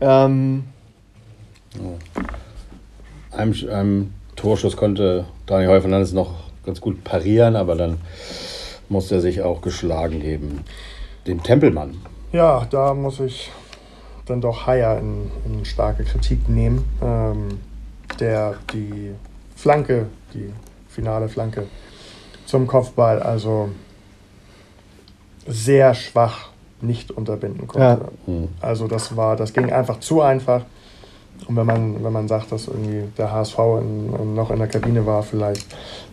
Ähm, 0.00 0.64
einem, 3.30 3.54
einem 3.70 4.14
Torschuss 4.36 4.76
konnte 4.76 5.26
Daniel 5.44 5.68
Häufer-Landes 5.68 6.12
noch 6.12 6.34
ganz 6.64 6.80
gut 6.80 7.04
parieren, 7.04 7.56
aber 7.56 7.74
dann 7.74 7.98
musste 8.88 9.16
er 9.16 9.20
sich 9.20 9.42
auch 9.42 9.60
geschlagen 9.60 10.20
geben. 10.20 10.64
Den 11.26 11.42
Tempelmann. 11.42 11.98
Ja, 12.32 12.66
da 12.70 12.94
muss 12.94 13.20
ich 13.20 13.50
dann 14.28 14.40
doch 14.40 14.66
Haier 14.66 14.98
in, 14.98 15.30
in 15.46 15.64
starke 15.64 16.04
Kritik 16.04 16.48
nehmen, 16.48 16.84
ähm, 17.02 17.60
der 18.20 18.54
die 18.72 19.12
Flanke, 19.56 20.06
die 20.34 20.52
finale 20.88 21.28
Flanke 21.28 21.66
zum 22.46 22.66
Kopfball. 22.66 23.22
Also 23.22 23.70
sehr 25.46 25.94
schwach 25.94 26.50
nicht 26.80 27.10
unterbinden 27.10 27.66
konnte. 27.66 28.10
Ja. 28.26 28.34
Also 28.60 28.86
das 28.86 29.16
war, 29.16 29.36
das 29.36 29.52
ging 29.52 29.72
einfach 29.72 30.00
zu 30.00 30.20
einfach. 30.20 30.62
Und 31.46 31.56
wenn 31.56 31.66
man, 31.66 32.04
wenn 32.04 32.12
man 32.12 32.28
sagt, 32.28 32.52
dass 32.52 32.66
irgendwie 32.66 33.04
der 33.16 33.32
HSV 33.32 33.58
in, 33.80 34.14
in, 34.20 34.34
noch 34.34 34.50
in 34.50 34.58
der 34.58 34.68
Kabine 34.68 35.06
war, 35.06 35.22
vielleicht, 35.22 35.66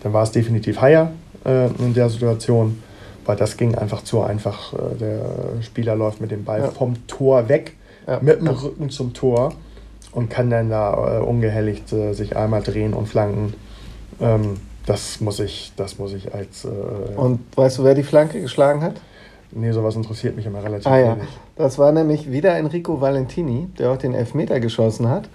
dann 0.04 0.14
war 0.14 0.24
es 0.24 0.32
definitiv 0.32 0.80
Haier 0.82 1.12
äh, 1.46 1.68
in 1.80 1.94
der 1.94 2.10
Situation, 2.10 2.82
weil 3.26 3.36
das 3.36 3.58
ging 3.58 3.76
einfach 3.76 4.04
zu 4.04 4.22
einfach. 4.22 4.74
Äh, 4.74 4.96
der 5.00 5.22
Spieler 5.62 5.96
läuft 5.96 6.22
mit 6.22 6.32
dem 6.32 6.44
Ball 6.44 6.62
ja. 6.62 6.68
vom 6.72 7.08
Tor 7.08 7.50
weg, 7.50 7.74
ja. 8.08 8.20
mit 8.22 8.40
dem 8.40 8.48
Rücken 8.48 8.90
zum 8.90 9.14
Tor 9.14 9.54
und 10.12 10.30
kann 10.30 10.50
dann 10.50 10.70
da 10.70 11.20
äh, 11.20 11.22
ungehelligt 11.22 11.92
äh, 11.94 12.14
sich 12.14 12.36
einmal 12.36 12.62
drehen 12.62 12.94
und 12.94 13.08
flanken. 13.08 13.54
Ähm, 14.20 14.58
das 14.86 15.20
muss 15.20 15.40
ich, 15.40 15.74
das 15.76 15.98
muss 15.98 16.14
ich 16.14 16.34
als. 16.34 16.66
Äh, 16.66 16.70
und 17.16 17.40
weißt 17.56 17.80
du, 17.80 17.84
wer 17.84 17.96
die 17.96 18.04
Flanke 18.04 18.42
geschlagen 18.42 18.82
hat? 18.82 18.96
Nee, 19.52 19.72
sowas 19.72 19.96
interessiert 19.96 20.36
mich 20.36 20.46
immer 20.46 20.64
relativ 20.64 20.88
ah, 20.88 21.00
ja. 21.00 21.18
Das 21.56 21.78
war 21.78 21.92
nämlich 21.92 22.32
wieder 22.32 22.58
Enrico 22.58 23.00
Valentini, 23.00 23.70
der 23.80 23.92
auch 23.92 23.98
den 23.98 24.14
Elfmeter 24.14 24.60
geschossen 24.60 25.10
hat 25.10 25.30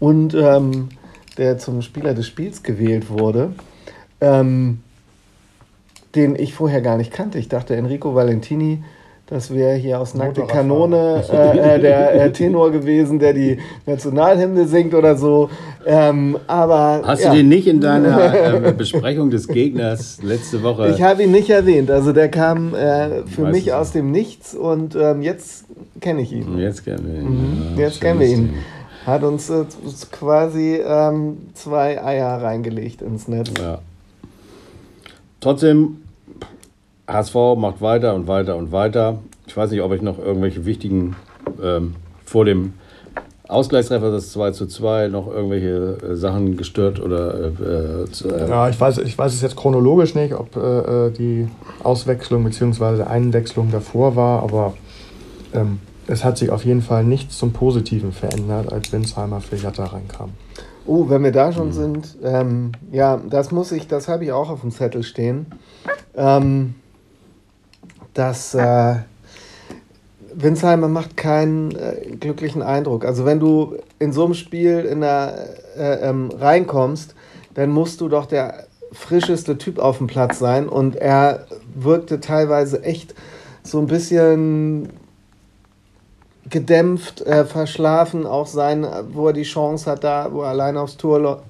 und 0.00 0.34
ähm, 0.34 0.88
der 1.36 1.58
zum 1.58 1.82
Spieler 1.82 2.14
des 2.14 2.26
Spiels 2.26 2.62
gewählt 2.62 3.10
wurde, 3.10 3.52
ähm, 4.20 4.80
den 6.14 6.36
ich 6.36 6.54
vorher 6.54 6.80
gar 6.80 6.96
nicht 6.96 7.12
kannte. 7.12 7.38
Ich 7.38 7.48
dachte, 7.48 7.76
Enrico 7.76 8.14
Valentini 8.14 8.82
das 9.28 9.52
wäre 9.52 9.74
hier 9.74 9.98
aus 10.00 10.14
Nackte 10.14 10.42
Kanone 10.42 11.24
äh, 11.32 11.74
äh, 11.74 11.80
der 11.80 12.14
äh, 12.26 12.32
Tenor 12.32 12.70
gewesen, 12.70 13.18
der 13.18 13.32
die 13.32 13.58
Nationalhymne 13.84 14.68
singt 14.68 14.94
oder 14.94 15.16
so. 15.16 15.50
Ähm, 15.84 16.38
aber, 16.46 17.02
Hast 17.04 17.24
ja. 17.24 17.30
du 17.30 17.36
den 17.38 17.48
nicht 17.48 17.66
in 17.66 17.80
deiner 17.80 18.66
äh, 18.68 18.72
Besprechung 18.72 19.30
des 19.30 19.48
Gegners 19.48 20.22
letzte 20.22 20.62
Woche? 20.62 20.90
Ich 20.90 21.02
habe 21.02 21.24
ihn 21.24 21.32
nicht 21.32 21.50
erwähnt. 21.50 21.90
Also 21.90 22.12
der 22.12 22.28
kam 22.28 22.72
äh, 22.74 23.24
für 23.26 23.46
mich 23.46 23.72
aus 23.72 23.90
dem 23.90 24.12
Nichts 24.12 24.54
und 24.54 24.94
ähm, 24.94 25.22
jetzt 25.22 25.64
kenne 26.00 26.22
ich 26.22 26.32
ihn. 26.32 26.56
Jetzt 26.58 26.84
kennen 26.84 27.04
wir 27.04 27.20
ihn. 27.20 27.72
Mhm. 27.72 27.78
Ja, 27.78 27.86
jetzt 27.86 28.00
kennen 28.00 28.20
wir 28.20 28.28
ihn. 28.28 28.54
Hat 29.06 29.24
uns 29.24 29.50
äh, 29.50 29.64
quasi 30.12 30.80
ähm, 30.84 31.38
zwei 31.54 32.02
Eier 32.02 32.42
reingelegt 32.42 33.02
ins 33.02 33.26
Netz. 33.26 33.50
Ja. 33.60 33.80
Trotzdem 35.40 35.98
HSV 37.08 37.34
macht 37.56 37.80
weiter 37.80 38.14
und 38.14 38.26
weiter 38.26 38.56
und 38.56 38.72
weiter. 38.72 39.18
Ich 39.46 39.56
weiß 39.56 39.70
nicht, 39.70 39.82
ob 39.82 39.92
ich 39.92 40.02
noch 40.02 40.18
irgendwelche 40.18 40.64
wichtigen 40.66 41.16
ähm, 41.62 41.94
vor 42.24 42.44
dem 42.44 42.74
Ausgleichstreffer, 43.48 44.10
das 44.10 44.32
2 44.32 44.50
zu 44.50 44.66
2, 44.66 45.08
noch 45.08 45.28
irgendwelche 45.28 45.98
äh, 46.02 46.16
Sachen 46.16 46.56
gestört 46.56 47.00
oder. 47.00 47.52
Äh, 47.60 48.28
äh, 48.28 48.48
ja, 48.48 48.68
ich 48.68 48.80
weiß, 48.80 48.98
ich 48.98 49.16
weiß 49.16 49.32
es 49.32 49.40
jetzt 49.40 49.56
chronologisch 49.56 50.14
nicht, 50.16 50.34
ob 50.34 50.56
äh, 50.56 51.06
äh 51.06 51.10
die 51.12 51.48
Auswechslung 51.82 52.42
bzw. 52.42 53.04
Einwechslung 53.04 53.70
davor 53.70 54.16
war, 54.16 54.42
aber 54.42 54.74
ähm, 55.54 55.78
es 56.08 56.24
hat 56.24 56.38
sich 56.38 56.50
auf 56.50 56.64
jeden 56.64 56.82
Fall 56.82 57.04
nichts 57.04 57.38
zum 57.38 57.52
Positiven 57.52 58.12
verändert, 58.12 58.72
als 58.72 58.92
Winsheimer 58.92 59.40
für 59.40 59.56
Jatta 59.56 59.84
reinkam. 59.84 60.30
Oh, 60.86 61.08
wenn 61.08 61.22
wir 61.22 61.32
da 61.32 61.52
schon 61.52 61.68
mhm. 61.68 61.72
sind, 61.72 62.16
ähm, 62.24 62.72
ja, 62.92 63.20
das 63.28 63.52
muss 63.52 63.70
ich, 63.72 63.86
das 63.86 64.08
habe 64.08 64.24
ich 64.24 64.32
auch 64.32 64.50
auf 64.50 64.60
dem 64.60 64.70
Zettel 64.70 65.02
stehen. 65.02 65.46
Ähm, 66.16 66.76
dass 68.16 68.54
äh, 68.54 68.96
Winsheimer 70.34 70.88
macht 70.88 71.16
keinen 71.16 71.74
äh, 71.74 72.16
glücklichen 72.18 72.62
Eindruck. 72.62 73.04
Also 73.04 73.24
wenn 73.24 73.40
du 73.40 73.76
in 73.98 74.12
so 74.12 74.24
einem 74.24 74.34
Spiel 74.34 74.80
in 74.80 75.00
der, 75.00 75.48
äh, 75.76 76.08
ähm, 76.08 76.30
reinkommst, 76.38 77.14
dann 77.54 77.70
musst 77.70 78.00
du 78.00 78.08
doch 78.08 78.26
der 78.26 78.66
frischeste 78.92 79.58
Typ 79.58 79.78
auf 79.78 79.98
dem 79.98 80.06
Platz 80.06 80.38
sein. 80.38 80.68
Und 80.68 80.96
er 80.96 81.46
wirkte 81.74 82.20
teilweise 82.20 82.82
echt 82.82 83.14
so 83.62 83.78
ein 83.78 83.86
bisschen 83.86 84.90
gedämpft, 86.48 87.22
äh, 87.22 87.44
verschlafen, 87.44 88.26
auch 88.26 88.46
sein, 88.46 88.86
wo 89.12 89.28
er 89.28 89.32
die 89.32 89.42
Chance 89.42 89.90
hat, 89.90 90.04
da, 90.04 90.28
wo 90.32 90.42
er 90.42 90.50
allein 90.50 90.76
aufs 90.76 90.96
Tor 90.96 91.42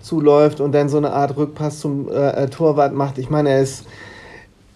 zuläuft 0.00 0.60
und 0.60 0.72
dann 0.72 0.88
so 0.88 0.96
eine 0.96 1.12
Art 1.12 1.36
Rückpass 1.36 1.80
zum 1.80 2.10
äh, 2.10 2.30
äh, 2.30 2.48
Torwart 2.48 2.94
macht. 2.94 3.18
Ich 3.18 3.28
meine, 3.28 3.50
er 3.50 3.60
ist 3.60 3.84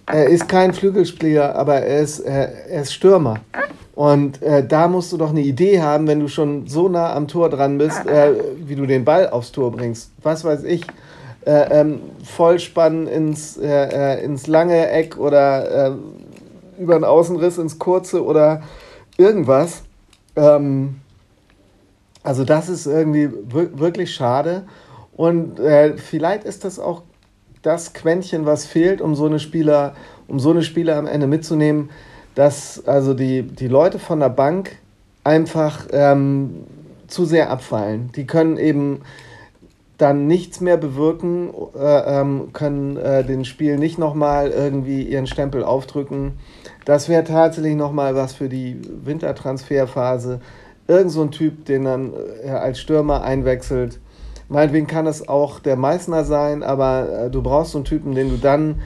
er 0.06 0.26
ist 0.26 0.48
kein 0.48 0.74
Flügelspieler, 0.74 1.54
aber 1.54 1.76
er 1.76 2.00
ist, 2.00 2.20
er, 2.20 2.68
er 2.68 2.82
ist 2.82 2.92
Stürmer. 2.92 3.40
Und 3.94 4.42
äh, 4.42 4.66
da 4.66 4.88
musst 4.88 5.12
du 5.12 5.16
doch 5.16 5.30
eine 5.30 5.40
Idee 5.40 5.80
haben, 5.80 6.06
wenn 6.08 6.20
du 6.20 6.28
schon 6.28 6.66
so 6.66 6.88
nah 6.88 7.14
am 7.14 7.28
Tor 7.28 7.48
dran 7.48 7.78
bist, 7.78 8.04
äh, 8.06 8.32
wie 8.58 8.74
du 8.74 8.86
den 8.86 9.04
Ball 9.04 9.28
aufs 9.28 9.52
Tor 9.52 9.70
bringst. 9.70 10.10
Was 10.22 10.44
weiß 10.44 10.64
ich. 10.64 10.84
Äh, 11.46 11.80
ähm, 11.80 12.00
Vollspann 12.24 13.06
ins, 13.06 13.56
äh, 13.56 13.66
äh, 13.68 14.24
ins 14.24 14.46
lange 14.46 14.88
Eck 14.90 15.18
oder 15.18 15.90
äh, 15.90 15.92
über 16.78 16.94
den 16.94 17.04
Außenriss 17.04 17.58
ins 17.58 17.78
kurze 17.78 18.24
oder 18.24 18.62
irgendwas. 19.16 19.82
Ähm, 20.34 20.96
also 22.22 22.44
das 22.44 22.68
ist 22.68 22.86
irgendwie 22.86 23.30
wirklich 23.46 24.14
schade. 24.14 24.64
Und 25.16 25.60
vielleicht 25.96 26.42
ist 26.42 26.64
das 26.64 26.80
auch 26.80 27.02
das 27.64 27.94
Quäntchen, 27.94 28.46
was 28.46 28.66
fehlt, 28.66 29.00
um 29.00 29.14
so 29.14 29.26
eine 29.26 29.40
Spieler, 29.40 29.94
um 30.28 30.38
so 30.38 30.50
eine 30.50 30.62
Spieler 30.62 30.96
am 30.96 31.06
Ende 31.06 31.26
mitzunehmen, 31.26 31.90
dass 32.34 32.86
also 32.86 33.14
die, 33.14 33.42
die 33.42 33.68
Leute 33.68 33.98
von 33.98 34.20
der 34.20 34.28
Bank 34.28 34.76
einfach 35.24 35.86
ähm, 35.90 36.64
zu 37.08 37.24
sehr 37.24 37.50
abfallen. 37.50 38.10
Die 38.14 38.26
können 38.26 38.58
eben 38.58 39.00
dann 39.96 40.26
nichts 40.26 40.60
mehr 40.60 40.76
bewirken, 40.76 41.50
äh, 41.74 42.20
ähm, 42.20 42.50
können 42.52 42.96
äh, 42.96 43.24
den 43.24 43.44
Spiel 43.44 43.78
nicht 43.78 43.98
nochmal 43.98 44.50
irgendwie 44.50 45.02
ihren 45.02 45.26
Stempel 45.26 45.64
aufdrücken. 45.64 46.32
Das 46.84 47.08
wäre 47.08 47.24
tatsächlich 47.24 47.76
nochmal 47.76 48.14
was 48.14 48.34
für 48.34 48.48
die 48.48 48.80
Wintertransferphase. 49.04 50.40
Irgend 50.86 51.12
so 51.12 51.22
ein 51.22 51.30
Typ, 51.30 51.64
den 51.64 51.84
dann 51.84 52.12
äh, 52.44 52.50
als 52.50 52.80
Stürmer 52.80 53.22
einwechselt, 53.22 54.00
Meinetwegen 54.48 54.86
kann 54.86 55.06
es 55.06 55.28
auch 55.28 55.58
der 55.58 55.76
Meißner 55.76 56.24
sein, 56.24 56.62
aber 56.62 57.26
äh, 57.26 57.30
du 57.30 57.42
brauchst 57.42 57.72
so 57.72 57.78
einen 57.78 57.84
Typen, 57.84 58.14
den 58.14 58.30
du 58.30 58.36
dann 58.36 58.82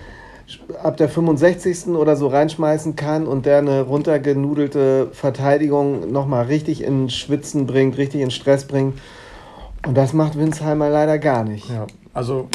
ab 0.83 0.97
der 0.97 1.09
65. 1.09 1.89
oder 1.89 2.17
so 2.17 2.29
reinschmeißen 2.29 2.97
kann 2.97 3.27
und 3.27 3.45
der 3.45 3.59
eine 3.59 3.83
runtergenudelte 3.83 5.09
Verteidigung 5.13 6.11
nochmal 6.11 6.47
richtig 6.47 6.83
in 6.83 7.11
Schwitzen 7.11 7.67
bringt, 7.67 7.99
richtig 7.99 8.23
in 8.23 8.31
Stress 8.31 8.67
bringt. 8.67 8.99
Und 9.87 9.97
das 9.97 10.13
macht 10.13 10.39
Winsheimer 10.39 10.89
leider 10.89 11.19
gar 11.19 11.45
nicht. 11.45 11.69
Ja, 11.69 11.87
also 12.15 12.49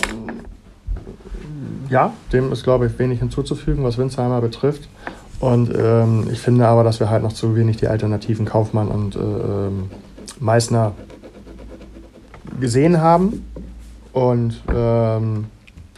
ja, 1.89 2.13
dem 2.31 2.51
ist, 2.51 2.63
glaube 2.63 2.87
ich, 2.87 2.97
wenig 2.97 3.19
hinzuzufügen, 3.19 3.83
was 3.83 3.97
Winsheimer 3.97 4.41
betrifft. 4.41 4.89
Und 5.39 5.71
ähm, 5.75 6.27
ich 6.31 6.39
finde 6.39 6.67
aber, 6.67 6.83
dass 6.83 6.99
wir 6.99 7.09
halt 7.09 7.21
noch 7.21 7.33
zu 7.33 7.55
wenig 7.55 7.77
die 7.77 7.87
Alternativen 7.87 8.45
Kaufmann 8.45 8.87
und 8.87 9.15
äh, 9.15 9.19
ähm, 9.19 9.91
Meißner 10.39 10.93
gesehen 12.59 13.01
haben. 13.01 13.45
Und 14.11 14.61
ähm, 14.73 15.45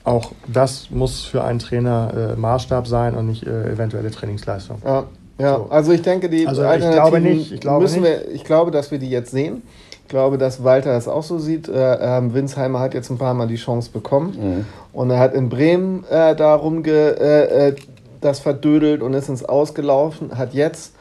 auch 0.04 0.32
das 0.48 0.90
muss 0.92 1.26
für 1.26 1.44
einen 1.44 1.60
Trainer 1.60 2.34
äh, 2.34 2.40
Maßstab 2.40 2.88
sein 2.88 3.16
und 3.16 3.28
nicht 3.28 3.46
äh, 3.46 3.72
eventuelle 3.72 4.12
Trainingsleistung. 4.12 4.78
Ja, 4.86 5.04
ja. 5.38 5.58
So. 5.58 5.68
also 5.70 5.92
ich 5.92 6.02
denke, 6.02 6.30
die 6.30 6.48
also 6.48 6.64
ich 6.64 6.80
glaube 6.80 7.20
nicht. 7.20 7.52
Ich 7.52 7.60
glaube, 7.60 7.82
müssen 7.82 8.02
nicht. 8.02 8.28
Wir, 8.28 8.32
ich 8.32 8.44
glaube, 8.44 8.72
dass 8.72 8.92
wir 8.92 9.00
die 9.00 9.10
jetzt 9.10 9.32
sehen. 9.32 9.64
Ich 10.04 10.10
glaube, 10.10 10.38
dass 10.38 10.64
Walter 10.64 10.94
das 10.94 11.08
auch 11.08 11.24
so 11.24 11.40
sieht. 11.40 11.68
Äh, 11.68 11.96
ähm, 12.00 12.34
Winsheimer 12.34 12.80
hat 12.80 12.94
jetzt 12.94 13.10
ein 13.10 13.18
paar 13.18 13.34
Mal 13.34 13.48
die 13.48 13.56
Chance 13.56 13.90
bekommen. 13.92 14.38
Mhm. 14.40 14.66
Und 14.94 15.10
er 15.10 15.20
hat 15.20 15.34
in 15.34 15.50
Bremen 15.50 16.06
äh, 16.10 16.36
darum 16.36 16.84
ge, 16.84 17.16
äh, 17.20 17.70
äh, 17.70 17.76
das 18.22 18.40
verdödelt 18.40 19.02
und 19.02 19.14
ist 19.14 19.30
ins 19.30 19.44
Ausgelaufen, 19.44 20.38
hat 20.38 20.54
jetzt 20.54 20.94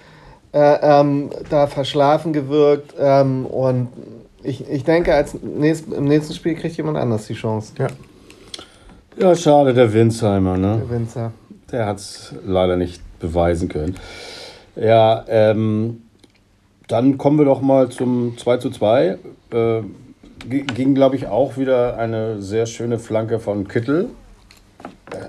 äh, 0.52 0.78
ähm, 0.80 1.30
da 1.50 1.66
verschlafen 1.66 2.32
gewirkt 2.32 2.94
ähm, 2.98 3.44
und 3.44 3.88
ich, 4.44 4.68
ich 4.68 4.84
denke, 4.84 5.14
als 5.14 5.34
nächst, 5.42 5.92
im 5.92 6.04
nächsten 6.04 6.34
Spiel 6.34 6.54
kriegt 6.54 6.76
jemand 6.76 6.98
anders 6.98 7.26
die 7.26 7.34
Chance. 7.34 7.72
Ja. 7.78 7.86
Ja, 9.16 9.34
schade, 9.36 9.74
der 9.74 9.92
Winsheimer, 9.92 10.56
ne? 10.56 10.82
Der 10.82 10.90
Winzer. 10.90 11.32
Der 11.70 11.86
hat 11.86 11.98
es 11.98 12.34
leider 12.44 12.76
nicht 12.76 13.00
beweisen 13.20 13.68
können. 13.68 13.96
Ja, 14.74 15.24
ähm, 15.28 16.02
dann 16.88 17.16
kommen 17.16 17.38
wir 17.38 17.44
doch 17.44 17.60
mal 17.60 17.88
zum 17.90 18.36
2 18.36 18.56
zu 18.56 18.70
2. 18.70 19.18
Äh, 19.52 19.82
ging, 20.48 20.94
glaube 20.94 21.16
ich, 21.16 21.28
auch 21.28 21.56
wieder 21.56 21.96
eine 21.96 22.42
sehr 22.42 22.66
schöne 22.66 22.98
Flanke 22.98 23.38
von 23.38 23.68
Kittel. 23.68 24.10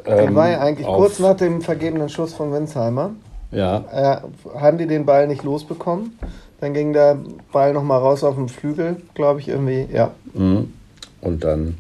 Ähm, 0.06 0.36
war 0.36 0.50
ja 0.50 0.60
eigentlich 0.62 0.88
kurz 0.88 1.20
nach 1.20 1.36
dem 1.36 1.62
vergebenen 1.62 2.10
Schuss 2.10 2.34
von 2.34 2.52
Winsheimer. 2.52 3.12
Ja. 3.52 3.84
Äh, 3.92 4.60
haben 4.60 4.78
die 4.78 4.88
den 4.88 5.06
Ball 5.06 5.28
nicht 5.28 5.44
losbekommen? 5.44 6.18
Dann 6.66 6.74
ging 6.74 6.94
der 6.94 7.20
Ball 7.52 7.74
nochmal 7.74 8.00
raus 8.00 8.24
auf 8.24 8.38
den 8.38 8.50
Flügel, 8.50 8.96
glaube 9.14 9.40
ich, 9.40 9.50
irgendwie, 9.50 9.86
ja. 9.94 10.16
Mhm. 10.34 10.74
Und 11.22 11.44
dann, 11.44 11.78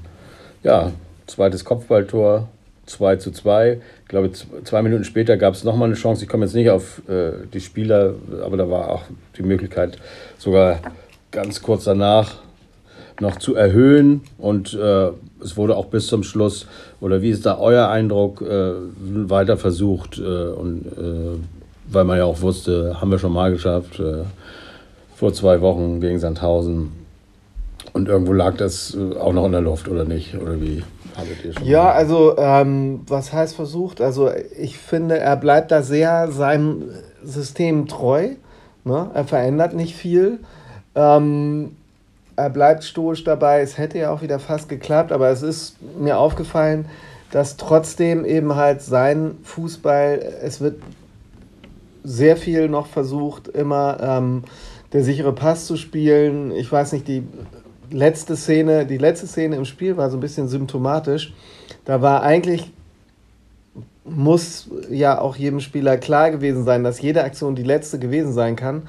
ja, 0.61 0.91
zweites 1.25 1.65
Kopfballtor, 1.65 2.49
2 2.85 3.15
zu 3.15 3.31
2. 3.31 3.81
Ich 4.03 4.07
glaube, 4.07 4.29
zwei 4.31 4.83
Minuten 4.83 5.03
später 5.03 5.37
gab 5.37 5.55
es 5.55 5.63
nochmal 5.63 5.87
eine 5.87 5.95
Chance. 5.95 6.23
Ich 6.23 6.29
komme 6.29 6.45
jetzt 6.45 6.53
nicht 6.53 6.69
auf 6.69 7.01
äh, 7.09 7.31
die 7.51 7.61
Spieler, 7.61 8.13
aber 8.43 8.57
da 8.57 8.69
war 8.69 8.91
auch 8.91 9.01
die 9.35 9.41
Möglichkeit, 9.41 9.97
sogar 10.37 10.77
ganz 11.31 11.63
kurz 11.63 11.85
danach 11.85 12.35
noch 13.19 13.39
zu 13.39 13.55
erhöhen 13.55 14.21
und 14.37 14.75
äh, 14.75 15.09
es 15.41 15.57
wurde 15.57 15.75
auch 15.77 15.87
bis 15.87 16.05
zum 16.05 16.21
Schluss, 16.21 16.67
oder 17.01 17.23
wie 17.23 17.31
ist 17.31 17.47
da 17.47 17.57
euer 17.57 17.87
Eindruck, 17.87 18.43
äh, 18.43 18.73
weiter 18.99 19.57
versucht 19.57 20.19
äh, 20.19 20.21
und 20.21 20.85
äh, 20.85 21.39
weil 21.87 22.03
man 22.03 22.17
ja 22.17 22.25
auch 22.25 22.41
wusste, 22.41 22.99
haben 22.99 23.11
wir 23.11 23.19
schon 23.19 23.33
mal 23.33 23.51
geschafft, 23.51 23.99
äh, 23.99 24.23
vor 25.15 25.33
zwei 25.33 25.61
Wochen 25.61 26.01
gegen 26.01 26.19
Sandhausen 26.19 26.91
und 27.93 28.09
irgendwo 28.09 28.33
lag 28.33 28.57
das 28.57 28.95
äh, 28.95 29.17
auch 29.17 29.33
noch 29.33 29.45
in 29.45 29.53
der 29.53 29.61
Luft 29.61 29.87
oder 29.87 30.03
nicht, 30.03 30.35
oder 30.35 30.59
wie? 30.59 30.83
Ja, 31.63 31.91
also 31.91 32.37
ähm, 32.37 33.01
was 33.07 33.31
heißt 33.31 33.55
versucht? 33.55 34.01
Also 34.01 34.29
ich 34.59 34.77
finde, 34.77 35.17
er 35.17 35.37
bleibt 35.37 35.71
da 35.71 35.81
sehr 35.81 36.29
seinem 36.29 36.89
System 37.23 37.87
treu. 37.87 38.31
Ne? 38.83 39.11
Er 39.13 39.23
verändert 39.23 39.73
nicht 39.73 39.95
viel. 39.95 40.39
Ähm, 40.93 41.77
er 42.35 42.49
bleibt 42.49 42.83
stoisch 42.83 43.23
dabei. 43.23 43.61
Es 43.61 43.77
hätte 43.77 43.97
ja 43.97 44.11
auch 44.11 44.21
wieder 44.21 44.39
fast 44.39 44.67
geklappt, 44.67 45.13
aber 45.13 45.29
es 45.29 45.41
ist 45.41 45.77
mir 45.97 46.17
aufgefallen, 46.17 46.89
dass 47.31 47.55
trotzdem 47.55 48.25
eben 48.25 48.55
halt 48.55 48.81
sein 48.81 49.37
Fußball, 49.43 50.19
es 50.43 50.59
wird 50.59 50.81
sehr 52.03 52.35
viel 52.35 52.67
noch 52.67 52.87
versucht, 52.87 53.47
immer 53.47 53.97
ähm, 54.01 54.43
der 54.95 55.03
sichere 55.03 55.33
Pass 55.33 55.65
zu 55.65 55.75
spielen. 55.75 56.51
Ich 56.51 56.71
weiß 56.71 56.93
nicht, 56.93 57.05
die 57.09 57.27
letzte 57.91 58.37
Szene, 58.37 58.85
die 58.85 58.97
letzte 58.97 59.27
Szene 59.27 59.57
im 59.57 59.65
Spiel 59.65 59.97
war 59.97 60.09
so 60.09 60.15
ein 60.15 60.21
bisschen 60.21 60.47
symptomatisch. 60.47 61.33
Da 61.83 62.01
war 62.01 62.23
eigentlich, 62.23 62.71
muss 64.05 64.69
ja 64.89 65.19
auch 65.19 65.35
jedem 65.35 65.59
Spieler 65.59 65.97
klar 65.97 66.31
gewesen 66.31 66.63
sein, 66.63 66.85
dass 66.85 67.01
jede 67.01 67.25
Aktion 67.25 67.55
die 67.55 67.63
letzte 67.63 67.99
gewesen 67.99 68.31
sein 68.31 68.55
kann. 68.55 68.83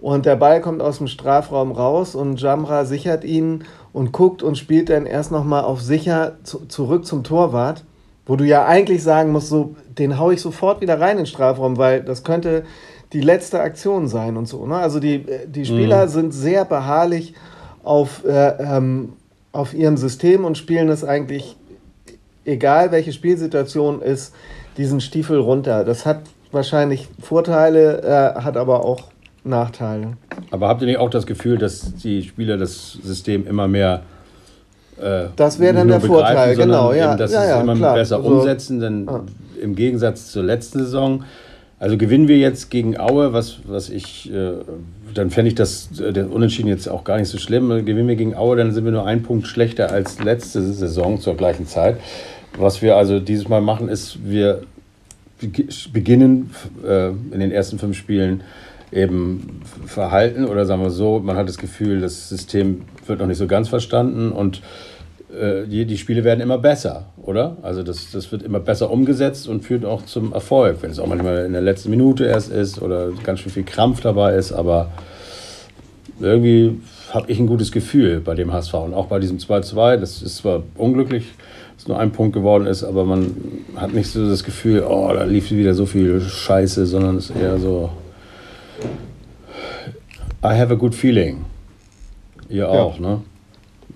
Und 0.00 0.26
der 0.26 0.34
Ball 0.34 0.60
kommt 0.60 0.82
aus 0.82 0.98
dem 0.98 1.06
Strafraum 1.06 1.70
raus 1.70 2.16
und 2.16 2.40
Jamra 2.40 2.84
sichert 2.84 3.22
ihn 3.22 3.62
und 3.92 4.10
guckt 4.10 4.42
und 4.42 4.58
spielt 4.58 4.90
dann 4.90 5.06
erst 5.06 5.30
nochmal 5.30 5.62
auf 5.62 5.80
sicher 5.80 6.32
zu, 6.42 6.66
zurück 6.66 7.06
zum 7.06 7.22
Torwart, 7.22 7.84
wo 8.26 8.34
du 8.34 8.44
ja 8.44 8.66
eigentlich 8.66 9.04
sagen 9.04 9.30
musst, 9.30 9.50
so, 9.50 9.76
den 9.98 10.18
hau 10.18 10.32
ich 10.32 10.40
sofort 10.40 10.80
wieder 10.80 11.00
rein 11.00 11.12
in 11.12 11.18
den 11.18 11.26
Strafraum, 11.26 11.78
weil 11.78 12.02
das 12.02 12.24
könnte 12.24 12.64
die 13.14 13.20
letzte 13.20 13.60
Aktion 13.60 14.08
sein 14.08 14.36
und 14.36 14.46
so. 14.46 14.66
Ne? 14.66 14.76
Also 14.76 15.00
die, 15.00 15.24
die 15.46 15.64
Spieler 15.64 16.06
mhm. 16.06 16.10
sind 16.10 16.34
sehr 16.34 16.64
beharrlich 16.64 17.34
auf, 17.84 18.24
äh, 18.24 18.48
ähm, 18.58 19.14
auf 19.52 19.72
ihrem 19.72 19.96
System 19.96 20.44
und 20.44 20.58
spielen 20.58 20.88
es 20.88 21.04
eigentlich, 21.04 21.56
egal 22.44 22.90
welche 22.90 23.12
Spielsituation 23.12 24.02
ist, 24.02 24.34
diesen 24.76 25.00
Stiefel 25.00 25.38
runter. 25.38 25.84
Das 25.84 26.04
hat 26.04 26.22
wahrscheinlich 26.50 27.08
Vorteile, 27.20 28.02
äh, 28.02 28.40
hat 28.40 28.56
aber 28.56 28.84
auch 28.84 29.04
Nachteile. 29.44 30.16
Aber 30.50 30.68
habt 30.68 30.82
ihr 30.82 30.88
nicht 30.88 30.98
auch 30.98 31.10
das 31.10 31.26
Gefühl, 31.26 31.58
dass 31.58 31.94
die 31.94 32.22
Spieler 32.24 32.56
das 32.56 32.98
System 33.02 33.46
immer 33.46 33.68
mehr 33.68 34.02
äh, 35.00 35.26
das 35.36 35.58
wäre 35.58 35.74
dann 35.74 35.88
der 35.88 36.00
Vorteil, 36.00 36.54
genau, 36.56 36.92
ja. 36.92 37.16
dass 37.16 37.32
ja, 37.32 37.44
ja, 37.44 37.56
es 37.56 37.62
immer 37.62 37.74
klar. 37.74 37.94
besser 37.94 38.16
also, 38.16 38.28
umsetzen, 38.28 38.80
denn 38.80 39.08
ah. 39.08 39.22
im 39.60 39.74
Gegensatz 39.74 40.30
zur 40.30 40.44
letzten 40.44 40.80
Saison. 40.80 41.24
Also 41.78 41.96
gewinnen 41.98 42.28
wir 42.28 42.38
jetzt 42.38 42.70
gegen 42.70 42.98
Aue, 42.98 43.32
was, 43.32 43.58
was 43.66 43.90
ich, 43.90 44.32
äh, 44.32 44.52
dann 45.12 45.30
fände 45.30 45.48
ich 45.48 45.54
das 45.54 46.00
äh, 46.00 46.12
der 46.12 46.30
Unentschieden 46.30 46.68
jetzt 46.68 46.88
auch 46.88 47.04
gar 47.04 47.18
nicht 47.18 47.28
so 47.28 47.38
schlimm. 47.38 47.68
Gewinnen 47.84 48.08
wir 48.08 48.16
gegen 48.16 48.34
Aue, 48.34 48.56
dann 48.56 48.72
sind 48.72 48.84
wir 48.84 48.92
nur 48.92 49.06
ein 49.06 49.22
Punkt 49.22 49.46
schlechter 49.46 49.90
als 49.90 50.22
letzte 50.22 50.62
Saison 50.62 51.20
zur 51.20 51.36
gleichen 51.36 51.66
Zeit. 51.66 51.98
Was 52.56 52.82
wir 52.82 52.96
also 52.96 53.18
dieses 53.18 53.48
Mal 53.48 53.60
machen, 53.60 53.88
ist, 53.88 54.18
wir 54.24 54.62
beginnen 55.92 56.50
äh, 56.86 57.08
in 57.08 57.40
den 57.40 57.50
ersten 57.50 57.78
fünf 57.78 57.96
Spielen 57.96 58.42
eben 58.92 59.60
verhalten 59.86 60.44
oder 60.44 60.66
sagen 60.66 60.82
wir 60.82 60.90
so, 60.90 61.18
man 61.18 61.36
hat 61.36 61.48
das 61.48 61.58
Gefühl, 61.58 62.00
das 62.00 62.28
System 62.28 62.82
wird 63.06 63.18
noch 63.18 63.26
nicht 63.26 63.38
so 63.38 63.48
ganz 63.48 63.68
verstanden 63.68 64.30
und 64.30 64.62
äh, 65.38 65.66
die, 65.66 65.84
die 65.84 65.98
Spiele 65.98 66.22
werden 66.22 66.40
immer 66.40 66.58
besser, 66.58 67.06
oder? 67.26 67.56
Also 67.62 67.82
das, 67.82 68.10
das 68.10 68.30
wird 68.32 68.42
immer 68.42 68.60
besser 68.60 68.90
umgesetzt 68.90 69.48
und 69.48 69.64
führt 69.64 69.84
auch 69.84 70.04
zum 70.04 70.32
Erfolg, 70.32 70.78
wenn 70.82 70.90
es 70.90 70.98
auch 70.98 71.06
manchmal 71.06 71.46
in 71.46 71.52
der 71.52 71.62
letzten 71.62 71.90
Minute 71.90 72.24
erst 72.24 72.50
ist 72.50 72.80
oder 72.80 73.10
ganz 73.22 73.40
schön 73.40 73.52
viel 73.52 73.64
Krampf 73.64 74.00
dabei 74.00 74.34
ist, 74.34 74.52
aber 74.52 74.90
irgendwie 76.20 76.80
habe 77.10 77.30
ich 77.30 77.38
ein 77.38 77.46
gutes 77.46 77.72
Gefühl 77.72 78.20
bei 78.20 78.34
dem 78.34 78.52
HSV 78.52 78.74
und 78.74 78.94
auch 78.94 79.06
bei 79.06 79.18
diesem 79.18 79.38
2-2. 79.38 79.96
Das 79.96 80.22
ist 80.22 80.36
zwar 80.36 80.62
unglücklich, 80.76 81.32
dass 81.74 81.84
es 81.84 81.88
nur 81.88 81.98
ein 81.98 82.12
Punkt 82.12 82.34
geworden 82.34 82.66
ist, 82.66 82.84
aber 82.84 83.04
man 83.04 83.34
hat 83.76 83.92
nicht 83.94 84.10
so 84.10 84.28
das 84.28 84.44
Gefühl, 84.44 84.84
oh, 84.88 85.10
da 85.12 85.24
lief 85.24 85.50
wieder 85.50 85.74
so 85.74 85.86
viel 85.86 86.20
Scheiße, 86.20 86.86
sondern 86.86 87.16
es 87.16 87.30
ist 87.30 87.36
eher 87.36 87.58
so, 87.58 87.90
I 90.42 90.58
have 90.58 90.72
a 90.72 90.76
good 90.76 90.94
feeling. 90.94 91.44
Ihr 92.48 92.68
auch, 92.68 92.96
ja. 92.96 93.00
ne? 93.00 93.22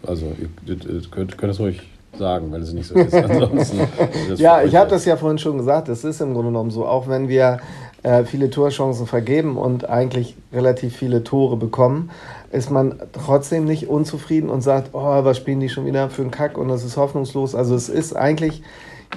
Also, 0.07 0.33
ihr, 0.66 0.74
ihr 0.74 1.03
könnt, 1.11 1.37
könnt 1.37 1.53
es 1.53 1.61
ruhig 1.61 1.83
sagen, 2.19 2.53
wenn 2.53 2.62
es 2.62 2.73
nicht 2.73 2.87
so 2.87 2.95
ist. 2.95 3.14
ja, 4.37 4.62
ich 4.62 4.77
habe 4.77 4.91
das 4.91 5.05
ja 5.05 5.16
vorhin 5.16 5.39
schon 5.39 5.59
gesagt. 5.59 5.89
Es 5.89 6.05
ist 6.05 6.21
im 6.21 6.35
Grunde 6.35 6.51
genommen 6.51 6.71
so, 6.71 6.87
auch 6.87 7.09
wenn 7.09 7.29
wir 7.29 7.59
äh, 8.03 8.25
viele 8.25 8.51
Torchancen 8.51 9.07
vergeben 9.07 9.57
und 9.57 9.89
eigentlich 9.89 10.37
relativ 10.53 10.97
viele 10.97 11.25
Tore 11.25 11.57
bekommen, 11.57 12.11
ist 12.53 12.71
man 12.71 12.95
trotzdem 13.12 13.64
nicht 13.64 13.89
unzufrieden 13.89 14.49
und 14.51 14.62
sagt, 14.62 14.91
oh, 14.93 15.25
was 15.25 15.37
spielen 15.37 15.61
die 15.61 15.69
schon 15.69 15.87
wieder 15.87 16.09
für 16.11 16.23
einen 16.23 16.31
Kack 16.31 16.57
und 16.57 16.69
das 16.69 16.85
ist 16.85 16.97
hoffnungslos. 16.97 17.55
Also 17.55 17.75
es 17.75 17.89
ist 17.89 18.14
eigentlich, 18.14 18.62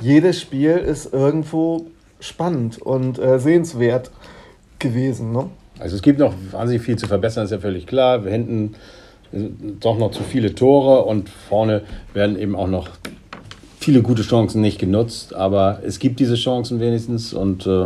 jedes 0.02 0.40
Spiel 0.42 0.72
ist 0.72 1.14
irgendwo 1.14 1.86
spannend 2.20 2.82
und 2.82 3.20
äh, 3.20 3.40
sehenswert 3.40 4.12
gewesen. 4.80 5.32
Ne? 5.32 5.50
Also 5.80 5.96
es 5.96 6.02
gibt 6.02 6.20
noch 6.20 6.34
wahnsinnig 6.52 6.84
viel 6.84 6.98
zu 6.98 7.08
verbessern, 7.08 7.46
ist 7.46 7.52
ja 7.52 7.60
völlig 7.60 7.88
klar. 7.88 8.24
Wir 8.24 8.32
hinten 8.32 8.76
doch 9.80 9.98
noch 9.98 10.12
zu 10.12 10.24
viele 10.24 10.56
Tore 10.56 11.04
und 11.04 11.30
vorne 11.30 11.82
werden 12.14 12.38
eben 12.38 12.56
auch 12.56 12.68
noch 12.68 12.90
viele 13.80 14.02
gute 14.02 14.24
Chancen 14.24 14.62
nicht 14.62 14.80
genutzt. 14.80 15.34
Aber 15.34 15.80
es 15.86 16.00
gibt 16.00 16.20
diese 16.20 16.36
Chancen 16.36 16.80
wenigstens 16.80 17.34
und 17.34 17.66
äh, 17.66 17.86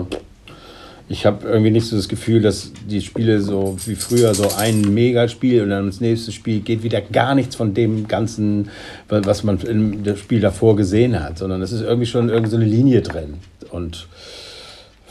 ich 1.07 1.25
habe 1.25 1.47
irgendwie 1.47 1.69
nicht 1.71 1.85
so 1.85 1.95
das 1.95 2.09
Gefühl, 2.09 2.41
dass 2.41 2.71
die 2.89 3.01
Spiele 3.01 3.39
so 3.39 3.77
wie 3.85 3.95
früher 3.95 4.33
so 4.33 4.49
ein 4.57 4.93
Megaspiel 4.93 5.61
und 5.61 5.69
dann 5.69 5.85
das 5.85 6.01
nächste 6.01 6.31
Spiel 6.31 6.61
geht 6.61 6.81
wieder 6.81 6.99
gar 6.99 7.35
nichts 7.35 7.55
von 7.55 7.75
dem 7.75 8.07
Ganzen, 8.07 8.69
was 9.07 9.43
man 9.43 9.59
im 9.59 10.17
Spiel 10.17 10.39
davor 10.39 10.75
gesehen 10.75 11.23
hat, 11.23 11.37
sondern 11.37 11.61
es 11.61 11.71
ist 11.71 11.81
irgendwie 11.81 12.07
schon 12.07 12.29
irgendwie 12.29 12.49
so 12.49 12.57
eine 12.57 12.65
Linie 12.65 13.01
drin. 13.01 13.35
Und 13.69 14.07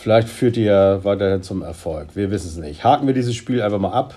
Vielleicht 0.05 0.29
führt 0.29 0.59
ihr 0.59 0.65
ja 0.65 1.03
weiterhin 1.03 1.43
zum 1.43 1.63
Erfolg. 1.63 2.09
Wir 2.15 2.31
wissen 2.31 2.49
es 2.49 2.57
nicht. 2.59 2.85
Haken 2.85 3.07
wir 3.07 3.15
dieses 3.15 3.35
Spiel 3.35 3.63
einfach 3.63 3.79
mal 3.79 3.95
ab. 3.95 4.15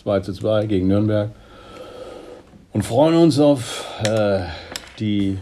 2 0.00 0.20
zu 0.20 0.32
2 0.32 0.66
gegen 0.66 0.86
Nürnberg. 0.86 1.30
Und 2.76 2.82
freuen 2.82 3.16
uns 3.16 3.40
auf 3.40 3.86
äh, 4.04 4.40
die 4.98 5.38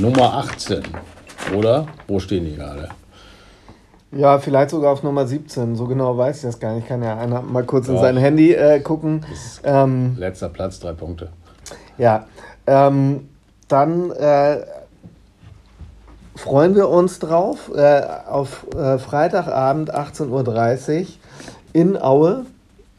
Nummer 0.00 0.32
18. 0.32 0.82
Oder? 1.54 1.86
Wo 2.06 2.20
stehen 2.20 2.46
die 2.46 2.56
gerade? 2.56 2.88
Ja, 4.12 4.38
vielleicht 4.38 4.70
sogar 4.70 4.94
auf 4.94 5.02
Nummer 5.02 5.26
17. 5.26 5.76
So 5.76 5.84
genau 5.84 6.16
weiß 6.16 6.36
ich 6.36 6.42
das 6.44 6.58
gar 6.58 6.72
nicht. 6.72 6.84
Ich 6.84 6.88
kann 6.88 7.02
ja 7.02 7.18
einer 7.18 7.42
mal 7.42 7.64
kurz 7.64 7.86
Doch. 7.86 7.96
in 7.96 8.00
sein 8.00 8.16
Handy 8.16 8.54
äh, 8.54 8.80
gucken. 8.80 9.26
Ähm, 9.62 10.16
letzter 10.18 10.48
Platz, 10.48 10.80
drei 10.80 10.94
Punkte. 10.94 11.28
Ja. 11.98 12.26
Ähm, 12.66 13.28
dann 13.68 14.10
äh, 14.12 14.60
freuen 16.34 16.74
wir 16.74 16.88
uns 16.88 17.18
drauf 17.18 17.70
äh, 17.76 18.00
auf 18.26 18.66
äh, 18.74 18.96
Freitagabend 18.96 19.94
18.30 19.94 20.30
Uhr 20.30 21.06
in 21.74 22.00
Aue. 22.00 22.46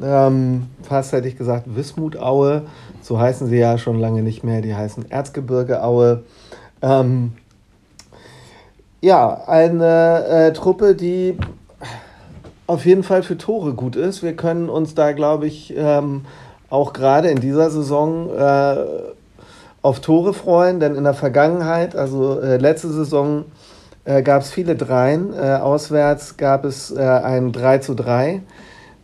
Ähm, 0.02 0.68
fast 0.84 1.12
hätte 1.12 1.28
ich 1.28 1.38
gesagt 1.38 1.76
Wismut-Aue. 1.76 2.64
So 3.02 3.20
heißen 3.20 3.48
sie 3.48 3.58
ja 3.58 3.78
schon 3.78 4.00
lange 4.00 4.24
nicht 4.24 4.44
mehr. 4.44 4.62
Die 4.62 4.76
heißen 4.76 5.10
Erzgebirge-Aue. 5.12 6.24
Ähm, 6.82 7.34
ja, 9.02 9.42
eine 9.48 10.26
äh, 10.26 10.54
Truppe, 10.54 10.96
die 10.96 11.38
auf 12.68 12.86
jeden 12.86 13.04
Fall 13.04 13.24
für 13.24 13.38
Tore 13.38 13.74
gut 13.74 13.96
ist. 13.96 14.22
Wir 14.24 14.36
können 14.36 14.70
uns 14.70 14.94
da, 14.94 15.14
glaube 15.14 15.48
ich, 15.48 15.74
ähm, 15.76 16.26
auch 16.70 16.94
gerade 16.94 17.30
in 17.30 17.40
dieser 17.40 17.72
Saison 17.72 18.30
äh, 18.30 18.76
auf 19.82 20.02
Tore 20.02 20.34
freuen, 20.34 20.80
denn 20.80 20.96
in 20.96 21.04
der 21.04 21.14
Vergangenheit, 21.14 21.96
also 21.96 22.40
äh, 22.40 22.58
letzte 22.58 22.90
Saison, 22.90 23.46
äh, 24.06 24.22
gab 24.22 24.42
es 24.42 24.52
viele 24.52 24.76
Dreien. 24.76 25.34
Äh, 25.34 25.56
auswärts 25.56 26.38
gab 26.38 26.66
es 26.66 26.92
äh, 26.92 27.00
ein 27.00 27.52
3 27.52 27.80
zu 27.80 27.96
3. 27.96 28.42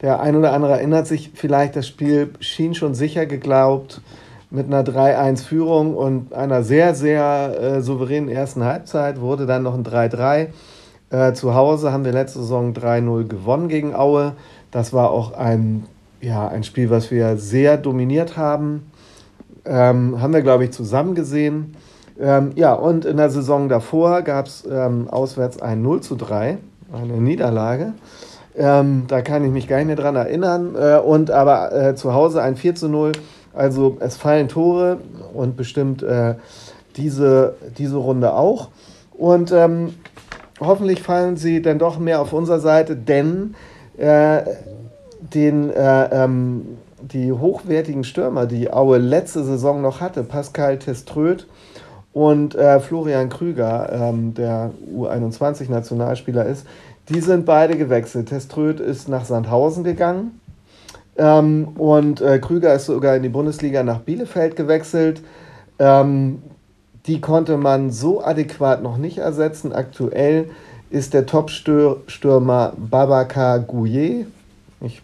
Der 0.01 0.19
ein 0.19 0.35
oder 0.35 0.53
andere 0.53 0.73
erinnert 0.73 1.07
sich 1.07 1.31
vielleicht, 1.33 1.75
das 1.75 1.87
Spiel 1.87 2.31
schien 2.39 2.75
schon 2.75 2.95
sicher 2.95 3.25
geglaubt 3.25 4.01
mit 4.49 4.67
einer 4.67 4.83
3-1-Führung 4.83 5.95
und 5.95 6.33
einer 6.33 6.63
sehr, 6.63 6.95
sehr 6.95 7.59
äh, 7.59 7.81
souveränen 7.81 8.29
ersten 8.29 8.63
Halbzeit 8.63 9.19
wurde 9.19 9.45
dann 9.45 9.63
noch 9.63 9.73
ein 9.73 9.83
3-3. 9.83 10.47
Äh, 11.09 11.33
zu 11.33 11.53
Hause 11.53 11.91
haben 11.91 12.05
wir 12.05 12.11
letzte 12.11 12.39
Saison 12.39 12.73
3-0 12.73 13.27
gewonnen 13.27 13.67
gegen 13.67 13.95
Aue. 13.95 14.33
Das 14.71 14.93
war 14.93 15.11
auch 15.11 15.33
ein, 15.33 15.85
ja, 16.21 16.47
ein 16.47 16.63
Spiel, 16.63 16.89
was 16.89 17.11
wir 17.11 17.37
sehr 17.37 17.77
dominiert 17.77 18.37
haben. 18.37 18.91
Ähm, 19.65 20.21
haben 20.21 20.33
wir, 20.33 20.41
glaube 20.41 20.65
ich, 20.65 20.71
zusammen 20.71 21.15
gesehen. 21.15 21.75
Ähm, 22.19 22.51
ja, 22.55 22.73
und 22.73 23.05
in 23.05 23.17
der 23.17 23.29
Saison 23.29 23.67
davor 23.67 24.21
gab 24.21 24.47
es 24.47 24.65
ähm, 24.69 25.09
auswärts 25.09 25.61
ein 25.61 25.81
0 25.81 26.01
zu 26.01 26.15
3, 26.15 26.57
eine 26.93 27.13
Niederlage. 27.13 27.93
Ähm, 28.57 29.03
da 29.07 29.21
kann 29.21 29.43
ich 29.43 29.51
mich 29.51 29.67
gar 29.67 29.77
nicht 29.77 29.87
mehr 29.87 29.95
dran 29.95 30.15
erinnern. 30.15 30.75
Äh, 30.75 30.97
und 30.97 31.31
aber 31.31 31.73
äh, 31.73 31.95
zu 31.95 32.13
Hause 32.13 32.41
ein 32.41 32.55
4 32.55 32.75
zu 32.75 32.89
0. 32.89 33.11
Also 33.53 33.97
es 33.99 34.17
fallen 34.17 34.47
Tore 34.47 34.97
und 35.33 35.55
bestimmt 35.55 36.03
äh, 36.03 36.35
diese, 36.97 37.55
diese 37.77 37.97
Runde 37.97 38.33
auch. 38.33 38.69
Und 39.11 39.51
ähm, 39.51 39.93
hoffentlich 40.59 41.01
fallen 41.01 41.37
sie 41.37 41.61
dann 41.61 41.79
doch 41.79 41.99
mehr 41.99 42.21
auf 42.21 42.33
unserer 42.33 42.59
Seite, 42.59 42.95
denn 42.95 43.55
äh, 43.97 44.41
den, 45.19 45.69
äh, 45.71 46.23
ähm, 46.23 46.77
die 47.01 47.31
hochwertigen 47.31 48.03
Stürmer, 48.03 48.45
die 48.45 48.71
Aue 48.71 48.97
letzte 48.97 49.43
Saison 49.43 49.81
noch 49.81 50.01
hatte, 50.01 50.23
Pascal 50.23 50.79
Teströd 50.79 51.47
und 52.13 52.55
äh, 52.55 52.79
Florian 52.79 53.29
Krüger, 53.29 53.89
ähm, 53.91 54.33
der 54.33 54.71
U21-Nationalspieler 54.95 56.45
ist, 56.45 56.65
die 57.09 57.21
sind 57.21 57.45
beide 57.45 57.77
gewechselt. 57.77 58.29
Teströd 58.29 58.79
ist 58.79 59.07
nach 59.07 59.25
Sandhausen 59.25 59.83
gegangen 59.83 60.39
ähm, 61.17 61.69
und 61.77 62.21
äh, 62.21 62.39
Krüger 62.39 62.73
ist 62.73 62.85
sogar 62.85 63.15
in 63.15 63.23
die 63.23 63.29
Bundesliga 63.29 63.83
nach 63.83 63.99
Bielefeld 63.99 64.55
gewechselt. 64.55 65.21
Ähm, 65.79 66.41
die 67.07 67.21
konnte 67.21 67.57
man 67.57 67.91
so 67.91 68.23
adäquat 68.23 68.81
noch 68.81 68.97
nicht 68.97 69.19
ersetzen. 69.19 69.73
Aktuell 69.73 70.49
ist 70.89 71.13
der 71.13 71.25
Top-Stürmer 71.25 72.73
Babaka 72.77 73.57
Gouye. 73.57 74.25
Ich, 74.81 75.01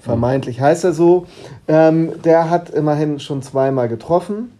vermeintlich 0.00 0.60
heißt 0.60 0.84
er 0.84 0.92
so. 0.92 1.26
Ähm, 1.68 2.12
der 2.24 2.50
hat 2.50 2.70
immerhin 2.70 3.20
schon 3.20 3.42
zweimal 3.42 3.88
getroffen. 3.88 4.52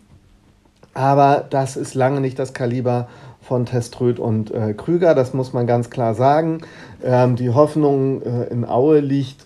Aber 0.94 1.44
das 1.48 1.76
ist 1.76 1.94
lange 1.94 2.20
nicht 2.20 2.38
das 2.38 2.52
Kaliber 2.52 3.08
von 3.42 3.66
Teströd 3.66 4.18
und 4.18 4.50
äh, 4.52 4.72
Krüger, 4.74 5.14
das 5.14 5.34
muss 5.34 5.52
man 5.52 5.66
ganz 5.66 5.90
klar 5.90 6.14
sagen. 6.14 6.62
Ähm, 7.02 7.36
die 7.36 7.50
Hoffnung 7.50 8.22
äh, 8.22 8.44
in 8.44 8.64
Aue 8.64 9.00
liegt 9.00 9.44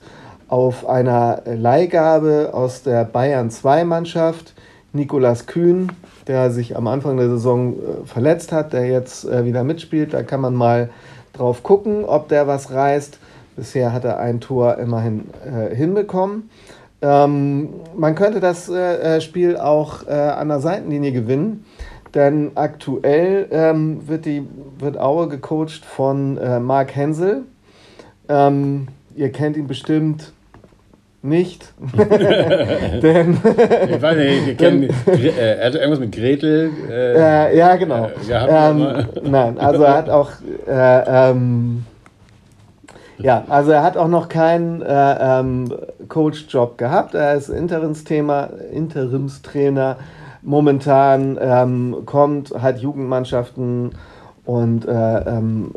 auf 0.48 0.88
einer 0.88 1.42
Leihgabe 1.44 2.50
aus 2.52 2.82
der 2.82 3.04
Bayern 3.04 3.50
2 3.50 3.84
Mannschaft. 3.84 4.54
Nikolas 4.92 5.46
Kühn, 5.46 5.92
der 6.26 6.50
sich 6.50 6.76
am 6.76 6.86
Anfang 6.86 7.16
der 7.16 7.28
Saison 7.28 7.74
äh, 7.74 8.06
verletzt 8.06 8.52
hat, 8.52 8.72
der 8.72 8.86
jetzt 8.86 9.24
äh, 9.24 9.44
wieder 9.44 9.64
mitspielt. 9.64 10.14
Da 10.14 10.22
kann 10.22 10.40
man 10.40 10.54
mal 10.54 10.90
drauf 11.32 11.62
gucken, 11.62 12.04
ob 12.04 12.28
der 12.28 12.46
was 12.46 12.70
reißt. 12.70 13.18
Bisher 13.56 13.92
hat 13.92 14.04
er 14.04 14.18
ein 14.18 14.40
Tor 14.40 14.78
immerhin 14.78 15.30
äh, 15.44 15.74
hinbekommen. 15.74 16.50
Ähm, 17.02 17.68
man 17.96 18.14
könnte 18.14 18.40
das 18.40 18.68
äh, 18.68 19.16
äh, 19.16 19.20
Spiel 19.20 19.56
auch 19.56 20.06
äh, 20.06 20.12
an 20.12 20.48
der 20.48 20.60
Seitenlinie 20.60 21.12
gewinnen, 21.12 21.64
denn 22.16 22.52
aktuell 22.54 23.46
ähm, 23.50 24.08
wird, 24.08 24.24
die, 24.24 24.42
wird 24.78 24.98
Aue 24.98 25.28
gecoacht 25.28 25.84
von 25.84 26.38
äh, 26.38 26.58
Marc 26.58 26.96
Hensel. 26.96 27.42
Ähm, 28.28 28.88
ihr 29.14 29.30
kennt 29.30 29.56
ihn 29.56 29.66
bestimmt 29.66 30.32
nicht. 31.22 31.72
denn, 31.92 33.34
ich 33.34 34.02
weiß 34.02 34.16
nicht, 34.16 34.46
wir 34.46 34.54
kennen, 34.54 34.82
äh, 35.06 35.58
er 35.58 35.66
hat 35.66 35.74
irgendwas 35.74 36.00
mit 36.00 36.12
Gretel. 36.12 36.70
Äh, 36.90 37.56
ja, 37.56 37.76
genau. 37.76 38.10
Ähm, 38.28 39.06
nein, 39.22 39.58
also 39.58 39.82
er 39.82 39.94
hat 39.94 40.08
auch 40.08 40.30
ähm, 40.66 41.84
ja, 43.18 43.44
also 43.48 43.70
er 43.70 43.82
hat 43.82 43.96
auch 43.96 44.08
noch 44.08 44.28
keinen 44.28 44.82
äh, 44.82 45.40
ähm, 45.40 45.72
Coach-Job 46.08 46.76
gehabt. 46.76 47.14
Er 47.14 47.34
ist 47.34 47.48
Interimsthema, 47.48 48.50
Interimstrainer. 48.72 49.96
Momentan 50.46 51.36
ähm, 51.40 52.02
kommt, 52.06 52.54
hat 52.54 52.78
Jugendmannschaften 52.78 53.90
und 54.44 54.86
äh, 54.86 55.18
ähm, 55.28 55.72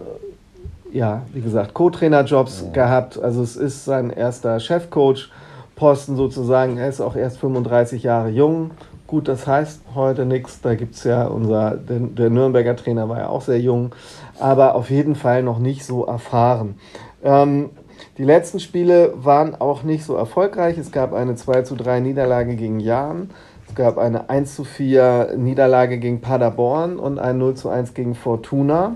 ja, 0.91 1.23
wie 1.33 1.41
gesagt, 1.41 1.73
Co-Trainer-Jobs 1.73 2.65
ja. 2.67 2.71
gehabt. 2.71 3.19
Also 3.19 3.41
es 3.41 3.55
ist 3.55 3.85
sein 3.85 4.11
erster 4.11 4.59
Chefcoach-Posten 4.59 6.15
sozusagen. 6.15 6.77
Er 6.77 6.87
ist 6.87 7.01
auch 7.01 7.15
erst 7.15 7.39
35 7.39 8.03
Jahre 8.03 8.29
jung. 8.29 8.69
Gut, 9.07 9.27
das 9.27 9.47
heißt 9.47 9.81
heute 9.95 10.25
nichts. 10.25 10.61
Da 10.61 10.75
gibt 10.75 10.93
es 10.93 11.03
ja 11.03 11.25
unser, 11.25 11.71
der, 11.71 11.99
der 11.99 12.29
Nürnberger 12.29 12.75
Trainer 12.75 13.09
war 13.09 13.17
ja 13.17 13.29
auch 13.29 13.41
sehr 13.41 13.59
jung, 13.59 13.95
aber 14.39 14.75
auf 14.75 14.91
jeden 14.91 15.15
Fall 15.15 15.41
noch 15.41 15.57
nicht 15.57 15.83
so 15.83 16.05
erfahren. 16.05 16.75
Ähm, 17.23 17.71
die 18.19 18.23
letzten 18.23 18.59
Spiele 18.59 19.13
waren 19.15 19.59
auch 19.59 19.81
nicht 19.81 20.05
so 20.05 20.15
erfolgreich. 20.15 20.77
Es 20.77 20.91
gab 20.91 21.13
eine 21.13 21.33
2 21.33 21.63
zu 21.63 21.75
3 21.75 22.01
Niederlage 22.01 22.55
gegen 22.55 22.79
Jahn. 22.79 23.31
Es 23.69 23.75
gab 23.75 23.99
eine 23.99 24.31
1 24.31 24.55
zu 24.55 24.63
4 24.63 25.35
Niederlage 25.37 25.99
gegen 25.99 26.21
Paderborn 26.21 26.97
und 26.97 27.19
ein 27.19 27.37
0 27.37 27.53
zu 27.53 27.69
1 27.69 27.93
gegen 27.93 28.15
Fortuna. 28.15 28.95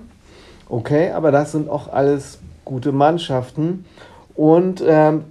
Okay, 0.67 1.11
aber 1.11 1.31
das 1.31 1.51
sind 1.51 1.69
auch 1.69 1.93
alles 1.93 2.39
gute 2.65 2.91
Mannschaften. 2.91 3.85
Und 4.33 4.83
ähm, 4.85 5.25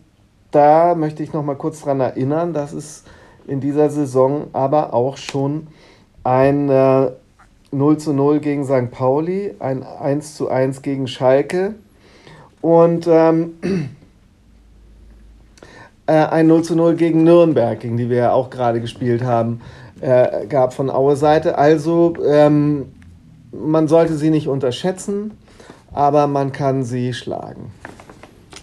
da 0.52 0.94
möchte 0.94 1.24
ich 1.24 1.32
noch 1.32 1.42
mal 1.42 1.56
kurz 1.56 1.80
daran 1.80 1.98
erinnern, 1.98 2.52
dass 2.52 2.72
es 2.72 3.02
in 3.48 3.60
dieser 3.60 3.90
Saison 3.90 4.46
aber 4.52 4.94
auch 4.94 5.16
schon 5.16 5.66
ein 6.22 6.68
äh, 6.68 7.10
0 7.72 7.98
zu 7.98 8.12
0 8.12 8.38
gegen 8.38 8.64
St. 8.64 8.92
Pauli, 8.92 9.56
ein 9.58 9.82
1 9.82 10.36
zu 10.36 10.50
1 10.50 10.82
gegen 10.82 11.08
Schalke, 11.08 11.74
und 12.60 13.08
ähm, 13.08 13.54
äh, 16.06 16.12
ein 16.12 16.46
0 16.46 16.62
zu 16.62 16.76
0 16.76 16.94
gegen 16.94 17.24
Nürnberg, 17.24 17.78
gegen 17.80 17.96
die 17.96 18.10
wir 18.10 18.16
ja 18.16 18.32
auch 18.32 18.50
gerade 18.50 18.80
gespielt 18.80 19.22
haben, 19.22 19.60
äh, 20.00 20.46
gab 20.46 20.72
von 20.72 20.90
Aue 20.90 21.16
Seite. 21.16 21.58
Also 21.58 22.14
ähm, 22.24 22.86
man 23.52 23.88
sollte 23.88 24.16
sie 24.16 24.30
nicht 24.30 24.48
unterschätzen, 24.48 25.32
aber 25.92 26.26
man 26.26 26.52
kann 26.52 26.84
sie 26.84 27.12
schlagen. 27.12 27.70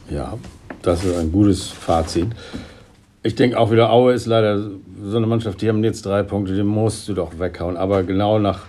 Ja, 0.09 0.37
das 0.81 1.03
ist 1.03 1.17
ein 1.17 1.31
gutes 1.31 1.67
Fazit. 1.67 2.29
Ich 3.21 3.35
denke 3.35 3.59
auch 3.59 3.71
wieder, 3.71 3.91
Aue 3.91 4.13
ist 4.13 4.25
leider 4.25 4.69
so 5.03 5.17
eine 5.17 5.27
Mannschaft, 5.27 5.61
die 5.61 5.69
haben 5.69 5.83
jetzt 5.83 6.05
drei 6.05 6.23
Punkte, 6.23 6.55
die 6.55 6.63
musst 6.63 7.07
du 7.07 7.13
doch 7.13 7.37
weghauen. 7.37 7.77
Aber 7.77 8.03
genau 8.03 8.39
nach 8.39 8.65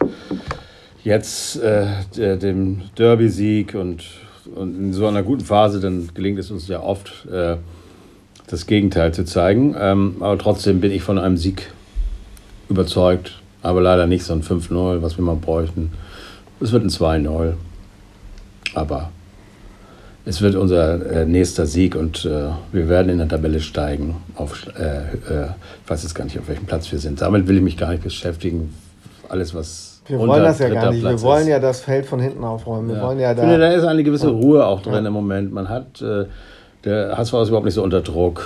jetzt 1.03 1.61
äh, 1.63 1.87
dem 2.37 2.83
Derby-Sieg 2.97 3.75
und 3.75 4.05
und 4.55 4.79
in 4.79 4.93
so 4.93 5.07
einer 5.07 5.23
guten 5.23 5.45
Phase, 5.45 5.81
dann 5.81 6.11
gelingt 6.15 6.39
es 6.39 6.51
uns 6.51 6.69
ja 6.69 6.81
oft, 6.81 7.27
äh, 7.31 7.57
das 8.51 8.67
Gegenteil 8.67 9.13
zu 9.13 9.25
zeigen. 9.25 9.75
Ähm, 9.79 10.17
aber 10.21 10.39
trotzdem 10.39 10.81
bin 10.81 10.91
ich 10.91 11.03
von 11.03 11.19
einem 11.19 11.37
Sieg 11.37 11.71
überzeugt. 12.69 13.41
Aber 13.63 13.81
leider 13.81 14.07
nicht 14.07 14.25
so 14.25 14.33
ein 14.33 14.43
5-0, 14.43 15.03
was 15.03 15.19
wir 15.19 15.25
mal 15.25 15.37
bräuchten. 15.37 15.93
Es 16.61 16.73
wird 16.73 16.83
ein 16.83 16.91
2-0. 16.91 17.55
Aber 18.75 19.11
es 20.25 20.41
wird 20.43 20.55
unser 20.55 21.05
äh, 21.11 21.27
nächster 21.27 21.67
Sieg 21.67 21.95
und 21.95 22.25
äh, 22.25 22.49
wir 22.73 22.89
werden 22.89 23.09
in 23.09 23.19
der 23.19 23.29
Tabelle 23.29 23.61
steigen. 23.61 24.17
Auf, 24.35 24.67
äh, 24.79 24.83
äh, 24.83 25.47
ich 25.85 25.91
weiß 25.91 26.03
jetzt 26.03 26.15
gar 26.15 26.25
nicht, 26.25 26.39
auf 26.39 26.49
welchem 26.49 26.67
Platz 26.67 26.91
wir 26.93 26.99
sind. 26.99 27.21
Damit 27.21 27.49
will 27.49 27.57
ich 27.57 27.63
mich 27.63 27.77
gar 27.77 27.91
nicht 27.91 28.03
beschäftigen. 28.03 28.75
Alles, 29.29 29.55
was 29.55 30.03
wir 30.07 30.19
wollen 30.19 30.43
das 30.43 30.59
ja 30.59 30.69
gar 30.69 30.91
nicht. 30.91 31.03
Platz 31.03 31.23
wir 31.23 31.23
wollen 31.23 31.43
ist. 31.43 31.49
ja 31.49 31.59
das 31.59 31.81
Feld 31.81 32.07
von 32.07 32.21
hinten 32.21 32.45
aufräumen. 32.45 32.89
Wir 32.89 32.97
ja. 32.97 33.03
wollen 33.03 33.19
ja 33.19 33.35
da. 33.35 33.43
Ich 33.43 33.49
finde, 33.49 33.59
da 33.59 33.73
ist 33.73 33.85
eine 33.85 34.03
gewisse 34.03 34.29
Ruhe 34.29 34.67
auch 34.67 34.83
drin 34.83 34.95
ja. 34.95 35.07
im 35.07 35.13
Moment. 35.13 35.53
Man 35.53 35.69
hat, 35.69 36.03
äh, 36.03 36.27
der 36.85 37.17
HSV 37.17 37.35
ist 37.35 37.49
überhaupt 37.49 37.67
nicht 37.67 37.75
so 37.75 37.83
unter 37.83 38.01
Druck. 38.01 38.43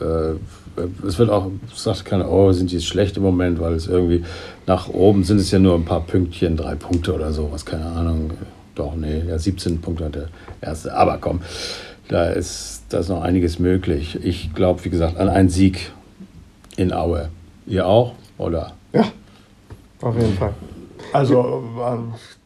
Äh, 0.00 0.36
es 1.06 1.18
wird 1.18 1.30
auch, 1.30 1.50
sagt 1.74 2.04
keiner, 2.04 2.30
oh, 2.30 2.52
sind 2.52 2.70
die 2.70 2.80
schlecht 2.80 3.16
im 3.16 3.22
Moment, 3.22 3.60
weil 3.60 3.74
es 3.74 3.86
irgendwie 3.86 4.24
nach 4.66 4.88
oben 4.88 5.24
sind 5.24 5.38
es 5.38 5.50
ja 5.50 5.58
nur 5.58 5.74
ein 5.74 5.84
paar 5.84 6.02
Pünktchen, 6.02 6.56
drei 6.56 6.74
Punkte 6.74 7.14
oder 7.14 7.32
so, 7.32 7.50
was 7.50 7.64
keine 7.64 7.86
Ahnung. 7.86 8.32
Doch, 8.74 8.94
nee, 8.94 9.22
ja, 9.26 9.38
17 9.38 9.80
Punkte 9.80 10.04
hat 10.06 10.14
der 10.16 10.28
erste. 10.60 10.94
Aber 10.94 11.16
komm, 11.18 11.40
da 12.08 12.26
ist, 12.26 12.82
da 12.90 12.98
ist 12.98 13.08
noch 13.08 13.22
einiges 13.22 13.58
möglich. 13.58 14.18
Ich 14.22 14.54
glaube, 14.54 14.84
wie 14.84 14.90
gesagt, 14.90 15.16
an 15.16 15.28
einen 15.28 15.48
Sieg 15.48 15.92
in 16.76 16.92
Aue. 16.92 17.30
Ihr 17.66 17.86
auch, 17.86 18.12
oder? 18.36 18.72
Ja, 18.92 19.06
auf 20.02 20.14
jeden 20.16 20.34
Fall. 20.34 20.52
Also, 21.12 21.62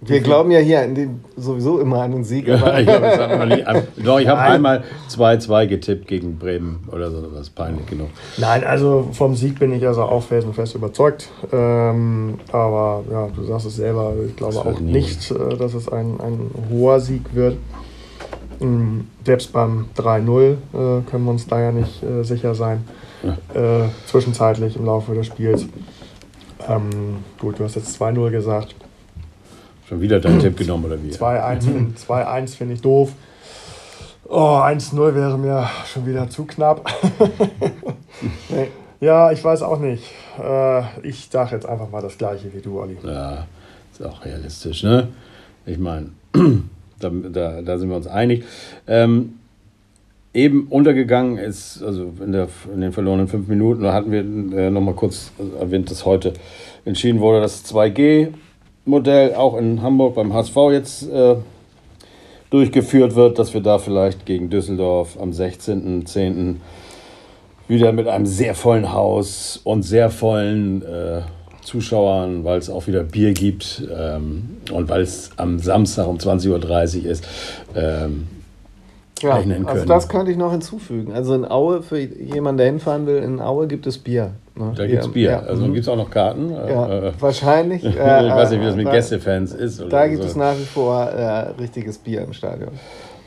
wir 0.00 0.20
glauben 0.20 0.50
ja 0.50 0.58
hier 0.60 0.86
den, 0.86 1.20
sowieso 1.36 1.78
immer 1.80 2.02
an 2.02 2.12
den 2.12 2.24
Sieg. 2.24 2.48
Ja, 2.48 2.78
ich 2.78 2.88
habe 2.88 3.86
doch, 4.02 4.18
ich 4.18 4.28
habe 4.28 4.40
einmal 4.40 4.84
2-2 5.10 5.66
getippt 5.66 6.06
gegen 6.06 6.38
Bremen 6.38 6.88
oder 6.92 7.10
so, 7.10 7.20
das 7.22 7.42
ist 7.42 7.54
peinlich 7.54 7.86
genug. 7.86 8.08
Nein, 8.38 8.64
also 8.64 9.08
vom 9.12 9.34
Sieg 9.34 9.58
bin 9.58 9.72
ich 9.72 9.86
also 9.86 10.02
auch 10.02 10.22
felsenfest 10.22 10.74
überzeugt. 10.74 11.28
Ähm, 11.52 12.38
aber 12.52 13.04
ja, 13.10 13.28
du 13.28 13.44
sagst 13.44 13.66
es 13.66 13.76
selber, 13.76 14.14
ich 14.26 14.36
glaube 14.36 14.58
auch 14.58 14.80
nicht, 14.80 15.30
äh, 15.30 15.56
dass 15.56 15.74
es 15.74 15.88
ein, 15.88 16.20
ein 16.20 16.50
hoher 16.70 17.00
Sieg 17.00 17.34
wird. 17.34 17.56
Ähm, 18.60 19.08
selbst 19.24 19.52
beim 19.52 19.86
3-0 19.96 20.42
äh, 20.42 20.56
können 21.10 21.24
wir 21.24 21.30
uns 21.30 21.46
da 21.46 21.60
ja 21.60 21.72
nicht 21.72 22.02
äh, 22.02 22.22
sicher 22.24 22.54
sein. 22.54 22.84
Ja. 23.22 23.84
Äh, 23.84 23.88
zwischenzeitlich 24.06 24.76
im 24.76 24.86
Laufe 24.86 25.14
des 25.14 25.26
Spiels. 25.26 25.66
Ähm, 26.68 27.24
gut, 27.38 27.58
du 27.58 27.64
hast 27.64 27.76
jetzt 27.76 28.00
2-0 28.00 28.30
gesagt. 28.30 28.74
Schon 29.88 30.00
wieder 30.00 30.20
deinen 30.20 30.38
Tipp 30.38 30.56
genommen, 30.56 30.84
oder 30.84 31.02
wie? 31.02 31.10
2-1 31.10 31.62
find, 31.62 32.50
finde 32.50 32.74
ich 32.74 32.80
doof. 32.80 33.12
Oh, 34.28 34.60
1-0 34.62 35.14
wäre 35.14 35.36
mir 35.36 35.68
schon 35.92 36.06
wieder 36.06 36.30
zu 36.30 36.44
knapp. 36.44 36.88
nee. 38.48 38.68
Ja, 39.00 39.32
ich 39.32 39.42
weiß 39.42 39.62
auch 39.62 39.80
nicht. 39.80 40.04
Äh, 40.38 40.82
ich 41.02 41.28
sage 41.30 41.56
jetzt 41.56 41.66
einfach 41.66 41.90
mal 41.90 42.02
das 42.02 42.18
Gleiche 42.18 42.52
wie 42.54 42.60
du, 42.60 42.80
Olli. 42.80 42.96
Ja, 43.02 43.46
ist 43.92 44.04
auch 44.04 44.24
realistisch, 44.24 44.84
ne? 44.84 45.08
Ich 45.66 45.78
meine, 45.78 46.10
da, 47.00 47.10
da, 47.10 47.62
da, 47.62 47.78
sind 47.78 47.88
wir 47.88 47.96
uns 47.96 48.06
einig. 48.06 48.44
Ähm, 48.86 49.39
eben 50.32 50.68
untergegangen 50.68 51.38
ist, 51.38 51.82
also 51.82 52.12
in, 52.24 52.32
der, 52.32 52.48
in 52.72 52.80
den 52.80 52.92
verlorenen 52.92 53.26
fünf 53.26 53.48
Minuten, 53.48 53.82
da 53.82 53.92
hatten 53.92 54.12
wir 54.12 54.20
äh, 54.20 54.70
nochmal 54.70 54.94
kurz 54.94 55.32
erwähnt, 55.58 55.90
dass 55.90 56.06
heute 56.06 56.34
entschieden 56.84 57.20
wurde, 57.20 57.40
das 57.40 57.64
2G-Modell 57.64 59.34
auch 59.34 59.56
in 59.56 59.82
Hamburg 59.82 60.14
beim 60.14 60.32
HSV 60.32 60.56
jetzt 60.70 61.10
äh, 61.10 61.36
durchgeführt 62.50 63.16
wird, 63.16 63.38
dass 63.38 63.54
wir 63.54 63.60
da 63.60 63.78
vielleicht 63.78 64.24
gegen 64.24 64.50
Düsseldorf 64.50 65.18
am 65.20 65.30
16.10. 65.30 66.56
wieder 67.66 67.92
mit 67.92 68.06
einem 68.06 68.26
sehr 68.26 68.54
vollen 68.54 68.92
Haus 68.92 69.60
und 69.64 69.82
sehr 69.82 70.10
vollen 70.10 70.82
äh, 70.82 71.22
Zuschauern, 71.62 72.44
weil 72.44 72.58
es 72.58 72.70
auch 72.70 72.86
wieder 72.86 73.02
Bier 73.02 73.32
gibt 73.32 73.82
ähm, 73.96 74.58
und 74.72 74.88
weil 74.88 75.02
es 75.02 75.30
am 75.36 75.58
Samstag 75.58 76.06
um 76.06 76.18
20.30 76.18 77.04
Uhr 77.04 77.10
ist, 77.10 77.26
ähm, 77.74 78.28
ja, 79.22 79.36
rechnen 79.36 79.64
können. 79.64 79.68
Also 79.68 79.86
das 79.86 80.08
könnte 80.08 80.30
ich 80.30 80.38
noch 80.38 80.52
hinzufügen. 80.52 81.12
Also 81.12 81.34
in 81.34 81.44
Aue, 81.44 81.82
für 81.82 81.98
jemanden, 81.98 82.58
der 82.58 82.66
hinfahren 82.66 83.06
will, 83.06 83.22
in 83.22 83.40
Aue 83.40 83.66
gibt 83.66 83.86
es 83.86 83.98
Bier. 83.98 84.32
Ne? 84.54 84.72
Da 84.74 84.86
gibt 84.86 85.02
es 85.02 85.12
Bier. 85.12 85.30
Ja. 85.30 85.40
Also 85.40 85.66
mhm. 85.66 85.74
gibt 85.74 85.84
es 85.84 85.88
auch 85.88 85.96
noch 85.96 86.10
Karten. 86.10 86.50
Ja, 86.50 87.08
äh, 87.08 87.12
wahrscheinlich. 87.18 87.84
ich 87.84 87.98
weiß 87.98 88.50
nicht, 88.50 88.60
wie 88.60 88.66
das 88.66 88.76
mit 88.76 88.88
äh, 88.88 88.90
Gästefans 88.90 89.52
ist. 89.52 89.82
da 89.88 90.06
gibt 90.06 90.22
so. 90.22 90.28
es 90.28 90.36
nach 90.36 90.56
wie 90.56 90.64
vor 90.64 91.02
äh, 91.04 91.50
richtiges 91.60 91.98
Bier 91.98 92.22
im 92.22 92.32
Stadion. 92.32 92.70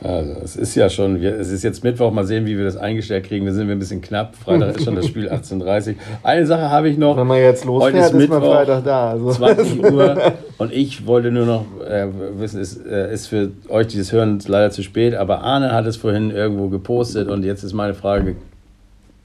Also, 0.03 0.33
es 0.43 0.55
ist 0.57 0.75
ja 0.75 0.89
schon, 0.89 1.23
es 1.23 1.49
ist 1.49 1.63
jetzt 1.63 1.83
Mittwoch, 1.83 2.11
mal 2.11 2.25
sehen, 2.25 2.45
wie 2.45 2.57
wir 2.57 2.65
das 2.65 2.75
eingestellt 2.75 3.25
kriegen. 3.25 3.45
Wir 3.45 3.53
sind 3.53 3.69
ein 3.71 3.79
bisschen 3.79 4.01
knapp. 4.01 4.35
Freitag 4.35 4.75
ist 4.75 4.83
schon 4.83 4.95
das 4.95 5.07
Spiel 5.07 5.29
18.30 5.31 5.95
Eine 6.23 6.45
Sache 6.45 6.69
habe 6.69 6.89
ich 6.89 6.97
noch. 6.97 7.15
Wenn 7.15 7.27
man 7.27 7.39
jetzt 7.39 7.63
losfährt, 7.63 7.95
Heute 7.95 8.05
ist, 8.05 8.13
Mittwoch, 8.13 8.35
ist 8.35 8.41
man 8.41 8.51
Freitag 8.51 8.83
da. 8.83 9.11
Also. 9.11 9.31
20 9.31 9.83
Uhr. 9.83 10.33
Und 10.57 10.73
ich 10.73 11.07
wollte 11.07 11.31
nur 11.31 11.45
noch 11.45 11.65
äh, 11.87 12.07
wissen, 12.37 12.59
es 12.59 12.73
ist, 12.73 12.85
äh, 12.85 13.13
ist 13.13 13.27
für 13.27 13.51
euch, 13.69 13.87
die 13.87 13.97
das 13.97 14.11
hören, 14.11 14.39
leider 14.45 14.71
zu 14.71 14.83
spät. 14.83 15.15
Aber 15.15 15.41
Arne 15.41 15.71
hat 15.71 15.85
es 15.85 15.95
vorhin 15.95 16.31
irgendwo 16.31 16.67
gepostet. 16.67 17.29
Und 17.29 17.45
jetzt 17.45 17.63
ist 17.63 17.73
meine 17.73 17.93
Frage, 17.93 18.35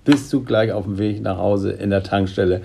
bist 0.05 0.33
du 0.33 0.43
gleich 0.43 0.70
auf 0.72 0.85
dem 0.85 0.99
Weg 0.99 1.22
nach 1.22 1.39
Hause 1.39 1.72
in 1.72 1.91
der 1.91 2.05
Tankstelle 2.05 2.62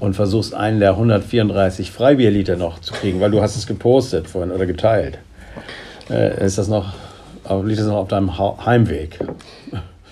und 0.00 0.14
versuchst 0.14 0.54
einen 0.54 0.80
der 0.80 0.90
134 0.90 1.90
Freibierliter 1.90 2.56
noch 2.56 2.80
zu 2.80 2.92
kriegen, 2.92 3.20
weil 3.20 3.30
du 3.30 3.40
hast 3.40 3.56
es 3.56 3.66
gepostet 3.66 4.28
vorhin 4.28 4.52
oder 4.52 4.66
geteilt. 4.66 5.18
Äh, 6.10 6.44
ist 6.44 6.58
das 6.58 6.68
noch 6.68 6.92
aber 7.44 7.64
liegt 7.64 7.80
es 7.80 7.86
noch 7.86 7.96
auf 7.96 8.08
deinem 8.08 8.36
Heimweg? 8.38 9.18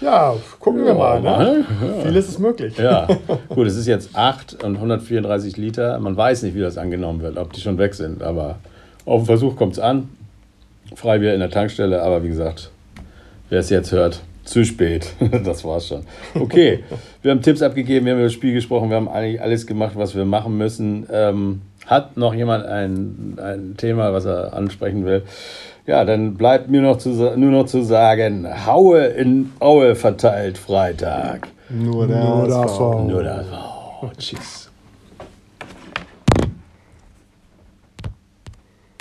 Ja, 0.00 0.34
gucken 0.58 0.84
wir 0.84 0.94
mal. 0.94 1.20
Ne? 1.20 1.64
Ja. 1.80 2.02
Vieles 2.04 2.28
ist 2.28 2.38
möglich. 2.40 2.76
Ja, 2.76 3.06
gut, 3.48 3.66
es 3.66 3.76
ist 3.76 3.86
jetzt 3.86 4.16
8 4.16 4.64
und 4.64 4.74
134 4.76 5.56
Liter. 5.56 5.98
Man 6.00 6.16
weiß 6.16 6.42
nicht, 6.42 6.56
wie 6.56 6.60
das 6.60 6.76
angenommen 6.76 7.22
wird, 7.22 7.38
ob 7.38 7.52
die 7.52 7.60
schon 7.60 7.78
weg 7.78 7.94
sind. 7.94 8.22
Aber 8.22 8.58
auf 9.04 9.22
den 9.22 9.26
Versuch 9.26 9.54
kommt 9.56 9.74
es 9.74 9.78
an. 9.78 10.08
Freibier 10.96 11.34
in 11.34 11.40
der 11.40 11.50
Tankstelle. 11.50 12.02
Aber 12.02 12.24
wie 12.24 12.28
gesagt, 12.28 12.70
wer 13.48 13.60
es 13.60 13.70
jetzt 13.70 13.92
hört, 13.92 14.22
zu 14.44 14.64
spät. 14.64 15.14
das 15.44 15.64
war's 15.64 15.88
schon. 15.88 16.02
Okay, 16.34 16.80
wir 17.22 17.30
haben 17.30 17.42
Tipps 17.42 17.62
abgegeben, 17.62 18.06
wir 18.06 18.12
haben 18.12 18.18
über 18.18 18.26
das 18.26 18.32
Spiel 18.32 18.54
gesprochen, 18.54 18.90
wir 18.90 18.96
haben 18.96 19.08
eigentlich 19.08 19.40
alles 19.40 19.66
gemacht, 19.66 19.92
was 19.94 20.16
wir 20.16 20.24
machen 20.24 20.58
müssen. 20.58 21.06
Ähm, 21.12 21.62
hat 21.86 22.16
noch 22.16 22.34
jemand 22.34 22.66
ein, 22.66 23.38
ein 23.40 23.74
Thema, 23.76 24.12
was 24.12 24.24
er 24.24 24.52
ansprechen 24.54 25.04
will? 25.04 25.22
Ja, 25.86 26.04
dann 26.04 26.34
bleibt 26.34 26.70
mir 26.70 26.80
noch 26.80 26.98
zu, 26.98 27.10
nur 27.10 27.50
noch 27.50 27.66
zu 27.66 27.82
sagen, 27.82 28.46
Haue 28.66 29.04
in 29.04 29.52
Aue 29.58 29.96
verteilt 29.96 30.56
Freitag. 30.56 31.48
Nur 31.68 32.06
der 32.06 32.22
Nur 32.22 32.46
das 32.46 32.78
Nur 32.78 33.22
das. 33.24 33.46
Oh, 34.00 34.10
tschüss. 34.16 34.61